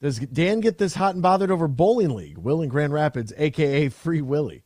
Does 0.00 0.18
Dan 0.18 0.60
get 0.60 0.78
this 0.78 0.94
hot 0.94 1.14
and 1.14 1.22
bothered 1.22 1.50
over 1.50 1.68
bowling 1.68 2.14
league? 2.14 2.38
Will 2.38 2.62
in 2.62 2.68
Grand 2.68 2.92
Rapids, 2.92 3.32
aka 3.36 3.88
Free 3.88 4.20
Willie. 4.22 4.62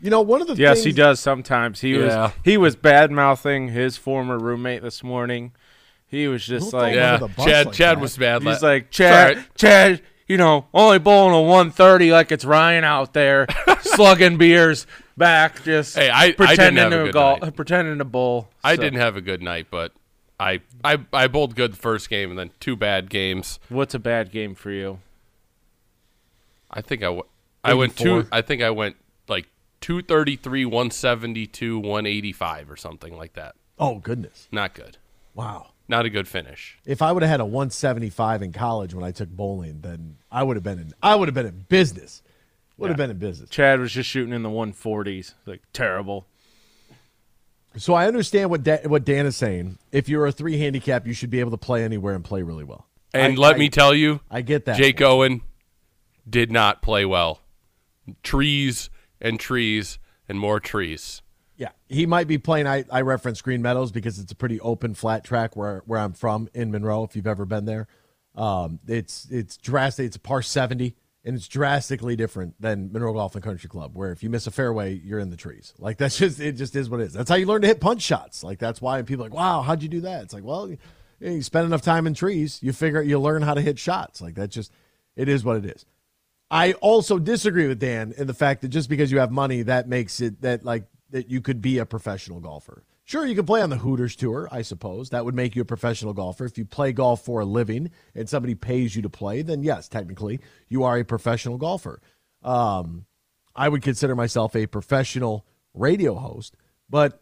You 0.00 0.10
know, 0.10 0.20
one 0.20 0.40
of 0.40 0.48
the 0.48 0.54
yes, 0.56 0.78
things, 0.78 0.84
he 0.86 0.92
does 0.92 1.20
sometimes. 1.20 1.80
He 1.80 1.92
Yeah. 1.92 1.98
was 2.24 2.32
he 2.44 2.56
was 2.56 2.76
bad 2.76 3.10
mouthing 3.12 3.68
his 3.68 3.96
former 3.96 4.38
roommate 4.38 4.82
this 4.82 5.02
morning. 5.04 5.52
He 6.06 6.26
was 6.28 6.44
just 6.44 6.72
Don't 6.72 6.80
like, 6.82 6.94
Yeah, 6.94 7.14
under 7.14 7.26
the 7.28 7.34
bus 7.34 7.46
Chad. 7.46 7.66
like 7.66 7.74
Chad 7.74 7.96
that. 7.96 8.02
was 8.02 8.16
bad. 8.16 8.42
he's 8.42 8.62
la- 8.62 8.68
like 8.68 8.90
Chad, 8.90 9.36
right. 9.36 9.46
Chad. 9.56 10.02
You 10.28 10.36
know, 10.36 10.66
only 10.74 10.98
bowling 10.98 11.34
a 11.34 11.40
130 11.42 12.10
like 12.12 12.32
it's 12.32 12.44
Ryan 12.44 12.84
out 12.84 13.12
there 13.12 13.46
slugging 13.82 14.38
beers 14.38 14.86
back, 15.16 15.62
just 15.64 15.94
Hey, 15.96 16.10
I- 16.10 16.22
I 16.22 16.26
didn't 16.28 16.36
pretending 16.46 16.82
have 16.82 16.92
a 16.92 16.96
to 16.96 17.04
good 17.04 17.12
go, 17.12 17.36
night. 17.36 17.56
pretending 17.56 17.98
to 17.98 18.04
bowl. 18.04 18.48
I 18.64 18.76
So, 18.76 18.82
didn't 18.82 18.98
have 19.00 19.16
a 19.16 19.20
good 19.20 19.42
night, 19.42 19.66
but 19.70 19.92
I 20.42 20.60
I 20.84 20.98
I 21.12 21.28
bowled 21.28 21.54
good 21.54 21.74
the 21.74 21.76
first 21.76 22.10
game 22.10 22.30
and 22.30 22.38
then 22.38 22.50
two 22.58 22.74
bad 22.74 23.08
games. 23.08 23.60
What's 23.68 23.94
a 23.94 24.00
bad 24.00 24.32
game 24.32 24.54
for 24.56 24.70
you? 24.72 24.98
I 26.70 26.80
think 26.80 27.02
I 27.02 27.06
w- 27.06 27.24
I 27.62 27.74
went 27.74 27.96
two. 27.96 28.26
I 28.32 28.42
think 28.42 28.60
I 28.60 28.70
went 28.70 28.96
like 29.28 29.46
two 29.80 30.02
thirty 30.02 30.34
three, 30.34 30.64
one 30.64 30.90
seventy 30.90 31.46
two, 31.46 31.78
one 31.78 32.06
eighty 32.06 32.32
five, 32.32 32.70
or 32.70 32.76
something 32.76 33.16
like 33.16 33.34
that. 33.34 33.54
Oh 33.78 33.98
goodness! 34.00 34.48
Not 34.50 34.74
good. 34.74 34.96
Wow. 35.34 35.68
Not 35.88 36.06
a 36.06 36.10
good 36.10 36.26
finish. 36.26 36.78
If 36.86 37.02
I 37.02 37.12
would 37.12 37.22
have 37.22 37.30
had 37.30 37.40
a 37.40 37.44
175 37.44 38.40
in 38.40 38.52
college 38.52 38.94
when 38.94 39.04
I 39.04 39.10
took 39.10 39.28
bowling, 39.28 39.80
then 39.80 40.16
I 40.30 40.42
would 40.42 40.56
have 40.56 40.62
been 40.62 40.78
in. 40.78 40.92
I 41.02 41.16
would 41.16 41.28
have 41.28 41.34
been 41.34 41.46
in 41.46 41.66
business. 41.68 42.22
Would 42.78 42.88
have 42.88 42.96
been 42.96 43.10
in 43.10 43.18
business. 43.18 43.50
Chad 43.50 43.78
was 43.80 43.92
just 43.92 44.08
shooting 44.08 44.32
in 44.32 44.42
the 44.42 44.48
140s, 44.48 45.34
like 45.44 45.60
terrible. 45.72 46.26
So 47.76 47.94
I 47.94 48.06
understand 48.06 48.50
what 48.50 48.62
da- 48.62 48.86
what 48.86 49.04
Dan 49.04 49.26
is 49.26 49.36
saying. 49.36 49.78
If 49.92 50.08
you're 50.08 50.26
a 50.26 50.32
three 50.32 50.58
handicap, 50.58 51.06
you 51.06 51.12
should 51.14 51.30
be 51.30 51.40
able 51.40 51.52
to 51.52 51.56
play 51.56 51.84
anywhere 51.84 52.14
and 52.14 52.24
play 52.24 52.42
really 52.42 52.64
well. 52.64 52.86
And 53.14 53.34
I- 53.34 53.36
let 53.40 53.56
I- 53.56 53.58
me 53.58 53.68
tell 53.68 53.94
you, 53.94 54.20
I 54.30 54.42
get 54.42 54.64
that. 54.66 54.76
Jake 54.76 55.00
Owen 55.00 55.42
did 56.28 56.50
not 56.52 56.82
play 56.82 57.04
well. 57.04 57.40
Trees 58.22 58.90
and 59.20 59.38
trees 59.38 59.98
and 60.28 60.38
more 60.38 60.60
trees. 60.60 61.22
Yeah, 61.56 61.70
he 61.88 62.06
might 62.06 62.26
be 62.26 62.38
playing. 62.38 62.66
I, 62.66 62.84
I 62.90 63.02
reference 63.02 63.40
Green 63.40 63.62
Meadows 63.62 63.92
because 63.92 64.18
it's 64.18 64.32
a 64.32 64.34
pretty 64.34 64.58
open, 64.60 64.94
flat 64.94 65.22
track 65.24 65.54
where 65.54 65.82
where 65.86 66.00
I'm 66.00 66.12
from 66.12 66.48
in 66.54 66.70
Monroe. 66.72 67.04
If 67.04 67.14
you've 67.14 67.26
ever 67.26 67.44
been 67.44 67.64
there, 67.66 67.86
um, 68.34 68.80
it's 68.88 69.28
it's 69.30 69.56
drastic. 69.56 70.06
It's 70.06 70.16
a 70.16 70.20
par 70.20 70.42
seventy, 70.42 70.96
and 71.24 71.36
it's 71.36 71.46
drastically 71.46 72.16
different 72.16 72.60
than 72.60 72.92
Mineral 72.92 73.14
Golf 73.14 73.34
and 73.34 73.44
Country 73.44 73.68
Club, 73.68 73.94
where 73.94 74.10
if 74.10 74.22
you 74.22 74.30
miss 74.30 74.46
a 74.46 74.50
fairway, 74.50 74.94
you're 74.94 75.20
in 75.20 75.30
the 75.30 75.36
trees. 75.36 75.72
Like 75.78 75.98
that's 75.98 76.18
just 76.18 76.40
it. 76.40 76.52
Just 76.52 76.74
is 76.74 76.90
what 76.90 77.00
it 77.00 77.04
is. 77.04 77.12
That's 77.12 77.30
how 77.30 77.36
you 77.36 77.46
learn 77.46 77.62
to 77.62 77.68
hit 77.68 77.80
punch 77.80 78.02
shots. 78.02 78.42
Like 78.42 78.58
that's 78.58 78.80
why 78.80 79.00
people 79.02 79.24
like, 79.24 79.34
wow, 79.34 79.62
how'd 79.62 79.82
you 79.82 79.88
do 79.88 80.00
that? 80.02 80.24
It's 80.24 80.34
like, 80.34 80.44
well, 80.44 80.68
you, 80.68 80.78
you 81.20 81.42
spend 81.42 81.66
enough 81.66 81.82
time 81.82 82.06
in 82.06 82.14
trees, 82.14 82.58
you 82.62 82.72
figure 82.72 83.02
you 83.02 83.20
learn 83.20 83.42
how 83.42 83.54
to 83.54 83.60
hit 83.60 83.78
shots. 83.78 84.20
Like 84.20 84.34
that 84.34 84.48
just 84.48 84.72
it 85.14 85.28
is 85.28 85.44
what 85.44 85.58
it 85.58 85.66
is. 85.66 85.84
I 86.50 86.74
also 86.74 87.18
disagree 87.18 87.66
with 87.66 87.78
Dan 87.78 88.12
in 88.16 88.26
the 88.26 88.34
fact 88.34 88.60
that 88.62 88.68
just 88.68 88.90
because 88.90 89.10
you 89.10 89.20
have 89.20 89.30
money, 89.30 89.62
that 89.62 89.88
makes 89.88 90.20
it 90.20 90.42
that 90.42 90.64
like 90.64 90.84
that 91.10 91.30
you 91.30 91.40
could 91.40 91.62
be 91.62 91.78
a 91.78 91.86
professional 91.86 92.40
golfer. 92.40 92.82
Sure, 93.12 93.26
you 93.26 93.34
can 93.34 93.44
play 93.44 93.60
on 93.60 93.68
the 93.68 93.76
Hooters 93.76 94.16
tour, 94.16 94.48
I 94.50 94.62
suppose. 94.62 95.10
That 95.10 95.26
would 95.26 95.34
make 95.34 95.54
you 95.54 95.60
a 95.60 95.66
professional 95.66 96.14
golfer. 96.14 96.46
If 96.46 96.56
you 96.56 96.64
play 96.64 96.92
golf 96.92 97.22
for 97.22 97.40
a 97.40 97.44
living 97.44 97.90
and 98.14 98.26
somebody 98.26 98.54
pays 98.54 98.96
you 98.96 99.02
to 99.02 99.10
play, 99.10 99.42
then 99.42 99.62
yes, 99.62 99.86
technically 99.86 100.40
you 100.70 100.84
are 100.84 100.96
a 100.96 101.04
professional 101.04 101.58
golfer. 101.58 102.00
Um, 102.42 103.04
I 103.54 103.68
would 103.68 103.82
consider 103.82 104.16
myself 104.16 104.56
a 104.56 104.66
professional 104.66 105.44
radio 105.74 106.14
host, 106.14 106.56
but 106.88 107.20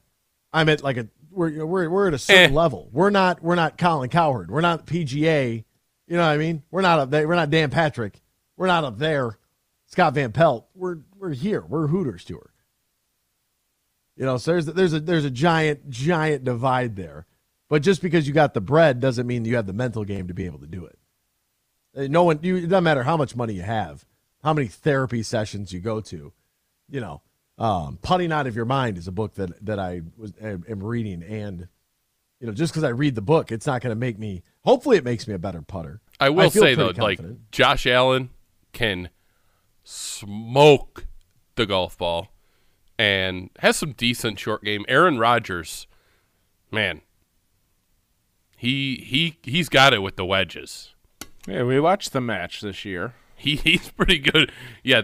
I'm 0.53 0.68
at 0.68 0.84
like 0.84 0.97
a 0.97 1.09
we're 1.28 1.66
we're 1.66 1.91
we're 1.91 2.07
at 2.07 2.14
a 2.14 2.18
certain 2.18 2.53
Eh. 2.53 2.57
level. 2.57 2.88
We're 2.93 3.11
not 3.11 3.43
we're 3.43 3.57
not 3.57 3.76
Colin 3.76 4.11
Cowherd. 4.11 4.49
We're 4.49 4.61
not 4.61 4.86
PGA. 4.86 5.64
You 6.07 6.16
know 6.16 6.22
what 6.22 6.28
I 6.30 6.36
mean? 6.36 6.62
We're 6.70 6.82
not 6.82 7.01
up 7.01 7.11
there. 7.11 7.26
We're 7.26 7.34
not 7.34 7.51
Dan 7.51 7.68
Patrick. 7.70 8.22
We're 8.57 8.68
not 8.68 8.84
up 8.84 8.99
there. 8.99 9.41
Scott 9.86 10.14
Van 10.14 10.30
Pelt. 10.30 10.68
We're 10.72 10.99
we're 11.18 11.32
here. 11.32 11.62
We're 11.62 11.88
Hooters 11.88 12.24
tour. 12.24 12.49
You 14.20 14.26
know, 14.26 14.36
so 14.36 14.50
there's 14.52 14.66
there's 14.66 14.92
a 14.92 15.00
there's 15.00 15.24
a 15.24 15.30
giant 15.30 15.88
giant 15.88 16.44
divide 16.44 16.94
there. 16.94 17.24
But 17.70 17.80
just 17.80 18.02
because 18.02 18.28
you 18.28 18.34
got 18.34 18.52
the 18.52 18.60
bread 18.60 19.00
doesn't 19.00 19.26
mean 19.26 19.46
you 19.46 19.56
have 19.56 19.66
the 19.66 19.72
mental 19.72 20.04
game 20.04 20.28
to 20.28 20.34
be 20.34 20.44
able 20.44 20.58
to 20.58 20.66
do 20.66 20.84
it. 20.84 20.98
Uh, 21.96 22.06
No 22.06 22.24
one 22.24 22.38
you 22.42 22.56
it 22.56 22.68
doesn't 22.68 22.84
matter 22.84 23.02
how 23.02 23.16
much 23.16 23.34
money 23.34 23.54
you 23.54 23.62
have, 23.62 24.04
how 24.44 24.52
many 24.52 24.68
therapy 24.68 25.22
sessions 25.22 25.72
you 25.72 25.80
go 25.80 26.02
to. 26.02 26.34
You 26.90 27.00
know, 27.00 27.22
um, 27.56 27.98
putting 28.02 28.30
out 28.30 28.46
of 28.46 28.54
your 28.54 28.66
mind 28.66 28.98
is 28.98 29.08
a 29.08 29.12
book 29.12 29.36
that 29.36 29.64
that 29.64 29.78
I 29.78 30.02
was 30.18 30.34
am 30.38 30.64
am 30.68 30.84
reading, 30.84 31.22
and 31.22 31.66
you 32.40 32.46
know, 32.46 32.52
just 32.52 32.74
because 32.74 32.84
I 32.84 32.90
read 32.90 33.14
the 33.14 33.22
book, 33.22 33.50
it's 33.50 33.66
not 33.66 33.80
going 33.80 33.90
to 33.90 33.98
make 33.98 34.18
me. 34.18 34.42
Hopefully, 34.64 34.98
it 34.98 35.04
makes 35.04 35.26
me 35.26 35.32
a 35.32 35.38
better 35.38 35.62
putter. 35.62 36.02
I 36.20 36.28
will 36.28 36.50
feel 36.50 36.60
say 36.64 36.74
though, 36.74 36.92
pretty 36.92 37.22
like. 37.22 37.50
Josh 37.52 37.86
Allen 37.86 38.28
can 38.74 39.08
smoke 39.82 41.06
the 41.54 41.64
golf 41.64 41.96
ball 41.96 42.28
and 43.01 43.48
has 43.61 43.78
some 43.78 43.92
decent 43.92 44.38
short 44.38 44.62
game. 44.62 44.84
Aaron 44.86 45.18
Rodgers, 45.18 45.86
man, 46.70 47.01
he 48.59 48.96
he 48.96 49.38
he's 49.42 49.70
got 49.70 49.94
it 49.94 50.03
with 50.03 50.16
the 50.16 50.24
wedges. 50.26 50.94
Yeah, 51.48 51.62
we 51.62 51.80
watched 51.80 52.12
the 52.12 52.20
match 52.20 52.61
this 52.61 52.84
year. 52.84 53.14
He 53.36 53.57
he's 53.64 53.88
pretty 53.88 54.18
good. 54.18 54.53
Yeah, 54.84 55.03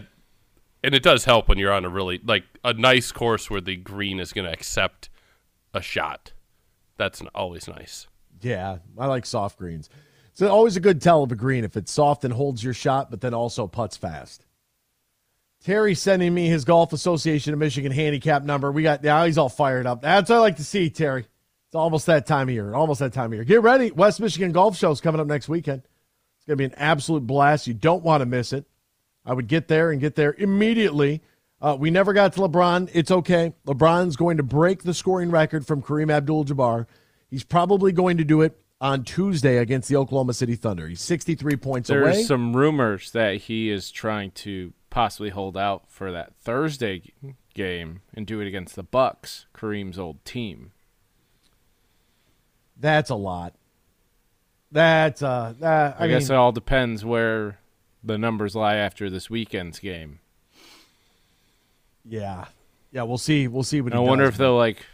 and 0.84 0.94
it 0.94 1.03
does 1.03 1.24
help 1.24 1.49
when 1.49 1.57
you're 1.57 1.72
on 1.72 1.86
a 1.86 1.88
really 1.88 2.20
like 2.22 2.44
a 2.62 2.74
nice 2.74 3.12
course 3.12 3.49
where 3.49 3.62
the 3.62 3.76
green 3.76 4.20
is 4.20 4.34
going 4.34 4.44
to 4.44 4.53
accept 4.53 5.09
a 5.72 5.80
shot. 5.80 6.34
That's 6.99 7.22
always 7.34 7.66
nice. 7.66 8.09
Yeah, 8.42 8.78
I 8.99 9.07
like 9.07 9.24
soft 9.24 9.59
greens. 9.59 9.88
It's 10.32 10.42
always 10.42 10.76
a 10.76 10.80
good 10.80 11.01
tell 11.01 11.22
of 11.22 11.32
a 11.32 11.34
green 11.34 11.64
if 11.64 11.78
it's 11.78 11.90
soft 11.90 12.24
and 12.26 12.34
holds 12.34 12.62
your 12.62 12.74
shot, 12.74 13.11
but 13.11 13.22
then 13.22 13.32
also 13.32 13.66
puts 13.66 13.97
fast. 13.97 14.45
Terry 15.66 15.96
sending 15.96 16.32
me 16.32 16.46
his 16.46 16.64
Golf 16.64 16.92
Association 16.92 17.52
of 17.52 17.58
Michigan 17.58 17.90
handicap 17.90 18.44
number. 18.44 18.70
We 18.70 18.84
got 18.84 19.02
now 19.02 19.24
he's 19.24 19.36
all 19.36 19.48
fired 19.48 19.84
up. 19.84 20.00
That's 20.00 20.30
what 20.30 20.36
I 20.36 20.38
like 20.38 20.56
to 20.58 20.64
see, 20.64 20.90
Terry. 20.90 21.22
It's 21.22 21.74
almost 21.74 22.06
that 22.06 22.24
time 22.24 22.48
of 22.48 22.54
year. 22.54 22.72
Almost 22.72 23.00
that 23.00 23.12
time 23.12 23.32
of 23.32 23.34
year. 23.34 23.42
Get 23.42 23.62
ready. 23.62 23.90
West 23.90 24.20
Michigan 24.20 24.52
Golf 24.52 24.76
Show's 24.76 25.00
coming 25.00 25.20
up 25.20 25.26
next 25.26 25.48
weekend. 25.48 25.82
It's 25.82 26.46
gonna 26.46 26.56
be 26.56 26.66
an 26.66 26.74
absolute 26.76 27.26
blast. 27.26 27.66
You 27.66 27.74
don't 27.74 28.04
want 28.04 28.20
to 28.20 28.26
miss 28.26 28.52
it. 28.52 28.64
I 29.24 29.34
would 29.34 29.48
get 29.48 29.66
there 29.66 29.90
and 29.90 30.00
get 30.00 30.14
there 30.14 30.36
immediately. 30.38 31.20
Uh, 31.60 31.76
we 31.76 31.90
never 31.90 32.12
got 32.12 32.34
to 32.34 32.42
LeBron. 32.42 32.88
It's 32.92 33.10
okay. 33.10 33.52
LeBron's 33.66 34.14
going 34.14 34.36
to 34.36 34.44
break 34.44 34.84
the 34.84 34.94
scoring 34.94 35.32
record 35.32 35.66
from 35.66 35.82
Kareem 35.82 36.12
Abdul-Jabbar. 36.12 36.86
He's 37.28 37.42
probably 37.42 37.90
going 37.90 38.18
to 38.18 38.24
do 38.24 38.42
it 38.42 38.56
on 38.80 39.02
Tuesday 39.02 39.56
against 39.56 39.88
the 39.88 39.96
Oklahoma 39.96 40.34
City 40.34 40.54
Thunder. 40.54 40.86
He's 40.86 41.00
63 41.00 41.56
points 41.56 41.90
away. 41.90 42.12
There's 42.12 42.28
some 42.28 42.54
rumors 42.54 43.10
that 43.12 43.38
he 43.38 43.68
is 43.70 43.90
trying 43.90 44.30
to 44.32 44.72
possibly 44.97 45.28
hold 45.28 45.59
out 45.59 45.84
for 45.88 46.11
that 46.11 46.34
Thursday 46.36 47.03
game 47.53 48.01
and 48.14 48.26
do 48.26 48.40
it 48.40 48.49
against 48.49 48.74
the 48.74 48.82
Bucks, 48.82 49.44
Kareem's 49.55 49.99
old 49.99 50.24
team. 50.24 50.72
That's 52.80 53.11
a 53.11 53.14
lot. 53.14 53.53
That's 54.72 55.22
uh, 55.22 55.53
that, 55.61 55.97
I, 56.01 56.05
I, 56.05 56.09
guess 56.09 56.30
mean, 56.30 56.36
it 56.36 56.38
all 56.38 56.51
depends 56.51 57.05
where 57.05 57.59
the 58.03 58.16
numbers 58.16 58.57
lie 58.57 58.76
after 58.76 59.11
this 59.11 59.28
weekend's 59.28 59.80
game. 59.80 60.20
yeah, 62.09 62.47
yeah. 62.90 63.03
We'll 63.03 63.18
see. 63.18 63.49
We'll 63.49 63.64
see 63.64 63.82
what. 63.82 63.92
I 63.92 63.99
wonder 63.99 64.24
does, 64.24 64.32
if 64.32 64.38
they'll 64.38 64.57
like, 64.57 64.86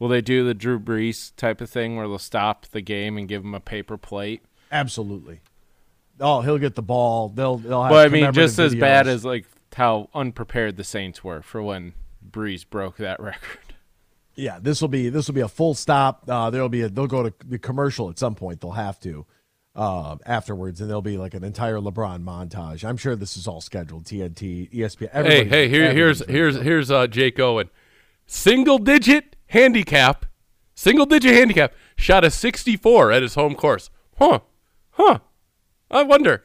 will 0.00 0.08
they 0.08 0.22
do 0.22 0.44
the 0.44 0.54
Drew 0.54 0.80
Brees 0.80 1.30
type 1.36 1.60
of 1.60 1.70
thing 1.70 1.94
where 1.94 2.08
they'll 2.08 2.18
stop 2.18 2.66
the 2.66 2.80
game 2.80 3.16
and 3.16 3.28
give 3.28 3.44
him 3.44 3.54
a 3.54 3.60
paper 3.60 3.96
plate? 3.96 4.42
Absolutely. 4.72 5.40
Oh, 6.20 6.40
he'll 6.40 6.58
get 6.58 6.74
the 6.74 6.82
ball. 6.82 7.28
They'll. 7.28 7.58
They'll 7.58 7.82
have. 7.82 7.90
But 7.90 8.06
I 8.06 8.08
mean, 8.08 8.32
just 8.32 8.58
as 8.58 8.74
bad 8.74 9.06
as 9.06 9.24
like 9.24 9.46
how 9.74 10.08
unprepared 10.14 10.76
the 10.76 10.84
Saints 10.84 11.24
were 11.24 11.42
for 11.42 11.62
when 11.62 11.92
Brees 12.28 12.68
broke 12.68 12.96
that 12.98 13.20
record. 13.20 13.58
Yeah, 14.36 14.58
this 14.60 14.80
will 14.80 14.88
be 14.88 15.08
this 15.08 15.28
will 15.28 15.34
be 15.34 15.40
a 15.40 15.48
full 15.48 15.74
stop. 15.74 16.24
Uh, 16.28 16.50
there'll 16.50 16.68
be 16.68 16.82
a 16.82 16.88
they'll 16.88 17.06
go 17.06 17.22
to 17.22 17.34
the 17.44 17.58
commercial 17.58 18.10
at 18.10 18.18
some 18.18 18.34
point. 18.34 18.60
They'll 18.60 18.72
have 18.72 18.98
to 19.00 19.26
uh, 19.76 20.16
afterwards, 20.26 20.80
and 20.80 20.88
there'll 20.88 21.02
be 21.02 21.16
like 21.16 21.34
an 21.34 21.44
entire 21.44 21.78
LeBron 21.78 22.24
montage. 22.24 22.84
I'm 22.84 22.96
sure 22.96 23.16
this 23.16 23.36
is 23.36 23.46
all 23.46 23.60
scheduled. 23.60 24.04
TNT, 24.04 24.72
ESPN. 24.72 25.26
Hey, 25.26 25.44
hey, 25.44 25.68
here, 25.68 25.92
here's 25.92 26.24
here's 26.26 26.56
here's 26.56 26.90
uh, 26.90 27.06
Jake 27.06 27.38
Owen, 27.38 27.70
single 28.26 28.78
digit 28.78 29.36
handicap, 29.46 30.26
single 30.74 31.06
digit 31.06 31.32
handicap, 31.34 31.72
shot 31.96 32.24
a 32.24 32.30
64 32.30 33.12
at 33.12 33.22
his 33.22 33.34
home 33.34 33.54
course. 33.54 33.90
Huh, 34.18 34.40
huh. 34.92 35.18
I 35.90 36.02
wonder. 36.02 36.44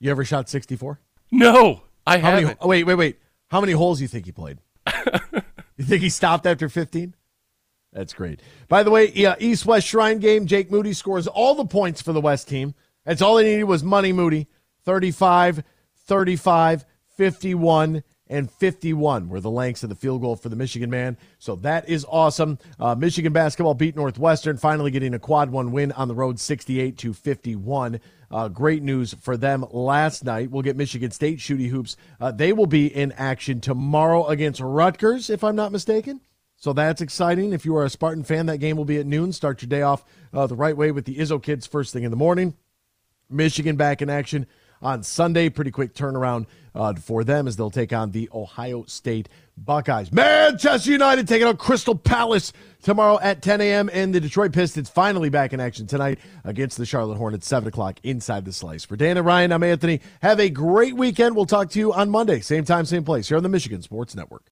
You 0.00 0.10
ever 0.10 0.24
shot 0.24 0.48
64? 0.48 1.00
No, 1.30 1.82
I 2.06 2.18
How 2.18 2.30
haven't. 2.32 2.58
oh, 2.60 2.68
wait, 2.68 2.84
wait, 2.84 2.94
wait. 2.94 3.18
How 3.48 3.60
many 3.60 3.72
holes 3.72 3.98
do 3.98 4.04
you 4.04 4.08
think 4.08 4.26
he 4.26 4.32
played? 4.32 4.58
you 5.76 5.84
think 5.84 6.02
he 6.02 6.08
stopped 6.08 6.46
after 6.46 6.68
15? 6.68 7.14
That's 7.92 8.12
great. 8.12 8.40
By 8.68 8.82
the 8.82 8.90
way, 8.90 9.10
yeah, 9.14 9.34
East 9.38 9.66
West 9.66 9.86
Shrine 9.86 10.18
game. 10.18 10.46
Jake 10.46 10.70
Moody 10.70 10.92
scores 10.92 11.26
all 11.26 11.54
the 11.54 11.64
points 11.64 12.02
for 12.02 12.12
the 12.12 12.20
West 12.20 12.48
team. 12.48 12.74
That's 13.04 13.22
all 13.22 13.38
he 13.38 13.44
needed 13.46 13.64
was 13.64 13.82
money, 13.82 14.12
Moody. 14.12 14.46
35, 14.84 15.64
35, 16.06 16.84
51, 17.16 18.02
and 18.28 18.50
51 18.50 19.28
were 19.28 19.40
the 19.40 19.50
lengths 19.50 19.82
of 19.82 19.88
the 19.88 19.94
field 19.94 20.20
goal 20.20 20.36
for 20.36 20.48
the 20.48 20.56
Michigan 20.56 20.90
man. 20.90 21.16
So 21.38 21.56
that 21.56 21.88
is 21.88 22.06
awesome. 22.08 22.58
Uh, 22.78 22.94
Michigan 22.94 23.32
basketball 23.32 23.74
beat 23.74 23.96
Northwestern, 23.96 24.56
finally 24.56 24.90
getting 24.90 25.14
a 25.14 25.18
quad 25.18 25.50
one 25.50 25.72
win 25.72 25.92
on 25.92 26.08
the 26.08 26.14
road, 26.14 26.38
68 26.38 26.98
to 26.98 27.12
51. 27.12 28.00
Uh, 28.30 28.48
great 28.48 28.82
news 28.82 29.14
for 29.14 29.36
them 29.36 29.64
last 29.70 30.24
night. 30.24 30.50
We'll 30.50 30.62
get 30.62 30.76
Michigan 30.76 31.10
State 31.10 31.38
shooty 31.38 31.68
hoops. 31.68 31.96
Uh, 32.20 32.30
they 32.30 32.52
will 32.52 32.66
be 32.66 32.86
in 32.86 33.12
action 33.12 33.60
tomorrow 33.60 34.26
against 34.26 34.60
Rutgers, 34.60 35.30
if 35.30 35.42
I'm 35.42 35.56
not 35.56 35.72
mistaken. 35.72 36.20
So 36.56 36.72
that's 36.72 37.00
exciting. 37.00 37.52
If 37.52 37.64
you 37.64 37.76
are 37.76 37.84
a 37.84 37.90
Spartan 37.90 38.24
fan, 38.24 38.46
that 38.46 38.58
game 38.58 38.76
will 38.76 38.84
be 38.84 38.98
at 38.98 39.06
noon. 39.06 39.32
Start 39.32 39.62
your 39.62 39.68
day 39.68 39.82
off 39.82 40.04
uh, 40.32 40.46
the 40.46 40.56
right 40.56 40.76
way 40.76 40.90
with 40.90 41.04
the 41.04 41.16
Izzo 41.16 41.42
kids 41.42 41.66
first 41.66 41.92
thing 41.92 42.02
in 42.02 42.10
the 42.10 42.16
morning. 42.16 42.54
Michigan 43.30 43.76
back 43.76 44.02
in 44.02 44.10
action 44.10 44.46
on 44.82 45.02
Sunday. 45.02 45.48
Pretty 45.50 45.70
quick 45.70 45.94
turnaround 45.94 46.46
uh, 46.78 46.94
for 46.94 47.24
them 47.24 47.46
as 47.46 47.56
they'll 47.56 47.70
take 47.70 47.92
on 47.92 48.12
the 48.12 48.30
Ohio 48.32 48.84
State 48.84 49.28
Buckeyes. 49.56 50.12
Manchester 50.12 50.92
United 50.92 51.26
taking 51.26 51.46
on 51.46 51.56
Crystal 51.56 51.96
Palace 51.96 52.52
tomorrow 52.82 53.18
at 53.20 53.42
10 53.42 53.60
a.m. 53.60 53.90
And 53.92 54.14
the 54.14 54.20
Detroit 54.20 54.52
Pistons 54.52 54.88
finally 54.88 55.28
back 55.28 55.52
in 55.52 55.58
action 55.60 55.86
tonight 55.86 56.20
against 56.44 56.78
the 56.78 56.86
Charlotte 56.86 57.18
Hornets, 57.18 57.46
7 57.48 57.68
o'clock 57.68 57.98
inside 58.04 58.44
the 58.44 58.52
slice. 58.52 58.84
For 58.84 58.96
Dan 58.96 59.16
and 59.16 59.26
Ryan, 59.26 59.52
I'm 59.52 59.64
Anthony. 59.64 60.00
Have 60.22 60.38
a 60.38 60.48
great 60.48 60.94
weekend. 60.94 61.34
We'll 61.34 61.46
talk 61.46 61.70
to 61.70 61.78
you 61.78 61.92
on 61.92 62.08
Monday, 62.08 62.40
same 62.40 62.64
time, 62.64 62.86
same 62.86 63.04
place, 63.04 63.28
here 63.28 63.36
on 63.36 63.42
the 63.42 63.48
Michigan 63.48 63.82
Sports 63.82 64.14
Network. 64.14 64.44